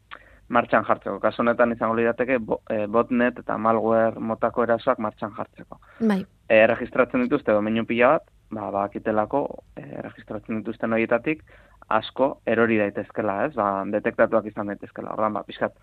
martxan 0.52 0.84
jartzeko. 0.84 1.18
Kasu 1.22 1.42
honetan 1.42 1.72
izango 1.72 1.96
lirateke 1.96 2.38
bo, 2.38 2.60
e, 2.70 2.86
botnet 2.86 3.40
eta 3.40 3.56
malware 3.58 4.20
motako 4.20 4.66
erasoak 4.68 5.00
martxan 5.00 5.34
jartzeko. 5.38 5.80
Bai, 6.00 6.22
E, 6.52 6.58
erregistratzen 6.66 7.22
dituzte 7.24 7.54
domeinu 7.56 7.86
pila 7.88 8.10
bat, 8.16 8.26
ba, 8.52 8.66
bakitelako 8.74 9.42
e, 9.80 9.84
erregistratzen 10.02 10.58
dituzten 10.60 10.92
horietatik 10.92 11.44
asko 11.88 12.28
erori 12.46 12.78
daitezkela, 12.80 13.38
ez? 13.46 13.52
Ba, 13.56 13.68
detektatuak 13.94 14.48
izan 14.50 14.72
daitezkela. 14.72 15.14
Ordan 15.16 15.38
ba, 15.38 15.44
pixkat, 15.48 15.76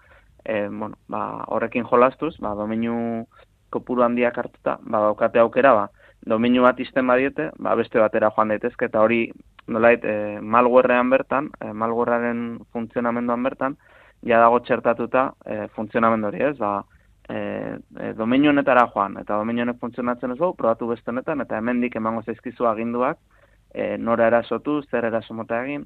e, 0.46 0.68
bueno, 0.68 0.98
ba, 1.10 1.24
horrekin 1.56 1.88
jolastuz, 1.90 2.36
ba, 2.44 2.54
domeinu 2.58 3.26
kopuru 3.74 4.06
handiak 4.06 4.38
hartuta, 4.38 4.78
ba, 4.82 5.04
daukate 5.08 5.42
aukera, 5.42 5.74
ba, 5.78 5.88
domeinu 6.30 6.66
bat 6.66 6.80
izten 6.80 7.08
badiete, 7.10 7.50
ba, 7.58 7.76
beste 7.80 8.02
batera 8.02 8.32
joan 8.36 8.54
daitezke, 8.54 8.90
eta 8.90 9.02
hori, 9.06 9.24
nolait, 9.68 10.06
e, 10.06 10.40
malwarean 10.42 11.10
bertan, 11.14 11.50
e, 11.62 11.74
malwarearen 11.74 12.44
funtzionamenduan 12.74 13.50
bertan, 13.50 13.78
ja 14.26 14.40
dago 14.40 14.60
txertatuta 14.60 15.30
e, 15.46 15.68
funtzionamendu 15.76 16.28
hori, 16.28 16.42
ez? 16.50 16.56
Ba, 16.58 16.84
e, 17.30 17.40
e, 18.00 18.14
domeinu 18.18 18.50
honetara 18.52 18.88
joan, 18.94 19.18
eta 19.22 19.38
domeinu 19.38 19.64
honek 19.64 19.80
funtzionatzen 19.80 20.36
ez 20.36 20.40
bau, 20.40 20.54
probatu 20.58 20.90
beste 20.92 21.12
honetan, 21.12 21.42
eta 21.46 21.58
hemendik 21.58 21.96
emango 21.96 22.24
zaizkizu 22.26 22.68
aginduak, 22.68 23.20
e, 23.74 23.96
nora 23.98 24.28
erasotu, 24.28 24.82
zer 24.90 25.08
eraso 25.12 25.34
mota 25.38 25.62
egin, 25.64 25.86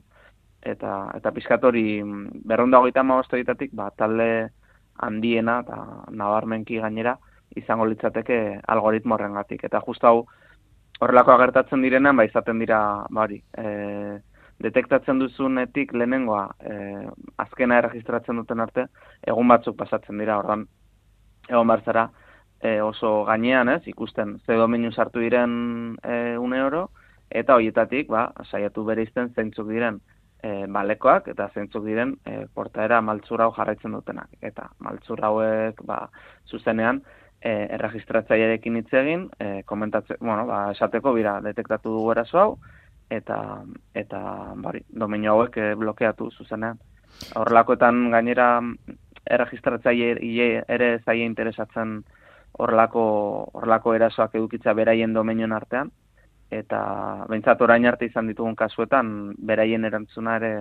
eta, 0.63 0.95
eta 1.17 1.31
pixkat 1.35 1.63
hori 1.63 2.01
mm, 2.03 2.43
berrunda 2.47 2.79
hogeita 2.79 3.03
horietatik, 3.03 3.71
ba, 3.73 3.91
talde 3.97 4.49
handiena 5.03 5.59
eta 5.63 5.77
nabarmenki 6.11 6.79
gainera 6.79 7.17
izango 7.55 7.85
litzateke 7.85 8.59
algoritmo 8.67 9.15
horrengatik. 9.15 9.63
Eta 9.63 9.81
justu 9.85 10.07
hau 10.07 10.25
horrelako 11.01 11.33
agertatzen 11.33 11.81
direnean, 11.81 12.15
ba, 12.15 12.25
izaten 12.25 12.59
dira, 12.59 12.79
bari, 13.09 13.41
e, 13.57 14.19
detektatzen 14.61 15.19
duzunetik 15.19 15.93
lehenengoa 15.93 16.43
e, 16.61 16.75
azkena 17.41 17.79
erregistratzen 17.81 18.37
duten 18.41 18.61
arte, 18.63 18.87
egun 19.27 19.47
batzuk 19.47 19.77
pasatzen 19.77 20.21
dira, 20.21 20.37
ordan 20.39 20.67
egon 21.49 21.67
behar 21.67 21.83
zara 21.85 22.07
e, 22.61 22.79
oso 22.81 23.23
gainean, 23.27 23.69
ez, 23.69 23.81
ikusten 23.91 24.37
ze 24.45 24.57
domeinu 24.59 24.91
sartu 24.91 25.23
diren 25.23 25.97
e, 26.03 26.37
une 26.39 26.61
oro, 26.63 26.89
eta 27.29 27.57
horietatik, 27.57 28.07
ba, 28.13 28.29
saiatu 28.49 28.85
bere 28.87 29.03
izten 29.03 29.33
zeintzuk 29.33 29.67
diren 29.71 29.99
e, 30.43 30.65
balekoak, 30.71 31.27
eta 31.33 31.49
zeintzuk 31.53 31.85
diren 31.87 32.15
e, 32.25 32.45
portaera 32.53 33.01
maltzura 33.01 33.47
hau 33.47 33.55
jarraitzen 33.57 33.97
dutenak. 33.97 34.29
Eta 34.41 34.69
maltzura 34.85 35.31
hauek, 35.31 35.81
ba, 35.87 36.05
zuzenean, 36.47 37.01
e, 37.41 37.51
erregistratzailearekin 37.79 38.79
hitz 38.79 38.93
egin, 39.01 39.27
e, 39.39 39.63
komentatzen, 39.65 40.21
bueno, 40.21 40.45
ba, 40.47 40.69
esateko 40.77 41.13
bira 41.17 41.39
detektatu 41.43 41.97
dugu 41.97 42.15
eraso 42.15 42.39
hau 42.39 42.49
eta 43.09 43.37
eta 43.93 44.19
bari, 44.55 44.83
domeinu 44.89 45.31
hauek 45.31 45.57
e, 45.57 45.73
blokeatu 45.75 46.29
zuzenean. 46.31 46.79
Horrelakoetan 47.35 48.09
gainera 48.11 48.47
erregistratzaile 49.29 50.63
ere 50.67 50.89
zaie 51.05 51.25
interesatzen 51.25 52.01
horrelako 52.53 53.03
horrelako 53.53 53.93
erasoak 53.97 54.35
edukitza 54.35 54.73
beraien 54.77 55.13
domeinuen 55.13 55.53
artean 55.53 55.91
eta 56.53 56.79
behintzat 57.29 57.61
orain 57.65 57.85
arte 57.89 58.05
izan 58.05 58.27
ditugun 58.29 58.55
kasuetan 58.55 59.33
beraien 59.37 59.85
erantzuna 59.85 60.37
ere 60.41 60.53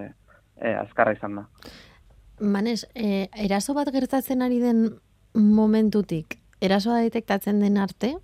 e, 0.57 0.72
azkarra 0.72 1.12
izan 1.16 1.40
da. 1.40 1.46
Manes, 2.40 2.87
e, 2.94 3.28
eraso 3.44 3.74
bat 3.76 3.90
gertatzen 3.92 4.42
ari 4.42 4.59
den 4.62 4.87
momentutik, 5.35 6.38
erasoa 6.61 7.02
detektatzen 7.05 7.61
den 7.61 7.76
arte, 7.78 8.14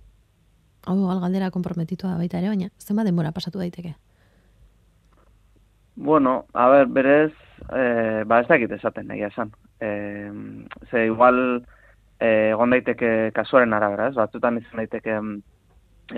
hau 0.85 0.95
galdera 1.21 1.51
konprometitua 1.51 2.17
baita 2.17 2.39
ere, 2.39 2.49
baina 2.49 2.69
zenba 2.79 3.05
denbora 3.07 3.31
pasatu 3.35 3.61
daiteke? 3.61 3.95
Bueno, 6.01 6.45
a 6.53 6.69
ber, 6.69 6.87
berez, 6.87 7.33
e, 7.75 8.23
ba 8.23 8.39
ez 8.39 8.47
dakit 8.47 8.71
esaten 8.71 9.09
nahi 9.11 9.25
esan. 9.27 9.51
E, 9.83 9.89
ze 10.89 11.05
igual 11.09 11.65
egon 12.23 12.71
daiteke 12.71 13.31
kasuaren 13.35 13.75
arabera, 13.75 14.07
ez? 14.07 14.15
Batzutan 14.15 14.61
izan 14.61 14.79
daiteke 14.79 15.17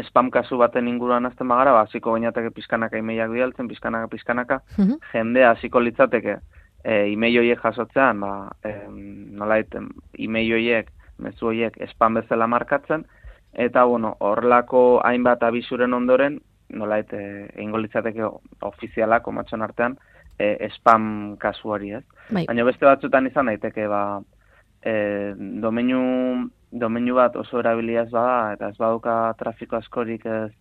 spam 0.06 0.30
kasu 0.30 0.60
baten 0.62 0.88
inguruan 0.88 1.26
azten 1.26 1.50
bagara, 1.50 1.74
ba, 1.74 1.82
hasiko 1.88 2.14
gainateke 2.14 2.54
pizkanaka 2.54 3.02
imeiak 3.02 3.34
bialtzen, 3.34 3.68
pizkanaka, 3.68 4.08
pizkanaka, 4.14 4.60
uh 4.78 5.00
jendea 5.16 5.50
hasiko 5.56 5.82
litzateke 5.82 6.38
e, 6.84 6.94
email 7.14 7.42
jasotzean, 7.64 8.22
ba, 8.22 8.52
e, 8.64 8.76
nola 9.42 9.58
iten, 9.66 9.90
email 10.14 10.54
hoiek, 10.60 10.94
mezu 11.18 11.52
hoiek 11.52 11.82
spam 11.90 12.22
bezala 12.22 12.48
markatzen, 12.48 13.08
eta, 13.54 13.84
bueno, 13.84 14.16
horrelako 14.20 15.02
hainbat 15.04 15.42
abizuren 15.44 15.94
ondoren, 15.94 16.40
nola 16.74 17.00
ite, 17.02 17.20
egingo 17.56 17.82
litzateke 17.82 18.28
ofizialak, 18.68 19.28
omatxon 19.28 19.62
artean, 19.62 19.98
e, 20.40 20.70
spam 20.78 21.36
kasu 21.42 21.76
hori, 21.76 21.94
ez? 22.00 22.04
Bai. 22.30 22.46
Baina 22.50 22.66
beste 22.68 22.86
batzutan 22.88 23.28
izan 23.28 23.52
daiteke, 23.52 23.88
ba, 23.92 24.02
e, 24.82 24.94
domeinu 25.38 26.50
domeinu 26.72 27.16
bat 27.16 27.36
oso 27.36 27.60
erabiliaz 27.60 28.10
bada, 28.12 28.54
eta 28.56 28.70
ez 28.72 28.78
baduka 28.80 29.16
trafiko 29.40 29.78
askorik 29.78 30.26
ez, 30.26 30.52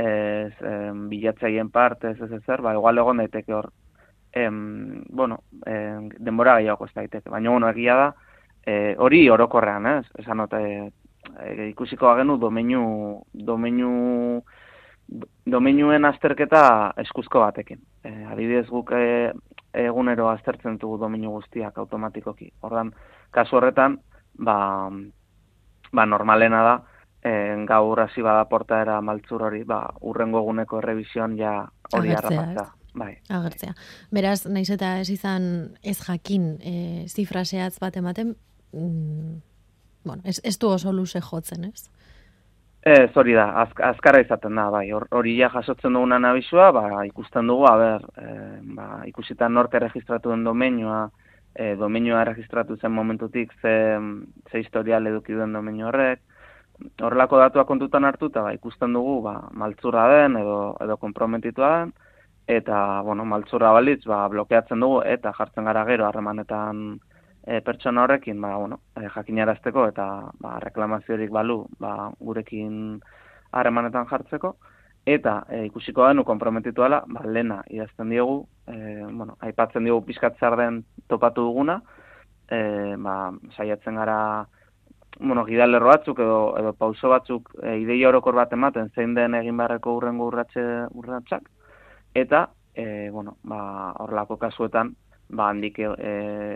ez 0.00 0.52
em, 0.64 1.06
bilatzaien 1.10 1.68
parte, 1.70 2.14
ez 2.14 2.20
ez 2.24 2.32
ezer, 2.40 2.62
ba, 2.64 2.72
igual 2.74 2.98
egon 2.98 3.20
daiteke 3.20 3.54
hor, 3.54 3.70
em, 4.32 5.04
bueno, 5.10 5.42
em, 5.66 6.08
denbora 6.18 6.56
gehiago 6.58 6.88
ez 6.88 6.94
daiteke, 6.94 7.30
baina 7.30 7.50
bueno, 7.50 7.68
egia 7.68 7.96
da, 8.00 8.08
e, 8.64 8.96
hori 8.98 9.28
orokorrean, 9.30 9.86
ez, 9.98 10.06
esan 10.18 10.40
note, 10.40 10.62
e, 11.44 11.68
ikusiko 11.68 12.08
agenu 12.08 12.38
domeinu, 12.40 12.84
domeinu, 13.34 14.42
domeinuen 15.46 16.04
azterketa 16.04 16.92
eskuzko 17.02 17.42
batekin. 17.44 17.80
E, 18.04 18.12
adibidez 18.32 18.66
guk 18.68 18.92
e, 18.96 19.32
egunero 19.84 20.28
aztertzen 20.30 20.78
dugu 20.80 20.98
domeinu 21.02 21.34
guztiak 21.36 21.78
automatikoki. 21.78 22.50
Ordan 22.62 22.92
kasu 23.34 23.58
horretan, 23.58 23.98
ba, 24.38 24.56
ba, 25.92 26.06
normalena 26.06 26.62
da, 26.66 26.74
e, 27.24 27.34
gaur 27.68 28.04
hasi 28.06 28.22
bada 28.22 28.46
portaera 28.50 29.00
maltzur 29.02 29.42
hori, 29.48 29.64
ba, 29.68 29.82
urrengo 30.00 30.44
eguneko 30.44 30.80
errevisioan 30.82 31.36
ja 31.38 31.58
hori 31.92 32.14
harrapatzea. 32.14 32.70
Bai. 32.94 33.16
Agertzea. 33.26 33.72
Beraz, 34.14 34.44
naiz 34.46 34.68
eta 34.70 34.92
ez 35.00 35.08
izan 35.10 35.46
ez 35.82 35.96
jakin 35.98 36.52
e, 36.62 36.74
zifraseatz 37.10 37.80
bat 37.82 37.96
ematen, 37.98 38.36
mm, 38.70 39.32
bueno, 40.06 40.22
ez, 40.24 40.38
ez 40.44 40.54
du 40.62 40.70
oso 40.70 40.92
luze 40.92 41.18
jotzen, 41.20 41.64
ez? 41.72 41.88
Ez, 42.84 43.10
hori 43.16 43.32
da, 43.32 43.46
azkara 43.88 44.18
izaten 44.20 44.58
da, 44.60 44.66
bai, 44.68 44.90
hori 44.92 45.38
ja 45.38 45.48
jasotzen 45.48 45.94
duguna 45.96 46.18
nabizua, 46.20 46.66
ba, 46.76 46.82
ikusten 47.08 47.48
dugu, 47.48 47.64
a 47.64 47.76
ber, 47.80 48.02
e, 48.20 48.34
ba, 48.76 48.88
ikusitan 49.08 49.54
norte 49.56 49.80
registratu 49.80 50.34
den 50.34 50.44
domeinua, 50.44 50.98
e, 51.54 51.74
domeinua 51.80 52.26
registratu 52.28 52.76
zen 52.76 52.92
momentutik 52.92 53.54
ze, 53.62 53.72
ze 54.50 54.60
historial 54.60 55.06
eduki 55.06 55.32
duen 55.32 55.56
domeinu 55.56 55.88
horrek, 55.88 56.20
horrelako 57.00 57.40
datua 57.40 57.64
kontutan 57.64 58.04
hartu 58.04 58.28
eta 58.28 58.42
ba, 58.42 58.52
ikusten 58.52 58.92
dugu 58.92 59.20
ba, 59.22 59.34
maltzurra 59.52 60.04
den 60.12 60.36
edo, 60.42 60.58
edo 60.84 60.96
komprometitua 61.00 61.70
den, 61.78 61.94
eta 62.58 63.00
bueno, 63.06 63.24
maltzurra 63.24 63.72
balitz 63.72 64.02
ba, 64.04 64.26
blokeatzen 64.28 64.84
dugu 64.84 65.00
eta 65.16 65.32
jartzen 65.38 65.64
gara 65.70 65.86
gero 65.88 66.04
harremanetan 66.10 66.98
e, 67.46 67.60
pertsona 67.60 68.04
horrekin 68.04 68.40
ba, 68.40 68.56
bueno, 68.56 68.80
e, 68.96 69.08
jakinarazteko 69.14 69.88
eta 69.88 70.06
ba, 70.40 70.58
reklamaziorik 70.64 71.30
balu 71.30 71.64
ba, 71.78 72.10
gurekin 72.20 73.00
harremanetan 73.52 74.08
jartzeko. 74.10 74.56
Eta 75.04 75.42
e, 75.52 75.66
ikusiko 75.66 76.06
da 76.06 76.14
nu 76.14 76.24
konprometitu 76.24 76.80
ba, 76.80 77.04
lena 77.24 77.62
idazten 77.68 78.10
diogu, 78.10 78.46
e, 78.66 79.04
bueno, 79.10 79.36
aipatzen 79.40 79.84
diogu 79.84 80.06
pizkatzar 80.06 80.56
den 80.56 80.84
topatu 81.08 81.42
duguna, 81.42 81.82
e, 82.48 82.96
ba, 82.96 83.32
saiatzen 83.56 83.94
gara 83.94 84.46
bueno, 85.20 85.44
gidalerro 85.44 85.88
batzuk 85.88 86.18
edo, 86.18 86.56
edo 86.58 86.72
pauso 86.72 87.08
batzuk 87.08 87.52
e, 87.62 87.76
ideia 87.78 88.08
orokor 88.08 88.34
bat 88.34 88.52
ematen 88.52 88.90
zein 88.94 89.14
den 89.14 89.34
egin 89.34 89.56
beharreko 89.56 89.94
urrengo 89.94 90.26
urratxe 90.26 90.64
urratxak, 90.90 91.50
eta, 92.14 92.48
e, 92.74 93.10
bueno, 93.10 93.36
ba, 93.42 93.92
horrelako 94.02 94.36
kasuetan, 94.38 94.94
ba, 95.28 95.50
handik 95.50 95.78
e, 95.80 95.88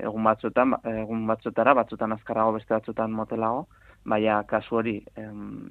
egun 0.04 0.24
batzuetan, 0.24 0.74
egun 1.02 1.26
batzuetara, 1.28 1.74
batzuetan 1.78 2.14
azkarrago 2.16 2.56
beste 2.58 2.74
batzuetan 2.74 3.14
motelago, 3.14 3.66
baina 4.08 4.42
kasu 4.48 4.80
hori 4.80 4.96
em, 5.16 5.68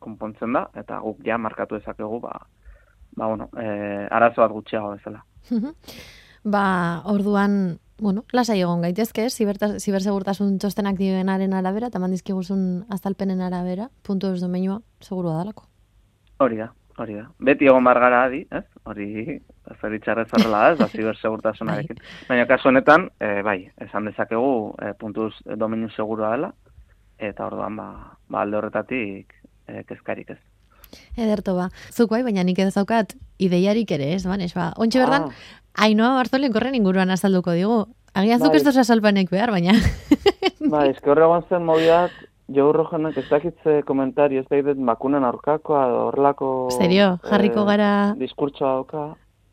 konpontzen 0.00 0.56
da, 0.56 0.66
eta 0.78 1.00
guk 1.04 1.20
ja 1.26 1.38
markatu 1.38 1.78
ezakegu, 1.80 2.20
ba, 2.24 2.32
ba 3.16 3.28
bueno, 3.28 3.50
e, 3.56 4.08
arazo 4.10 4.42
bat 4.42 4.56
gutxiago 4.56 4.94
bezala. 4.96 5.22
ba, 6.56 6.64
orduan, 7.12 7.78
bueno, 8.00 8.24
lasai 8.32 8.60
egon 8.60 8.82
gaitezke, 8.86 9.28
zibersegurtasun 9.30 10.58
txostenak 10.58 10.98
dioenaren 11.00 11.54
arabera, 11.54 11.92
eta 11.92 12.02
mandizkiguzun 12.02 12.86
azalpenen 12.90 13.42
arabera, 13.44 13.90
puntu 14.02 14.32
ez 14.32 14.40
domeinua, 14.40 14.80
seguru 15.04 15.34
adalako. 15.34 15.68
Hori 16.40 16.56
da, 16.56 16.70
hori 17.02 17.16
da. 17.16 17.24
Beti 17.48 17.68
egon 17.70 17.84
bargara 17.86 18.24
adi, 18.26 18.42
ez? 18.52 18.64
Hori, 18.88 19.38
zeritxarrez 19.80 20.28
horrela 20.36 20.62
ez, 20.70 20.78
da 20.80 20.88
zibersegurtasunarekin. 20.88 22.00
Bai. 22.02 22.28
Baina 22.28 22.46
kasu 22.50 22.70
honetan, 22.70 23.08
e, 23.20 23.32
bai, 23.46 23.58
esan 23.86 24.08
dezakegu, 24.10 24.52
e, 24.82 24.92
puntuz 25.00 25.32
domeinu 25.60 25.90
segurua 25.90 26.34
dela, 26.36 26.52
eta 27.30 27.46
orduan, 27.48 27.76
ba, 27.80 27.90
ba 28.28 28.44
alde 28.44 28.60
horretatik, 28.60 29.36
e, 29.66 29.84
kezkarik 29.88 30.34
ez. 30.36 30.40
Ederto 31.16 31.54
ba. 31.54 31.68
Zuk 31.94 32.10
bai, 32.10 32.22
baina 32.26 32.42
nik 32.46 32.58
edo 32.58 32.72
zaukat 32.74 33.14
ideiarik 33.38 33.92
ere, 33.94 34.12
ez, 34.16 34.24
ban, 34.26 34.42
ez 34.42 34.52
ba. 34.56 34.72
Ontxe 34.80 35.02
berdan, 35.02 35.28
ah. 35.30 35.84
ainoa 35.86 36.16
barzolen 36.18 36.52
korren 36.52 36.76
inguruan 36.78 37.14
azalduko 37.14 37.54
digu. 37.56 37.84
Agian 38.18 38.42
zuk 38.42 38.50
bai. 38.50 38.58
ez 38.58 38.66
dosa 38.66 38.84
salpanek 38.84 39.30
behar, 39.30 39.52
baina. 39.54 39.76
ba, 40.72 40.86
ez 40.86 40.98
que 40.98 41.12
horre 41.12 41.28
zen 41.48 41.64
mobiat, 41.64 42.10
jo 42.54 42.68
hurro 42.68 42.86
jenak 42.90 43.16
ez 43.16 43.26
dakitze 43.30 43.80
komentari, 43.86 44.38
ez 44.40 44.46
da 44.50 44.74
bakunen 44.74 45.24
aurkakoa, 45.24 45.86
horrelako... 46.06 46.52
Serio, 46.76 47.16
jarriko 47.24 47.64
eh, 47.64 47.68
gara... 47.72 47.90
diskurtsoa 48.18 48.76
dauka. 48.78 49.08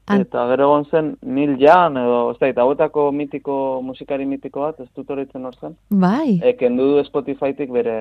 Eta 0.07 0.45
gero 0.47 0.69
egon 0.69 0.86
zen 0.88 1.07
Mil 1.36 1.57
Jan 1.60 1.97
edo, 1.99 2.19
ez 2.31 2.53
da, 2.55 2.63
hauetako 2.63 3.10
mitiko, 3.12 3.55
musikari 3.83 4.25
mitiko 4.25 4.63
bat, 4.63 4.79
ez 4.79 4.88
dut 4.95 5.10
horretzen 5.12 5.45
hor 5.45 5.57
zen. 5.60 5.75
Bai. 5.91 6.38
Eken 6.53 6.77
du 6.79 6.93
Spotifytik 7.03 7.73
bere, 7.75 7.97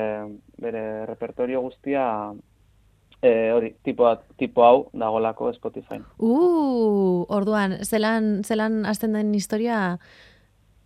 bere 0.63 0.85
repertorio 1.09 1.65
guztia, 1.65 2.07
e, 3.21 3.33
hori, 3.53 3.73
tipo, 3.83 4.13
tipo 4.39 4.63
hau 4.63 4.77
dagolako 4.95 5.51
Spotify. 5.57 5.99
Uh, 6.19 7.27
orduan, 7.27 7.81
zelan, 7.83 8.45
zelan 8.45 8.85
azten 8.87 9.19
den 9.19 9.35
historia 9.35 9.99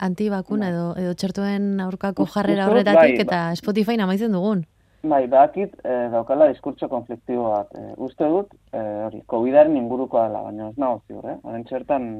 antibakuna 0.01 0.69
bai. 0.69 0.75
edo, 0.75 0.85
edo 1.05 1.15
txertuen 1.15 1.81
aurkako 1.87 2.27
jarrera 2.35 2.69
horretatik 2.69 3.17
bai, 3.17 3.25
eta 3.27 3.41
Spotify 3.61 3.97
namaitzen 4.01 4.33
dugun. 4.33 4.65
Bai, 5.03 5.27
bakit, 5.33 5.79
e, 5.81 5.95
daukala 6.13 6.51
diskurtso 6.51 6.89
konfliktibo 6.93 7.51
bat. 7.55 7.71
E, 7.73 7.95
uste 8.05 8.27
dut, 8.29 8.53
e, 8.73 8.81
hori, 9.07 9.23
COVID-aren 9.33 9.79
inguruko 9.81 10.21
dela, 10.21 10.43
baina 10.45 10.69
ez 10.69 10.77
nago 10.77 11.01
ziur, 11.09 11.25
eh? 11.25 11.37
Haren 11.45 11.65
txertan, 11.65 12.11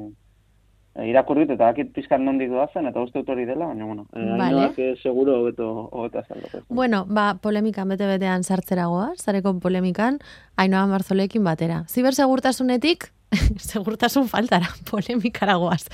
e, 0.95 1.07
irakurrit 1.09 1.49
eta 1.49 1.69
bakit 1.69 1.93
pizkan 1.95 2.25
nondik 2.25 2.51
zen, 2.73 2.87
eta 2.87 3.01
uste 3.01 3.19
dut 3.19 3.29
hori 3.29 3.45
dela, 3.45 3.67
baina, 3.67 3.85
bueno, 3.85 4.05
e, 4.13 4.25
vale. 4.37 4.73
que 4.75 4.95
seguro 5.01 5.39
hobeto, 5.41 5.89
hobeto 5.91 6.19
azaldo. 6.19 6.63
Bueno, 6.69 7.05
ba, 7.07 7.35
polemikan 7.41 7.89
bete-betean 7.89 8.43
sartzeragoa, 8.43 9.13
zareko 9.17 9.57
polemikan, 9.59 10.19
hainoa 10.57 10.85
marzolekin 10.87 11.43
batera. 11.43 11.85
Zibersegurtasunetik, 11.87 13.11
segurtasun 13.71 14.27
faltara, 14.27 14.69
polemikaragoaz. 14.91 15.85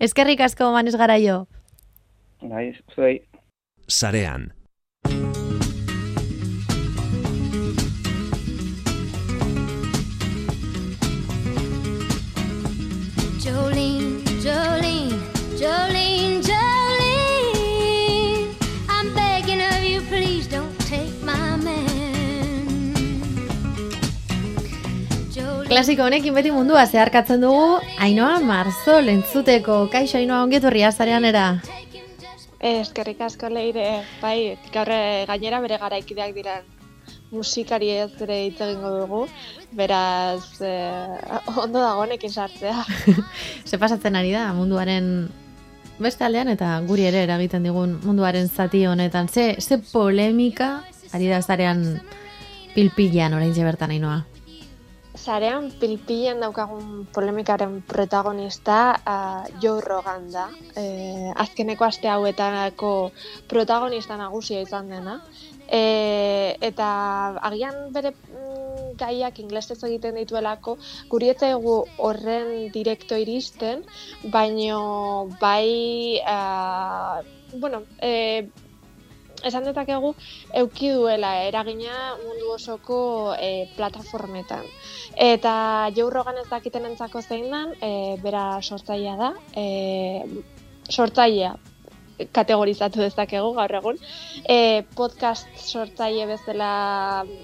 Eskerrik 0.00 0.40
asko 0.40 0.72
manez 0.72 0.96
garaio. 0.96 1.46
Bai, 2.42 2.72
zuei. 2.94 3.20
Sarean. 3.86 4.55
Klasiko 25.76 26.06
honekin 26.08 26.32
beti 26.32 26.48
mundua 26.48 26.86
zeharkatzen 26.88 27.42
dugu, 27.44 27.82
Ainoa 28.00 28.38
Marzol 28.40 29.10
entzuteko, 29.12 29.74
kaixo 29.92 30.16
Ainoa 30.16 30.38
ongetorri 30.46 30.80
azarean 30.88 31.26
era. 31.28 31.42
Eskerrik 32.64 33.18
asko 33.20 33.50
leire, 33.52 33.82
bai, 34.22 34.56
gaur 34.72 34.88
eh, 34.88 35.26
gainera 35.28 35.58
bere 35.60 35.76
garaikideak 35.82 36.30
diren 36.32 36.64
musikari 37.28 37.90
ez 37.92 38.08
ere 38.24 38.38
hitz 38.46 38.54
egingo 38.56 38.92
dugu, 38.94 39.18
beraz 39.76 40.62
eh, 40.64 41.34
ondo 41.52 41.82
dago 41.82 42.06
honekin 42.06 42.32
sartzea. 42.32 42.78
Ze 43.68 43.76
pasatzen 43.76 44.16
ari 44.16 44.32
da 44.32 44.46
munduaren 44.56 45.10
beste 45.98 46.24
aldean 46.24 46.54
eta 46.54 46.70
guri 46.88 47.04
ere 47.10 47.26
eragiten 47.26 47.68
digun 47.68 47.98
munduaren 48.06 48.48
zati 48.48 48.86
honetan. 48.88 49.28
Ze, 49.28 49.60
ze 49.60 49.76
polemika 49.92 50.78
ari 51.12 51.28
da 51.28 51.42
zarean 51.42 51.84
pilpilean 52.72 53.36
orain 53.36 53.52
bertan 53.68 53.92
Ainoa. 53.92 54.22
Zarean 55.16 55.70
pilpilen 55.80 56.40
daukagun 56.44 57.06
polemikaren 57.14 57.80
protagonista 57.88 58.78
uh, 59.00 59.44
Joe 59.62 59.80
Rogan 59.80 60.28
da. 60.30 60.46
E, 60.76 61.32
azkeneko 61.34 61.86
aste 61.86 62.08
hauetako 62.08 62.92
protagonista 63.48 64.16
nagusia 64.20 64.60
izan 64.62 64.90
dena. 64.92 65.20
E, 65.66 66.56
eta 66.62 66.88
agian 67.48 67.88
bere 67.94 68.12
mm, 68.12 68.92
gaiak 69.00 69.40
inglesez 69.42 69.78
egiten 69.88 70.20
dituelako, 70.20 70.76
guri 71.10 71.32
etzaigu 71.32 71.78
horren 71.98 72.70
direkto 72.72 73.18
iristen, 73.20 73.82
baino 74.32 75.28
bai, 75.40 76.20
uh, 76.22 77.20
bueno, 77.58 77.82
e, 78.00 78.46
esan 79.44 79.64
dezakegu 79.68 80.14
euki 80.62 80.90
duela 80.94 81.32
eragina 81.44 82.16
mundu 82.22 82.52
osoko 82.54 82.98
e, 83.38 83.68
plataformetan. 83.76 84.64
Eta 85.16 85.54
Joe 85.96 86.10
Rogan 86.10 86.38
ez 86.42 86.48
dakiten 86.50 86.86
entzako 86.86 87.22
zein 87.22 87.50
dan, 87.50 87.72
e, 87.80 88.16
bera 88.22 88.60
sortzailea 88.62 89.16
da, 89.20 89.32
e, 89.56 90.24
sortzailea 90.90 91.56
kategorizatu 92.32 93.02
dezakegu 93.02 93.52
gaur 93.56 93.74
egun. 93.78 93.98
E, 94.48 94.82
podcast 94.98 95.48
sortzaile 95.60 96.26
bezala 96.30 96.70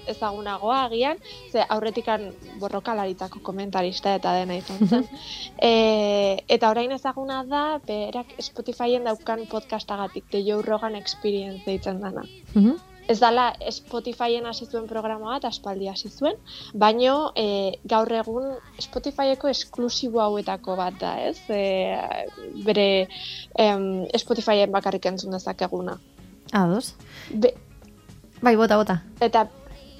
ezagunagoa 0.09 0.83
agian, 0.87 1.19
ze 1.51 1.65
aurretikan 1.75 2.29
borrokalaritako 2.61 3.43
komentarista 3.43 4.15
eta 4.19 4.33
dena 4.39 4.57
izan 4.61 4.87
zen. 4.87 5.05
e, 5.69 5.73
eta 6.47 6.71
orain 6.73 6.91
ezaguna 6.91 7.43
da, 7.49 7.65
berak 7.87 8.33
Spotifyen 8.41 9.05
daukan 9.09 9.45
podcastagatik, 9.51 10.29
The 10.31 10.43
Joe 10.45 10.65
Rogan 10.65 10.95
Experience 10.95 11.63
deitzen 11.65 12.01
dana. 12.01 12.25
Ez 13.07 13.17
dala 13.19 13.49
Spotifyen 13.71 14.45
hasi 14.47 14.65
zuen 14.65 14.85
programa 14.87 15.33
bat, 15.33 15.45
aspaldi 15.49 15.89
hasi 15.91 16.07
zuen, 16.09 16.37
baino 16.73 17.31
e, 17.35 17.75
gaur 17.83 18.07
egun 18.15 18.45
Spotifyeko 18.79 19.49
esklusibo 19.51 20.21
hauetako 20.23 20.77
bat 20.79 20.95
da, 21.01 21.11
ez? 21.19 21.37
E, 21.51 21.97
bere 22.63 22.85
em, 23.59 24.05
Spotifyen 24.17 24.71
bakarrik 24.71 25.05
entzun 25.11 25.35
dezakeguna. 25.35 25.97
Ados. 26.53 26.93
Be, 27.29 27.53
Bai, 28.43 28.55
bota, 28.59 28.77
bota. 28.79 29.01
eta 29.23 29.45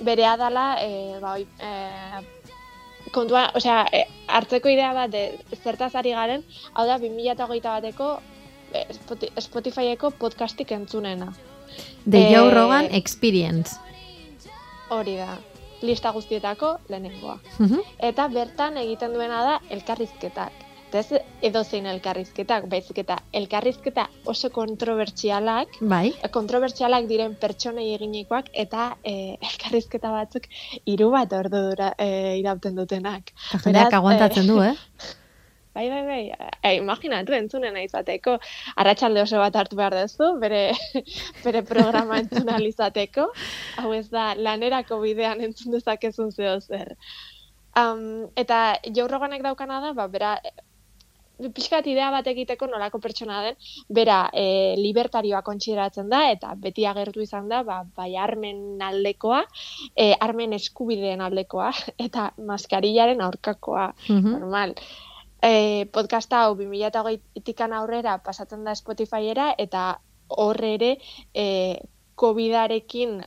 berea 0.04 0.38
dala, 0.38 0.66
e, 0.84 1.20
ba, 1.20 1.34
oi, 1.34 1.45
e, 1.60 3.12
kontua, 3.16 3.49
osea, 3.56 3.84
e, 3.91 4.06
hartzeko 4.28 4.70
idea 4.72 4.93
bat 4.95 5.12
de, 5.12 5.26
zertaz 5.64 5.93
ari 5.95 6.12
garen, 6.16 6.43
hau 6.74 6.88
da, 6.88 6.97
2008 6.99 7.68
bateko 7.68 8.14
Spoti- 8.95 9.30
Spotifyeko 9.38 10.10
podcastik 10.18 10.72
entzunena. 10.72 11.28
The 12.09 12.19
Eh, 12.19 12.34
Joe 12.36 12.51
Rogan 12.51 12.88
Experience. 12.91 13.78
Hori 14.89 15.15
da, 15.17 15.38
lista 15.82 16.11
guztietako 16.11 16.78
lehenengoa. 16.89 17.39
Mhm. 17.59 17.80
Eta 17.99 18.28
bertan 18.28 18.78
egiten 18.78 19.13
duena 19.13 19.43
da 19.43 19.61
elkarrizketak. 19.69 20.51
Eta 20.93 20.99
ez 20.99 21.21
edo 21.41 21.63
zein 21.63 21.88
elkarrizketak, 21.89 22.67
baizik 22.69 22.99
eta 23.01 23.15
elkarrizketa 23.34 24.03
oso 24.30 24.51
kontrobertsialak, 24.53 25.80
Bai. 25.82 26.13
kontrobertsialak 26.32 27.07
diren 27.09 27.34
pertsonei 27.41 27.95
eginikoak 27.95 28.51
eta 28.53 28.91
e, 29.03 29.36
elkarrizketa 29.49 30.11
batzuk 30.13 30.45
hiru 30.86 31.09
bat 31.09 31.34
ordu 31.34 31.63
dura, 31.71 31.95
e, 31.97 32.38
irauten 32.38 32.76
dutenak. 32.78 33.34
Jendeak 33.63 33.93
aguantatzen 33.93 34.43
eh, 34.43 34.47
du, 34.47 34.61
eh? 34.69 34.76
Bai, 35.74 35.88
bai, 35.89 36.01
bai, 36.05 36.49
e, 36.61 36.76
imaginatu 36.78 37.34
entzunena 37.34 37.82
izateko, 37.82 38.36
arratsalde 38.78 39.24
oso 39.24 39.39
bat 39.41 39.55
hartu 39.57 39.76
behar 39.80 39.95
duzu, 39.97 40.28
bere, 40.41 40.59
bere 41.45 41.63
programa 41.65 42.19
entzun 42.21 42.49
ahal 42.53 42.67
izateko, 42.69 43.26
hau 43.82 43.93
ez 43.97 44.05
da, 44.13 44.34
lanerako 44.38 44.99
bidean 45.01 45.41
entzun 45.41 45.74
dezakezun 45.74 46.30
zeo 46.32 46.59
zer. 46.61 46.93
Um, 47.80 48.28
eta 48.38 48.76
Joe 48.93 49.07
Roganek 49.09 49.41
daukana 49.41 49.80
da, 49.82 49.93
ba, 49.97 50.05
bera, 50.13 50.36
pixkat 51.57 51.88
idea 51.89 52.11
bat 52.13 52.28
egiteko 52.30 52.67
nolako 52.69 52.99
pertsona 53.01 53.39
den, 53.47 53.55
bera 53.89 54.19
e, 54.32 54.43
libertarioa 54.78 55.41
kontsideratzen 55.43 56.11
da, 56.11 56.28
eta 56.32 56.53
beti 56.55 56.86
agertu 56.86 57.24
izan 57.26 57.49
da, 57.49 57.63
ba, 57.65 57.80
bai 57.97 58.11
armen 58.15 58.78
aldekoa, 58.86 59.41
e, 59.97 60.11
armen 60.21 60.53
eskubideen 60.59 61.26
aldekoa, 61.26 61.71
eta 62.07 62.30
maskarillaren 62.38 63.26
aurkakoa, 63.26 63.88
Mhm. 64.09 64.38
normal. 64.38 64.78
E, 65.44 65.86
podcasta 65.91 66.46
hau 66.46 66.56
2008-tikan 66.56 67.74
aurrera 67.76 68.18
pasatzen 68.24 68.64
da 68.64 68.76
Spotifyera 68.80 69.50
eta 69.60 70.00
hor 70.32 70.60
ere 70.64 70.96
e, 71.36 71.84
COVID-arekin 72.16 73.18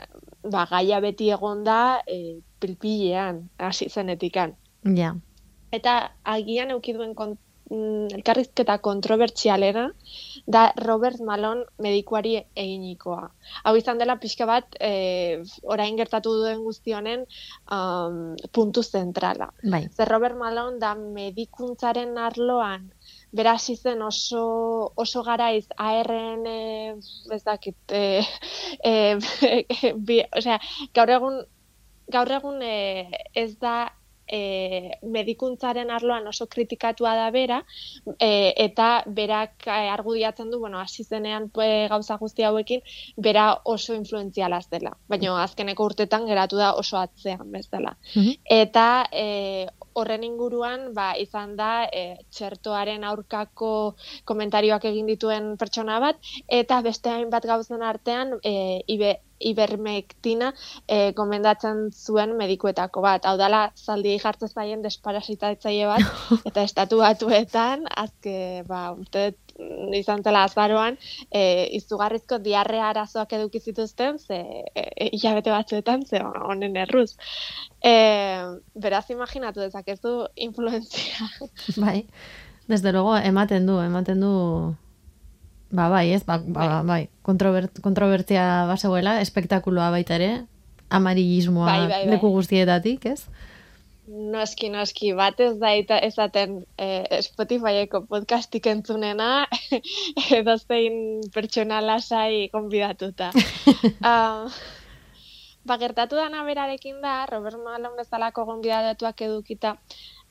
ba, 0.49 0.64
gaia 0.71 1.01
beti 1.05 1.29
egon 1.35 1.64
da 1.67 2.01
e, 2.09 2.41
pilpilean 2.61 3.43
hasi 3.59 3.91
zenetikan. 3.91 4.57
Ja. 4.97 5.12
Eta 5.77 5.97
agian 6.25 6.73
eukiduen 6.73 7.12
kon, 7.14 7.37
mm, 7.37 7.45
elkarrizketa 7.71 8.79
kontrobertsialena 8.79 9.89
da 10.47 10.73
Robert 10.77 11.21
Malone 11.21 11.64
medikuari 11.83 12.37
eginikoa. 12.55 13.27
Hau 13.64 13.75
izan 13.77 13.99
dela 13.99 14.17
pixka 14.23 14.47
bat 14.47 14.79
e, 14.81 15.43
orain 15.62 15.97
gertatu 15.99 16.35
duen 16.39 16.62
guzti 16.62 16.95
honen 16.95 17.25
um, 17.73 18.37
puntu 18.53 18.83
zentrala. 18.83 19.51
Bai. 19.64 19.87
Ze 19.91 20.07
Robert 20.07 20.39
Malone 20.39 20.79
da 20.79 20.95
medikuntzaren 20.95 22.17
arloan 22.19 22.91
beraz 23.37 23.67
zen 23.75 24.03
oso, 24.03 24.93
oso 24.95 25.23
garaiz 25.23 25.67
ARN 25.77 26.47
ez 26.47 27.43
dakit 27.45 27.77
e, 27.93 28.23
e, 28.91 29.19
bi, 30.07 30.23
osea, 30.33 30.61
gaur 30.95 31.11
egun 31.19 31.43
gaur 32.12 32.31
egun 32.31 32.62
e, 32.62 33.11
ez 33.35 33.57
da 33.59 33.91
e, 34.29 34.99
medikuntzaren 35.03 35.91
arloan 35.91 36.27
oso 36.29 36.47
kritikatua 36.47 37.14
da 37.16 37.31
bera 37.31 37.62
e, 38.18 38.53
eta 38.64 39.03
berak 39.07 39.66
e, 39.66 39.79
argudiatzen 39.93 40.51
du, 40.51 40.61
bueno, 40.61 40.81
hasi 40.81 41.05
zenean 41.05 41.51
e, 41.62 41.87
gauza 41.89 42.16
guzti 42.20 42.47
hauekin, 42.47 42.83
bera 43.16 43.49
oso 43.64 43.95
influentziala 43.95 44.59
ez 44.59 44.68
dela. 44.70 44.93
Baina 45.09 45.37
azkeneko 45.43 45.85
urtetan 45.93 46.27
geratu 46.27 46.57
da 46.61 46.72
oso 46.74 46.99
atzean 46.99 47.51
bezala. 47.53 47.97
Mhm. 48.14 48.33
Eta 48.45 48.87
e, 49.12 49.66
horren 49.97 50.24
inguruan 50.24 50.93
ba, 50.95 51.12
izan 51.16 51.57
da 51.57 51.87
e, 51.89 52.16
txertoaren 52.31 53.05
aurkako 53.05 53.70
komentarioak 54.29 54.85
egin 54.91 55.07
dituen 55.09 55.55
pertsona 55.61 56.01
bat, 56.03 56.20
eta 56.49 56.81
beste 56.85 57.11
hainbat 57.11 57.47
gauzen 57.49 57.83
artean 57.83 58.37
e, 58.43 58.83
ibe, 58.93 59.16
ibermektina 59.41 60.53
e, 60.89 61.12
gomendatzen 61.16 61.91
zuen 61.93 62.37
medikuetako 62.39 63.03
bat. 63.05 63.26
Hau 63.28 63.37
dala, 63.41 63.66
zaldi 63.76 64.16
jartzen 64.22 64.53
zaien 64.53 64.84
desparasitatzaile 64.84 65.91
bat, 65.91 66.22
eta 66.51 66.64
estatu 66.66 67.01
batuetan, 67.03 67.87
azke, 68.05 68.62
ba, 68.68 68.95
mm, 68.97 69.93
izan 69.99 70.24
zela 70.24 70.47
azaroan, 70.49 70.99
e, 71.30 71.43
izugarrizko 71.78 72.41
diarrea 72.45 72.91
arazoak 72.93 73.37
eduki 73.39 73.61
zituzten, 73.61 74.18
ze 74.18 74.41
e, 74.74 75.11
hilabete 75.12 75.53
batzuetan, 75.55 76.07
ze 76.07 76.22
honen 76.22 76.76
erruz. 76.87 77.12
E, 77.84 77.95
beraz, 78.74 79.07
imaginatu 79.11 79.61
dezakezu 79.61 80.26
influenzia. 80.34 81.30
Bai. 81.76 82.07
Desde 82.66 82.91
luego, 82.91 83.16
ematen 83.16 83.66
du, 83.66 83.78
ematen 83.80 84.20
du... 84.20 84.76
Ba, 85.75 85.89
bai, 85.91 86.12
ez, 86.14 86.23
ba, 86.23 86.39
ba, 86.39 86.83
bai, 86.87 87.09
kontrobert, 87.27 87.81
kontrobertzia 87.83 88.67
basegoela, 88.69 89.19
espektakuloa 89.25 89.91
baita 89.91 90.14
ere, 90.14 90.31
amarillismoa 90.95 91.67
Bai, 91.67 91.81
bai, 91.81 91.89
bai. 92.05 92.14
leku 92.14 92.31
guztietatik, 92.31 93.07
ez? 93.11 93.27
Noski, 94.07 94.69
noski, 94.71 95.11
bat 95.19 95.41
ez 95.43 95.57
da 95.59 95.73
eta 95.75 95.99
ezaten 96.07 96.61
eh, 96.79 97.19
Spotifyeko 97.27 98.05
podcastik 98.07 98.69
entzunena 98.71 99.49
edo 100.39 100.55
zein 100.62 101.25
pertsona 101.35 101.81
lasai 101.83 102.47
konbidatuta. 102.53 103.33
um, 103.35 104.47
ba, 105.67 105.79
gertatu 105.83 106.21
dana 106.23 106.45
berarekin 106.47 107.03
da, 107.03 107.25
Robert 107.33 107.59
Malone 107.59 107.99
bezalako 107.99 108.47
gonbidatuak 108.53 109.27
edukita, 109.27 109.75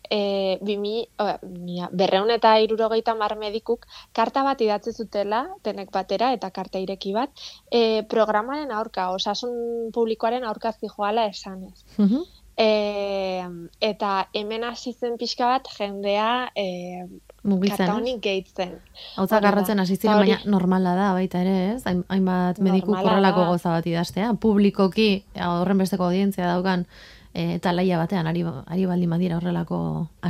e, 0.10 0.58
bimi, 0.62 1.08
o, 1.20 1.28
mia, 1.48 1.90
berreun 1.92 2.32
eta 2.32 2.56
irurogeita 2.60 3.16
mar 3.16 3.38
medikuk 3.38 3.86
karta 4.14 4.44
bat 4.44 4.62
idatzi 4.62 4.94
zutela, 4.94 5.46
tenek 5.64 5.92
batera, 5.92 6.34
eta 6.34 6.52
karta 6.52 6.80
ireki 6.80 7.14
bat, 7.14 7.32
e, 7.72 8.04
programaren 8.10 8.72
aurka, 8.72 9.12
osasun 9.12 9.92
publikoaren 9.94 10.44
aurka 10.44 10.72
zijoala 10.74 11.26
esanez. 11.28 11.86
Mhm. 11.98 12.24
E, 12.58 13.44
eta 13.84 14.30
hemen 14.34 14.64
hasi 14.64 14.94
zen 14.94 15.18
pixka 15.20 15.46
bat 15.46 15.68
jendea 15.76 16.52
e, 16.56 17.04
Mugitzen, 17.44 17.74
ez? 17.74 17.90
kataonik 17.90 18.22
gehitzen. 18.24 18.72
Da. 19.18 19.40
garratzen 19.44 19.80
hasi 19.80 19.98
ziren, 19.98 20.22
baina 20.22 20.40
normala 20.46 20.96
da 20.96 21.10
baita 21.14 21.42
ere, 21.44 21.74
ez? 21.76 21.84
Hain- 21.86 22.06
Hainbat 22.08 22.60
mediku 22.64 22.96
da. 22.96 23.32
goza 23.32 23.76
bat 23.76 23.86
idaztea. 23.86 24.34
Publikoki, 24.40 25.26
horren 25.36 25.78
besteko 25.78 26.08
audientzia 26.08 26.48
daukan, 26.48 26.88
e, 27.36 27.60
talaia 27.60 28.00
batean, 28.02 28.28
ari, 28.32 28.44
ari 28.48 28.86
baldin 28.90 29.12
badira 29.16 29.40
horrelako 29.40 29.80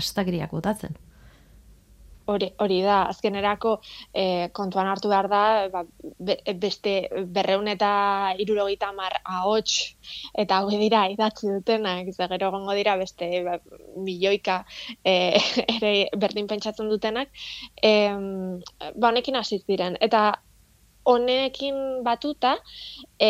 astakiriak 0.01 0.51
botatzen. 0.57 0.97
Hori, 2.25 2.47
hori 2.57 2.79
da, 2.81 3.03
azkenerako 3.11 3.75
e, 4.17 4.23
kontuan 4.57 4.87
hartu 4.89 5.11
behar 5.11 5.27
da, 5.29 5.41
ba, 5.69 5.83
be- 6.29 6.39
beste 6.63 6.93
berreun 7.35 7.69
eta 7.69 7.89
irurogeita 8.41 8.89
mar 8.97 9.19
ahots 9.23 9.75
eta 10.33 10.57
hau 10.57 10.71
dira 10.71 11.03
idatzi 11.13 11.51
dutenak, 11.53 12.09
ze 12.15 12.27
gero 12.31 12.49
egongo 12.49 12.73
dira 12.73 12.95
beste 12.97 13.29
ba, 13.45 13.59
milioika 14.07 14.57
e, 15.03 15.37
ere 15.77 15.93
berdin 16.17 16.49
pentsatzen 16.49 16.89
dutenak, 16.89 17.29
e, 17.77 17.93
ba, 18.95 19.11
honekin 19.11 19.37
hasi 19.37 19.61
ziren. 19.61 20.01
Eta 20.01 20.25
honekin 21.05 22.01
batuta, 22.09 22.55
e, 23.21 23.29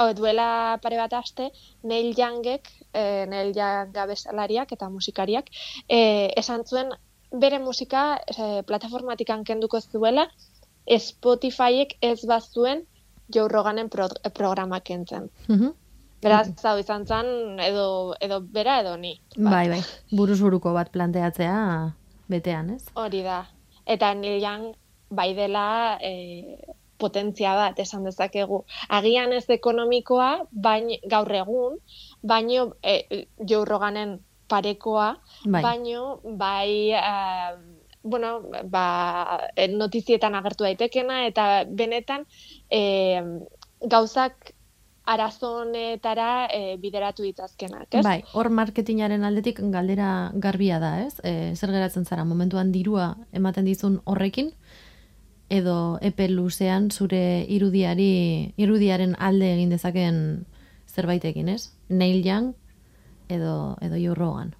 hau, 0.00 0.14
duela 0.16 0.78
pare 0.82 0.98
bat 1.00 1.12
aste, 1.18 1.50
Neil 1.82 2.14
Youngek, 2.16 2.70
e, 2.92 3.26
Neil 3.30 3.52
Young 3.56 3.96
abeslariak 4.04 4.72
eta 4.76 4.88
musikariak, 4.88 5.50
e, 5.88 6.00
esan 6.40 6.64
zuen 6.64 6.94
bere 7.30 7.60
musika 7.62 8.04
e, 8.26 8.62
plataformatik 8.66 9.30
kenduko 9.46 9.80
zuela 9.80 10.26
Spotifyek 10.90 11.98
ez 12.02 12.24
bazuen 12.26 12.82
Joe 13.30 13.48
Roganen 13.48 13.88
pro, 13.88 14.08
programa 14.34 14.80
kentzen. 14.80 15.30
Mhm. 15.48 15.76
Beraz, 16.20 16.50
hau 16.68 16.76
izan 16.78 17.06
zen, 17.06 17.60
edo, 17.64 18.14
edo 18.20 18.40
bera 18.42 18.80
edo 18.82 18.96
ni. 19.00 19.14
Bat. 19.36 19.52
Bai, 19.52 19.68
bai. 19.72 19.80
Buruz 20.12 20.40
buruko 20.42 20.74
bat 20.76 20.90
planteatzea 20.92 21.60
betean, 22.28 22.74
ez? 22.74 22.82
Hori 22.94 23.22
da. 23.24 23.46
Eta 23.86 24.12
Neil 24.14 24.42
Young 24.42 24.66
bai 25.10 25.32
dela 25.34 25.96
e, 26.02 26.58
potentzia 27.00 27.56
bat 27.56 27.78
esan 27.82 28.04
dezakegu. 28.06 28.62
Agian 28.88 29.32
ez 29.32 29.46
ekonomikoa, 29.50 30.30
bain, 30.52 30.92
gaur 31.10 31.32
egun, 31.42 31.78
baino 32.22 32.74
e, 32.82 33.26
Joe 33.40 33.64
Roganen 33.64 34.18
parekoa, 34.50 35.14
Bai. 35.46 35.62
baino 35.62 36.20
bai 36.24 36.90
eh, 36.98 37.58
bueno, 38.02 38.40
ba, 38.70 39.50
eh, 39.54 39.68
notizietan 39.68 40.34
agertu 40.34 40.64
daitekena 40.64 41.26
eta 41.28 41.64
benetan 41.68 42.24
eh, 42.70 43.22
gauzak 43.80 44.54
arazonetara 45.10 46.46
eh, 46.54 46.76
bideratu 46.80 47.24
ditzazkenak, 47.26 47.88
ez? 47.98 48.02
Bai, 48.06 48.20
hor 48.36 48.50
marketingaren 48.54 49.24
aldetik 49.26 49.58
galdera 49.72 50.30
garbia 50.34 50.78
da, 50.82 50.92
ez? 51.02 51.16
E, 51.24 51.52
zer 51.56 51.72
geratzen 51.74 52.06
zara, 52.06 52.24
momentuan 52.28 52.70
dirua 52.72 53.14
ematen 53.36 53.66
dizun 53.66 53.98
horrekin, 54.04 54.52
edo 55.50 55.98
epe 56.00 56.28
luzean 56.30 56.88
zure 56.90 57.44
irudiari, 57.50 58.54
irudiaren 58.56 59.16
alde 59.18 59.50
egin 59.56 59.74
dezaken 59.74 60.16
zerbaitekin, 60.86 61.50
ez? 61.50 61.72
Neil 61.88 62.24
Young 62.26 62.54
edo, 63.28 63.76
edo 63.82 63.98
Joe 63.98 64.14
Rogan. 64.14 64.54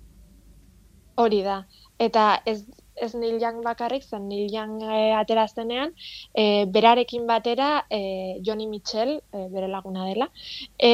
Hori 1.21 1.43
da. 1.47 1.63
Eta 2.01 2.43
ez, 2.49 2.65
ez 2.97 3.13
Neil 3.15 3.39
Young 3.43 3.63
bakarrik, 3.65 4.03
zen 4.03 4.27
Neil 4.29 4.51
Young 4.53 4.83
e, 4.83 5.13
atera 5.15 5.47
zenean, 5.49 5.95
e, 6.35 6.67
berarekin 6.67 7.27
batera 7.29 7.87
e, 7.91 8.41
Johnny 8.47 8.67
Mitchell, 8.67 9.21
e, 9.33 9.47
bere 9.53 9.69
laguna 9.69 10.07
dela, 10.09 10.31
e, 10.79 10.93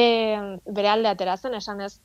bere 0.65 0.93
alde 0.93 1.09
atera 1.13 1.37
zen, 1.37 1.57
esan 1.57 1.81
ez 1.81 1.97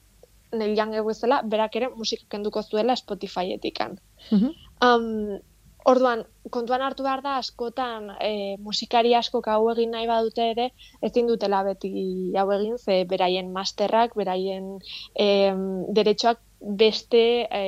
Neil 0.53 0.76
Young 0.76 0.97
eguzela, 1.01 1.40
berak 1.45 1.76
ere 1.80 1.88
musika 1.97 2.28
kenduko 2.28 2.62
zuela 2.62 2.97
Spotify-etikan. 2.97 3.99
Mhm. 4.30 4.53
Um, 4.82 5.40
orduan, 5.89 6.24
kontuan 6.53 6.83
hartu 6.85 7.05
behar 7.07 7.22
da, 7.24 7.37
askotan 7.41 8.11
e, 8.20 8.57
musikari 8.62 9.14
askok 9.18 9.49
hau 9.53 9.66
egin 9.72 9.93
nahi 9.95 10.07
badute 10.11 10.49
ere, 10.53 10.68
ezin 11.03 11.28
dutela 11.30 11.62
beti 11.66 11.91
hau 12.39 12.49
egin, 12.55 12.78
ze 12.78 13.03
beraien 13.09 13.53
masterrak, 13.55 14.16
beraien 14.18 14.76
e, 15.14 15.26
deretxoak 15.99 16.43
beste 16.62 17.22
e, 17.51 17.62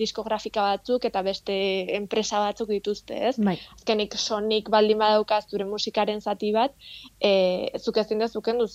diskografika 0.00 0.64
batzuk 0.70 1.04
eta 1.04 1.22
beste 1.22 1.54
enpresa 1.98 2.40
batzuk 2.40 2.70
dituzte, 2.72 3.18
ez? 3.28 3.36
Bai, 3.36 3.58
Azkenik 3.76 4.16
Sonic 4.16 4.70
baldin 4.72 5.02
badaukaz 5.02 5.44
zure 5.50 5.68
musikaren 5.68 6.20
zati 6.20 6.52
bat, 6.56 6.76
e, 7.20 7.32
zuk 7.78 8.00
ezin 8.00 8.24
dezuken 8.24 8.62
duz, 8.62 8.72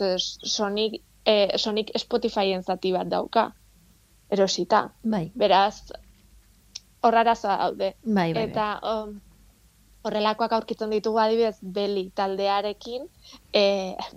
Sonic, 0.57 1.01
e, 1.25 1.57
Sonic 1.57 1.95
Spotifyen 1.97 2.63
zati 2.63 2.93
bat 2.93 3.09
dauka, 3.09 3.49
erosita. 4.29 4.91
bai, 5.03 5.31
Beraz, 5.35 5.87
horrarazoa 7.07 7.57
daude. 7.63 7.93
bai, 8.03 8.13
bai. 8.13 8.33
bai. 8.33 8.43
Eta 8.49 8.67
um, 8.83 9.15
horrelakoak 10.07 10.53
aurkitzen 10.57 10.91
ditugu 10.93 11.19
adibidez 11.21 11.57
Beli 11.61 12.07
taldearekin, 12.15 13.05
e, 13.53 13.63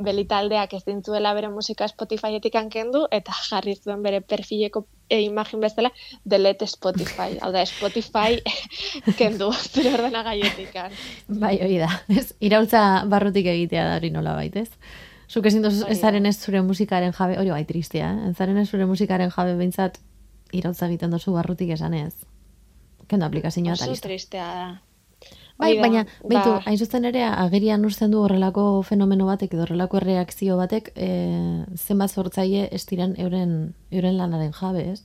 Beli 0.05 0.25
taldeak 0.31 0.75
ez 0.77 0.83
dintzuela 0.87 1.33
bere 1.37 1.51
musika 1.53 1.89
Spotifyetik 1.91 2.57
kendu 2.73 3.07
eta 3.11 3.35
jarri 3.49 3.77
zuen 3.77 4.03
bere 4.03 4.21
perfileko 4.21 4.85
e, 5.09 5.21
imagin 5.25 5.61
bezala 5.61 5.91
delete 6.25 6.67
Spotify. 6.71 7.39
Hau 7.41 7.53
da, 7.53 7.65
Spotify 7.67 8.41
kendu 9.21 9.51
zure 9.53 9.95
ordenagaietik. 9.99 10.77
Bai, 11.29 11.57
hori 11.65 11.79
da. 11.83 11.91
Ez, 12.09 12.31
iraultza 12.41 13.05
barrutik 13.11 13.47
egitea 13.47 13.89
da 13.89 13.97
hori 14.01 14.13
nola 14.15 14.37
baitez. 14.39 14.69
Zuk 15.31 15.47
ezin 15.47 15.65
Hori 15.65 15.79
da. 15.79 15.89
ezaren 15.95 16.27
ez 16.27 16.37
zure 16.43 16.61
musikaren 16.67 17.13
jabe, 17.15 17.37
hori 17.39 17.53
bai 17.55 17.65
tristia, 17.65 18.11
eh? 18.11 18.31
ezaren 18.33 18.59
ez 18.59 18.67
zure 18.69 18.87
musikaren 18.91 19.31
jabe 19.31 19.55
behintzat 19.55 20.01
iraultza 20.53 20.89
egiten 20.89 21.15
dozu 21.15 21.33
barrutik 21.37 21.71
esanez. 21.71 22.15
Kendo 23.11 23.27
aplikazioa 23.27 23.75
eta 23.75 23.91
listo. 23.91 24.09
tristea 24.09 24.47
da. 24.55 24.71
Bai, 25.61 25.75
Hori 25.75 25.77
da, 25.77 25.83
baina, 25.83 26.03
beitu, 26.25 26.53
ba, 26.55 26.61
hain 26.65 26.79
zuzen 26.81 27.05
ere, 27.05 27.23
agerian 27.29 27.85
uzten 27.85 28.15
du 28.15 28.23
horrelako 28.25 28.63
fenomeno 28.89 29.27
batek 29.29 29.53
edo 29.53 29.67
horrelako 29.67 29.99
erreakzio 30.01 30.57
batek, 30.57 30.89
e, 30.97 31.09
zenbat 31.77 32.15
sortzaile 32.15 32.69
ez 32.73 32.81
diren 32.89 33.13
euren, 33.21 33.75
euren 33.93 34.17
lanaren 34.17 34.55
jabe, 34.57 34.87
ez? 34.95 35.03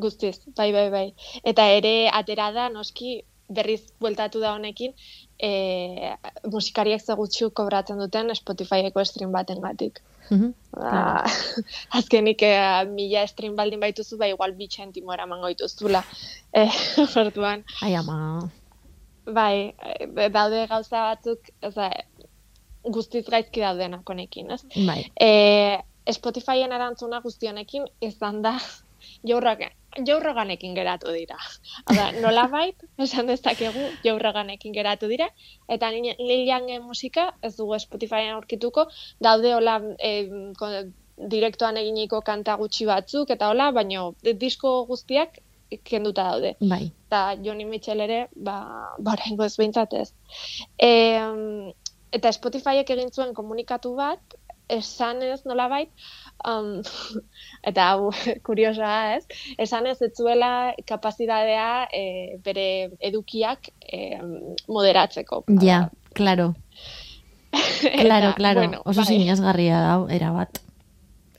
Guztiz, 0.00 0.38
bai, 0.56 0.70
bai, 0.72 0.86
bai. 0.94 1.04
Eta 1.44 1.66
ere 1.76 2.08
atera 2.08 2.48
da, 2.56 2.70
noski, 2.72 3.18
berriz 3.54 3.82
bueltatu 4.00 4.40
da 4.40 4.54
honekin, 4.56 4.92
e, 5.38 5.50
musikariak 6.52 7.02
zegutxu 7.04 7.50
kobratzen 7.50 7.98
duten 8.00 8.34
Spotifyeko 8.34 9.04
stream 9.04 9.32
baten 9.32 9.60
gatik. 9.60 10.00
Mhm, 10.30 10.52
Ba, 10.72 11.24
azkenik 11.98 12.42
eh, 12.46 12.84
mila 12.88 13.26
stream 13.28 13.56
baldin 13.58 13.80
baituzu, 13.82 14.16
ba 14.16 14.28
igual 14.30 14.54
bi 14.56 14.68
txentimo 14.72 15.12
eramango 15.12 15.50
dituzula. 15.52 16.00
Eh, 16.56 16.70
orduan, 17.22 17.64
Ai, 17.82 17.94
ama. 17.98 18.48
bai, 19.26 19.74
daude 20.32 20.66
gauza 20.70 21.02
batzuk, 21.10 21.50
oza, 21.62 21.90
guztiz 22.82 23.26
gaizki 23.28 23.60
daudenak 23.62 24.08
honekin, 24.08 24.50
ez? 24.56 24.62
Bai, 24.86 25.02
E, 25.20 25.82
Spotifyen 26.10 26.72
erantzuna 26.74 27.20
guztionekin 27.22 27.84
izan 28.00 28.40
da 28.42 28.56
jaurragan, 29.28 29.70
jaurraganekin 30.06 30.74
geratu 30.74 31.12
dira. 31.12 31.36
Hau 31.84 31.96
da, 31.96 32.08
nolabait, 32.24 32.80
esan 33.02 33.28
dezakegu 33.30 33.84
jaurraganekin 34.04 34.74
geratu 34.74 35.10
dira, 35.10 35.28
eta 35.68 35.90
Neil 35.92 36.16
Neil 36.18 36.48
Youngen 36.48 36.82
musika 36.86 37.32
ez 37.42 37.54
dugu 37.56 37.78
Spotifyen 37.78 38.32
aurkituko, 38.36 38.86
daude 39.20 39.54
hola 39.54 39.78
e, 39.98 40.12
direktoan 41.32 41.76
eginiko 41.76 42.22
kanta 42.24 42.56
gutxi 42.60 42.88
batzuk, 42.88 43.30
eta 43.30 43.50
hola, 43.52 43.70
baino 43.72 44.12
disko 44.22 44.82
guztiak 44.88 45.40
kenduta 45.88 46.24
daude 46.28 46.54
bai. 46.60 46.90
eta 47.06 47.36
Johnny 47.44 47.64
Mitchell 47.64 48.00
ere, 48.04 48.26
ba, 48.36 48.56
ba 48.98 49.16
oraingo 49.16 49.44
ez 49.44 49.56
behintzat 49.56 49.94
ez. 50.00 50.08
E, 50.76 50.90
eta 52.12 52.32
Spotifyek 52.32 52.90
egin 52.92 53.12
zuen 53.12 53.32
komunikatu 53.34 53.94
bat, 53.96 54.36
esan 54.72 55.22
ez 55.22 55.42
nolabait, 55.44 55.90
um, 56.48 56.82
eta 57.68 57.88
hau 57.92 58.10
kuriosoa 58.46 59.16
ez, 59.16 59.24
esan 59.58 59.86
ez 59.86 60.00
ez 60.02 60.12
zuela 60.16 60.72
kapazitatea 60.88 61.88
e, 61.92 62.02
bere 62.44 62.66
edukiak 63.00 63.70
e, 63.80 64.18
moderatzeko. 64.68 65.44
Ja, 65.62 65.90
claro, 66.14 66.54
claro, 68.00 68.34
claro. 68.34 68.60
bueno, 68.60 68.82
Oso 68.84 69.02
bai. 69.02 69.06
sinesgarria 69.06 69.80
da, 69.80 69.96
erabat. 70.14 70.60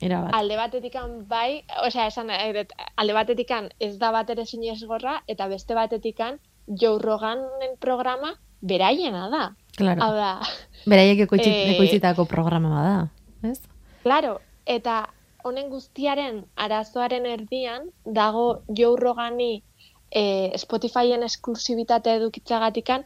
Erabat. 0.04 0.34
alde 0.36 0.56
batetikan 0.60 1.12
bai, 1.30 1.64
osea, 1.88 2.10
esan, 2.12 2.28
dut, 2.56 2.74
alde 3.00 3.14
batetikan 3.16 3.70
ez 3.80 3.94
da 4.02 4.10
bat 4.12 4.30
ere 4.34 4.44
sinesgorra, 4.46 5.22
eta 5.32 5.48
beste 5.48 5.78
batetikan 5.78 6.42
Joe 6.68 7.00
Roganen 7.00 7.78
programa 7.80 8.34
beraiena 8.60 9.30
da. 9.32 9.44
Claro. 9.78 10.04
Hau 10.04 10.14
da, 10.16 10.34
Beraiek 10.86 11.24
Eh, 11.24 11.74
ekoitzitako 11.76 12.26
programa 12.26 12.70
bada, 12.70 13.12
ez? 13.50 13.62
claro, 14.04 14.42
eta 14.66 15.08
honen 15.44 15.70
guztiaren 15.70 16.44
arazoaren 16.56 17.26
erdian 17.26 17.90
dago 18.06 18.62
Joe 18.78 18.96
Rogani 19.00 19.64
eh, 20.12 20.52
Spotifyen 20.58 21.24
esklusibitate 21.24 22.14
edukitzagatikan 22.16 23.04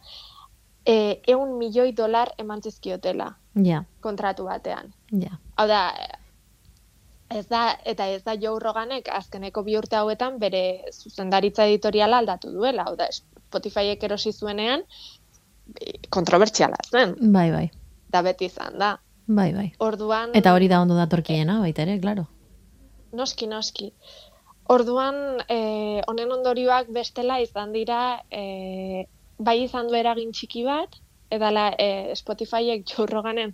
eh, 0.85 1.21
eun 1.27 1.57
milioi 1.57 1.95
dolar 1.95 2.29
eman 2.37 2.61
zizkiotela 2.61 3.33
Ja, 3.63 3.83
kontratu 4.01 4.43
batean. 4.45 4.93
ja. 5.11 5.31
Hau 5.57 5.65
da, 5.67 5.79
ez 7.33 7.47
da, 7.49 7.61
eta 7.85 8.05
ez 8.07 8.21
da 8.23 8.35
Joe 8.37 8.59
Roganek 8.61 9.09
azkeneko 9.09 9.63
bi 9.63 9.77
urte 9.77 9.95
hauetan 9.97 10.37
bere 10.39 10.61
zuzendaritza 10.93 11.65
editoriala 11.65 12.17
aldatu 12.21 12.51
duela, 12.53 12.83
hau 12.85 12.95
da, 12.95 13.07
Spotifyek 13.11 14.03
erosi 14.03 14.31
zuenean, 14.31 14.83
e, 15.81 15.93
kontrobertsiala 16.09 16.77
zen, 16.91 17.15
Bai, 17.33 17.49
bai. 17.51 17.69
da 18.13 18.21
beti 18.21 18.45
izan 18.45 18.77
da. 18.79 18.97
Bai, 19.27 19.51
bai. 19.53 19.67
Orduan, 19.83 20.31
Eta 20.39 20.53
hori 20.55 20.69
da 20.71 20.81
ondo 20.81 20.95
datorkiena, 20.95 21.59
baita 21.59 21.83
ere, 21.83 21.99
claro. 21.99 22.27
noski, 23.11 23.47
noski. 23.47 23.91
Orduan, 24.71 25.15
eh, 25.47 26.01
honen 26.07 26.31
ondorioak 26.31 26.89
bestela 26.95 27.39
izan 27.43 27.73
dira, 27.73 28.23
eh, 28.31 29.05
bai 29.37 29.63
izan 29.63 29.87
du 29.87 29.95
eragin 29.95 30.31
txiki 30.31 30.63
bat, 30.63 30.95
edala 31.29 31.73
eh, 31.77 32.15
Spotifyek 32.15 32.85
Joe 32.87 33.05
Roganen 33.07 33.53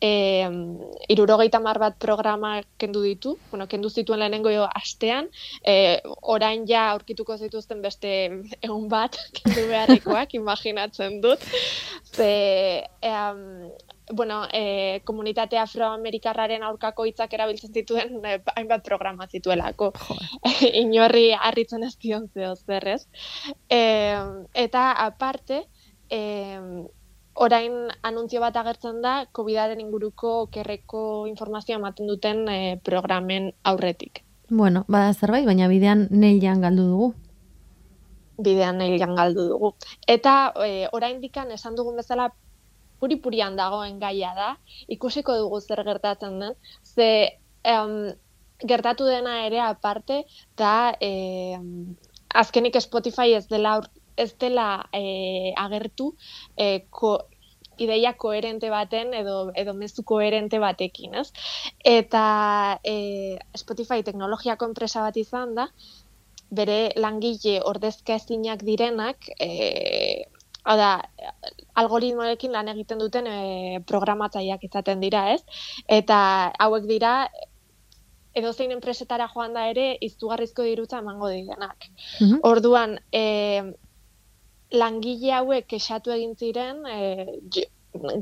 eh, 0.00 0.48
irurogeita 1.08 1.60
mar 1.60 1.78
bat 1.80 1.96
programa 1.98 2.58
kendu 2.78 3.02
ditu, 3.04 3.36
bueno, 3.50 3.66
kendu 3.68 3.88
zituen 3.88 4.20
lehenengo 4.20 4.52
jo 4.52 4.66
astean, 4.68 5.30
eh, 5.64 6.00
orain 6.20 6.66
ja 6.68 6.90
aurkituko 6.92 7.36
zituzten 7.38 7.80
beste 7.82 8.12
egun 8.60 8.88
bat 8.92 9.16
kendu 9.38 9.66
beharrekoak, 9.70 10.34
imaginatzen 10.42 11.20
dut. 11.24 11.44
Ze, 12.12 12.84
em, 13.00 13.70
bueno, 14.12 14.42
eh, 14.52 15.00
komunitate 15.04 15.58
afroamerikarraren 15.58 16.62
aurkako 16.62 17.06
hitzak 17.08 17.32
erabiltzen 17.32 17.72
zituen 17.72 18.20
eh, 18.24 18.40
hainbat 18.56 18.84
programa 18.84 19.26
zituelako. 19.26 19.92
Inorri 20.82 21.32
harritzen 21.32 21.84
ez 21.84 21.96
dion 21.98 22.28
zeo 22.34 22.54
zer, 22.56 22.88
ez? 22.88 23.06
Eh, 23.68 24.18
eta 24.66 24.92
aparte, 25.06 25.64
eh, 26.10 26.60
orain 27.34 27.72
anuntzio 28.02 28.40
bat 28.40 28.56
agertzen 28.56 29.00
da 29.02 29.26
COVIDaren 29.32 29.80
inguruko 29.80 30.46
kerreko 30.54 31.26
informazioa 31.26 31.80
ematen 31.80 32.06
duten 32.06 32.46
eh, 32.48 32.78
programen 32.84 33.52
aurretik. 33.64 34.22
Bueno, 34.50 34.84
bada 34.88 35.14
zerbait, 35.14 35.46
baina 35.46 35.68
bidean 35.68 36.08
neilan 36.10 36.60
galdu 36.60 36.88
dugu. 36.90 37.14
bidean 38.38 38.80
hilan 38.82 39.14
galdu 39.14 39.48
dugu. 39.48 39.68
Eta 40.10 40.52
e, 40.58 40.88
orain 40.92 41.20
dikan 41.22 41.52
esan 41.54 41.76
dugun 41.78 41.96
bezala 41.96 42.32
puri-purian 43.04 43.58
dagoen 43.60 44.00
gaia 44.00 44.32
da, 44.36 44.50
ikusiko 44.88 45.36
dugu 45.42 45.60
zer 45.60 45.84
gertatzen 45.84 46.40
den, 46.40 46.56
ze 46.82 47.08
em, 47.74 48.14
gertatu 48.64 49.04
dena 49.04 49.42
ere 49.44 49.60
aparte, 49.60 50.22
da 50.56 50.94
em, 51.04 51.94
azkenik 52.34 52.80
Spotify 52.80 53.36
ez 53.36 53.46
dela, 53.52 53.76
ez 54.16 54.32
dela 54.40 54.88
e, 54.92 55.52
agertu 55.60 56.14
e, 56.56 56.86
ko, 56.90 57.18
ideia 57.78 58.12
koherente 58.14 58.70
baten 58.70 59.12
edo, 59.18 59.50
edo 59.58 59.74
mezu 59.74 60.04
koherente 60.06 60.60
batekin, 60.62 61.14
ez? 61.18 61.28
Eta 61.84 62.78
e, 62.86 63.36
Spotify 63.58 64.02
teknologiako 64.06 64.70
enpresa 64.70 65.02
bat 65.02 65.18
izan 65.18 65.54
da, 65.58 65.68
bere 66.54 66.92
langile 67.00 67.58
ordezka 67.66 68.14
ezinak 68.20 68.62
direnak, 68.66 69.26
e, 69.40 69.48
hau 70.64 70.76
da, 70.80 70.90
algoritmoekin 71.80 72.54
lan 72.54 72.70
egiten 72.72 73.00
duten 73.02 73.28
e, 73.28 73.80
programatzaileak 73.88 74.64
izaten 74.64 75.02
dira, 75.04 75.26
ez? 75.34 75.42
Eta 76.00 76.18
hauek 76.66 76.86
dira, 76.88 77.14
edozein 78.34 78.72
enpresetara 78.74 79.28
joan 79.34 79.54
da 79.54 79.68
ere, 79.70 79.86
izugarrizko 80.02 80.66
dirutza 80.66 81.00
emango 81.04 81.30
direnak. 81.32 81.88
Mhm. 82.20 82.40
Orduan, 82.50 82.98
e, 83.12 83.24
langile 84.74 85.34
hauek 85.38 85.68
kexatu 85.70 86.14
egin 86.14 86.34
ziren, 86.36 86.84
e, 86.86 87.68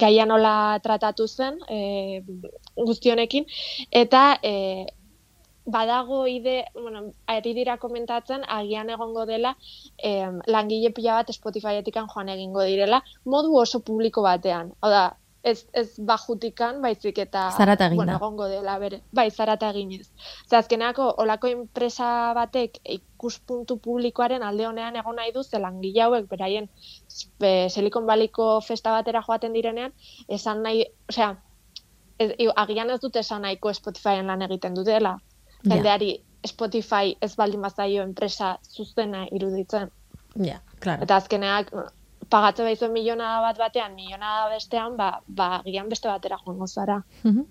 gaia 0.00 0.26
nola 0.28 0.78
tratatu 0.84 1.26
zen 1.28 1.56
e, 1.70 2.20
guztionekin, 2.76 3.46
eta 4.02 4.24
e, 4.42 4.52
badago 5.64 6.26
ide, 6.26 6.64
bueno, 6.74 7.12
ari 7.26 7.54
dira 7.54 7.78
komentatzen, 7.78 8.44
agian 8.48 8.90
egongo 8.90 9.26
dela 9.26 9.56
em, 9.98 10.40
langile 10.46 10.90
pila 10.90 11.20
bat 11.20 11.32
Spotifyetikan 11.32 12.08
joan 12.10 12.28
egingo 12.28 12.62
direla, 12.66 13.02
modu 13.24 13.56
oso 13.56 13.80
publiko 13.80 14.22
batean. 14.22 14.72
Hau 14.82 14.90
da, 14.90 15.04
ez, 15.42 15.66
ez 15.72 15.86
bajutikan, 15.98 16.80
baizik 16.82 17.18
eta 17.18 17.48
Zarata 17.56 17.88
bueno, 17.94 18.16
egongo 18.16 18.48
dela 18.50 18.78
bere. 18.78 19.02
Bai, 19.12 19.30
zarata 19.30 19.70
eginez. 19.70 20.10
Ze 20.48 20.56
azkenako, 20.56 21.14
olako 21.18 21.50
enpresa 21.50 22.32
batek 22.34 22.78
ikuspuntu 22.96 23.78
publikoaren 23.78 24.42
alde 24.42 24.66
honean 24.66 24.96
egon 24.96 25.16
nahi 25.16 25.32
du, 25.32 25.42
ze 25.42 25.58
langile 25.58 26.02
hauek 26.02 26.28
beraien 26.30 26.68
e, 27.40 27.68
Silicon 27.68 28.06
Valleyko 28.06 28.60
festa 28.60 28.92
batera 28.92 29.22
joaten 29.22 29.52
direnean, 29.52 29.92
esan 30.28 30.62
nahi, 30.62 30.86
osea, 31.08 31.36
ez, 32.18 32.32
agian 32.56 32.90
ez 32.90 33.00
dute 33.00 33.22
esan 33.22 33.42
nahiko 33.46 33.72
Spotifyen 33.74 34.26
lan 34.26 34.42
egiten 34.48 34.74
dutela. 34.78 35.18
Jendeari 35.64 36.12
Spotify 36.46 37.16
ez 37.20 37.34
baldin 37.36 37.62
bazaio 37.62 38.02
enpresa 38.02 38.58
zuzena 38.62 39.26
iruditzen. 39.30 39.90
Ja, 40.42 40.60
claro. 40.80 41.02
Eta 41.04 41.16
azkeneak 41.16 41.70
pagatze 42.32 42.64
baizuen 42.64 42.92
miliona 42.92 43.40
bat 43.44 43.58
batean, 43.58 43.94
miliona 43.94 44.48
bestean, 44.50 44.96
ba, 44.96 45.20
ba 45.26 45.56
agian 45.60 45.88
beste 45.88 46.08
batera 46.08 46.38
joango 46.44 46.66
zara. 46.66 47.02
Mhm. 47.22 47.44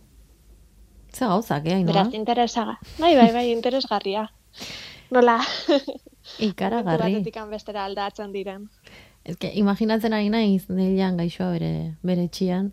Ze 1.13 1.25
gauzak, 1.27 1.65
eh, 1.67 1.83
Beraz, 1.83 2.13
interesaga. 2.13 2.79
Bai, 2.97 3.15
bai, 3.15 3.31
bai, 3.33 3.51
interesgarria. 3.51 4.29
Nola, 5.11 5.39
Ikaragarri. 6.39 7.17
batetik 7.17 7.37
bestera 7.49 7.85
aldatzen 7.85 8.31
diren. 8.31 8.69
Ez 9.23 9.35
que, 9.37 9.51
imaginatzen 9.53 10.13
ari 10.13 10.29
naiz, 10.29 10.69
neilan 10.69 11.17
gaixoa 11.17 11.51
bere, 11.51 11.97
bere 12.01 12.27
txian. 12.27 12.71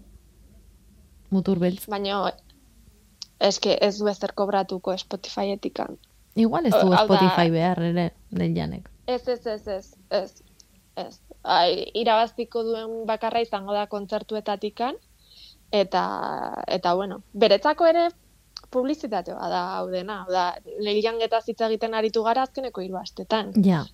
Mutur 1.30 1.58
beltz. 1.58 1.86
Baina, 1.90 2.32
eske 3.40 3.78
ez 3.80 3.96
du 3.98 4.08
ezer 4.08 4.34
kobratuko 4.34 4.96
Spotifyetikan. 4.98 5.98
Igual 6.38 6.66
ez 6.66 6.74
du 6.74 6.92
Spotify 6.92 7.50
behar 7.50 7.80
ere, 7.82 8.10
neilanek. 8.30 8.88
Ez, 9.06 9.26
ez, 9.28 9.46
ez, 9.46 9.66
ez, 9.66 9.94
ez, 10.10 10.42
ez. 10.96 11.20
Ai, 11.42 11.88
irabaztiko 11.96 12.62
duen 12.66 13.04
bakarra 13.06 13.40
izango 13.40 13.72
da 13.72 13.86
kontzertuetatikan, 13.86 14.98
eta, 15.72 16.02
eta 16.66 16.94
bueno, 16.94 17.22
beretzako 17.32 17.86
ere 17.88 18.08
publizitate 18.70 19.32
bat 19.32 19.50
da 19.50 19.62
hau 19.78 19.86
dena, 19.90 20.22
hau 20.24 20.32
da, 20.34 20.48
lehian 20.84 21.18
getaz 21.22 21.44
hitz 21.48 21.60
egiten 21.64 21.94
aritu 21.94 22.22
gara 22.26 22.44
azkeneko 22.44 22.84
hiru 22.84 22.98
astetan. 23.00 23.54
Ja, 23.64 23.86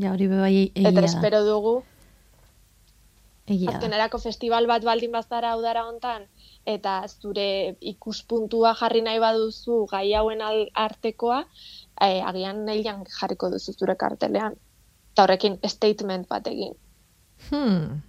ja 0.00 0.14
hori 0.14 0.30
be 0.30 0.40
bai 0.40 0.54
egia 0.62 0.94
Eta 0.94 1.04
espero 1.10 1.44
dugu, 1.44 1.76
Egia 3.46 3.76
azkenerako 3.76 4.18
festival 4.18 4.66
bat 4.66 4.82
baldin 4.82 5.12
bazara 5.14 5.52
udara 5.58 5.84
hontan, 5.86 6.24
eta 6.66 6.96
zure 7.08 7.76
ikuspuntua 7.80 8.74
jarri 8.80 9.02
nahi 9.06 9.20
baduzu 9.22 9.84
gai 9.90 10.08
hauen 10.14 10.42
artekoa, 10.74 11.44
eh, 12.00 12.22
agian 12.26 12.64
neilan 12.66 13.04
jarriko 13.20 13.50
duzu 13.50 13.72
zure 13.72 13.96
kartelean. 13.96 14.58
Eta 15.12 15.24
horrekin 15.24 15.58
statement 15.64 16.28
bat 16.28 16.46
egin. 16.50 16.74
Hmm. 17.50 18.02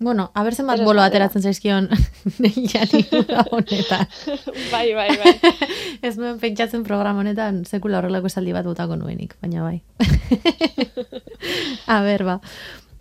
Bueno, 0.00 0.30
a 0.32 0.42
ber 0.42 0.54
zenbat 0.54 0.80
bolo 0.80 1.02
ateratzen 1.02 1.42
zaizkion 1.42 1.88
uda 3.20 3.42
honetan. 3.50 4.06
bai, 4.72 4.94
bai, 4.94 5.10
bai. 5.20 5.34
Ez 6.06 6.16
nuen 6.16 6.38
pentsatzen 6.40 6.84
programa 6.84 7.20
honetan 7.20 7.64
sekula 7.68 7.98
horrelako 7.98 8.30
esaldi 8.32 8.54
bat 8.56 8.64
botako 8.64 8.96
nuenik, 8.96 9.36
baina 9.42 9.66
bai. 9.66 9.82
a 11.86 12.00
ber, 12.00 12.24
ba. 12.24 12.40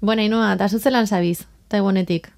Bueno, 0.01 0.21
Ainhoa, 0.21 0.51
eta 0.55 0.67
zuzelan 0.67 1.07
zabiz, 1.07 1.45
Taiwanetik. 1.71 2.31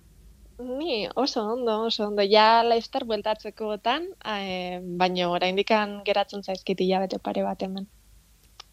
Ni 0.62 1.07
oso 1.16 1.41
ondo, 1.53 1.80
oso 1.88 2.07
ondo. 2.07 2.22
Ja 2.30 2.62
lifestyle 2.64 3.05
bueltatzeko 3.09 3.66
gotan, 3.72 4.07
eh, 4.26 4.80
baina 4.84 5.30
oraindikan 5.30 6.01
geratzen 6.05 6.43
zaizkit 6.43 6.82
hilabete 6.84 7.20
pare 7.20 7.43
bat 7.43 7.62
hemen. 7.66 7.88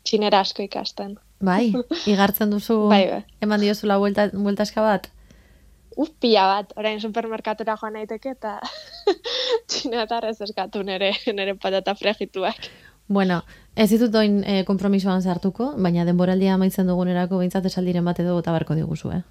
Txinera 0.04 0.40
asko 0.44 0.62
ikasten. 0.62 1.16
Bai, 1.44 1.72
igartzen 2.12 2.50
duzu, 2.50 2.88
Bai, 2.90 3.04
bai. 3.10 3.22
eman 3.40 3.60
diozula 3.62 3.96
buelta, 4.02 4.28
bueltaska 4.34 4.82
bat. 4.82 5.08
Uf, 5.96 6.10
pila 6.20 6.44
bat, 6.46 6.72
orain 6.78 7.00
supermerkatura 7.02 7.74
joan 7.80 7.96
naiteke 7.98 8.30
eta 8.36 8.58
txinetar 9.70 10.28
ez 10.28 10.36
eskatu 10.44 10.82
nere, 10.86 11.12
nere 11.34 11.54
patata 11.58 11.94
frejituak. 11.98 12.68
Bueno, 13.08 13.40
ez 13.74 13.88
ditut 13.90 14.14
oin 14.20 14.42
eh, 14.44 14.64
kompromisoan 14.68 15.22
sartuko, 15.22 15.72
baina 15.80 16.04
denboraldia 16.04 16.54
amaitzen 16.54 16.86
dugunerako 16.90 17.38
behintzat 17.40 17.66
esaldiren 17.70 18.04
bat 18.04 18.20
edo 18.20 18.34
bota 18.36 18.52
barko 18.52 18.76
diguzu, 18.76 19.10
eh? 19.16 19.22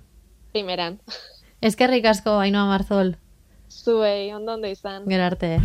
Primeran. 0.52 0.98
Eskerrik 1.62 2.06
asko, 2.06 2.38
Ainhoa 2.40 2.66
Marzol, 2.70 3.16
Zuei, 3.70 4.34
ondo 4.34 4.54
ondo 4.54 4.68
izan. 4.68 5.06
gero 5.08 5.24
arte. 5.24 5.58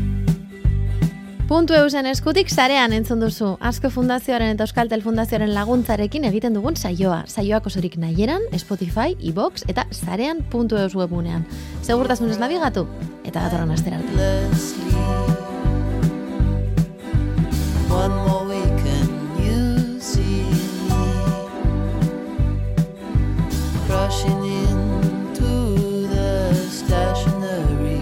Puntu 1.48 1.74
eusen 1.74 2.06
eskutik 2.06 2.48
sarean 2.48 2.94
entzun 2.96 3.20
duzu. 3.20 3.58
Asko 3.60 3.90
Fundazioaren 3.90 4.54
eta 4.54 4.64
Euskaltel 4.64 5.02
Fundazioaren 5.04 5.52
laguntzarekin 5.52 6.24
egiten 6.24 6.54
dugun 6.56 6.76
saioa. 6.76 7.24
Saioak 7.26 7.66
osorik 7.66 7.98
nahieran, 7.98 8.40
Spotify, 8.56 9.16
iBox 9.20 9.66
eta 9.68 9.84
sarean 9.90 10.40
puntu 10.48 10.78
eus 10.80 10.94
webunean. 10.96 11.44
Segurtasunez 11.82 12.38
nabigatu 12.40 12.86
eta 13.24 13.42
datorren 13.42 13.70
astera 13.76 14.00
arte. 14.00 14.12
stationary. 26.92 28.00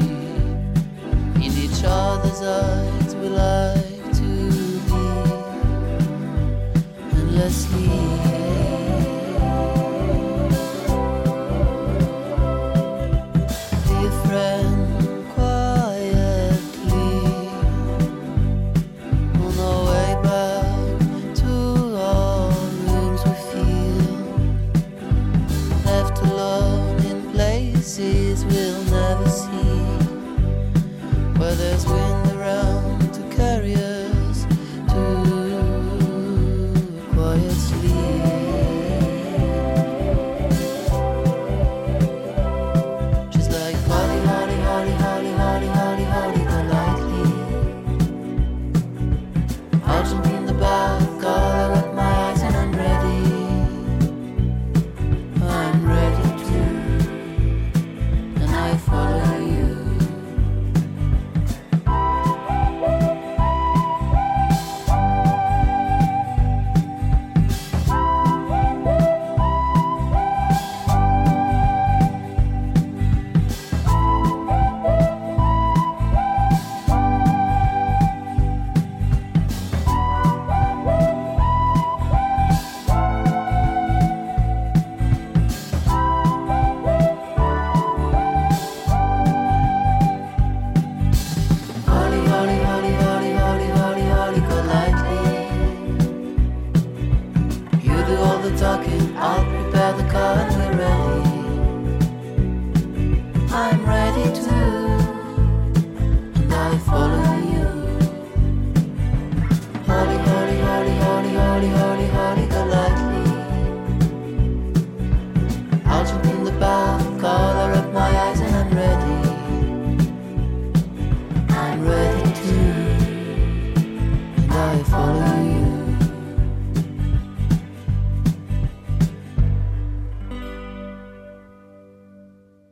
In 1.45 1.53
each 1.65 1.85
other's 1.85 2.43
eyes 2.43 3.15
we 3.15 3.29
like 3.29 4.05
to 4.19 4.31
be 4.91 5.05
endlessly 7.19 7.90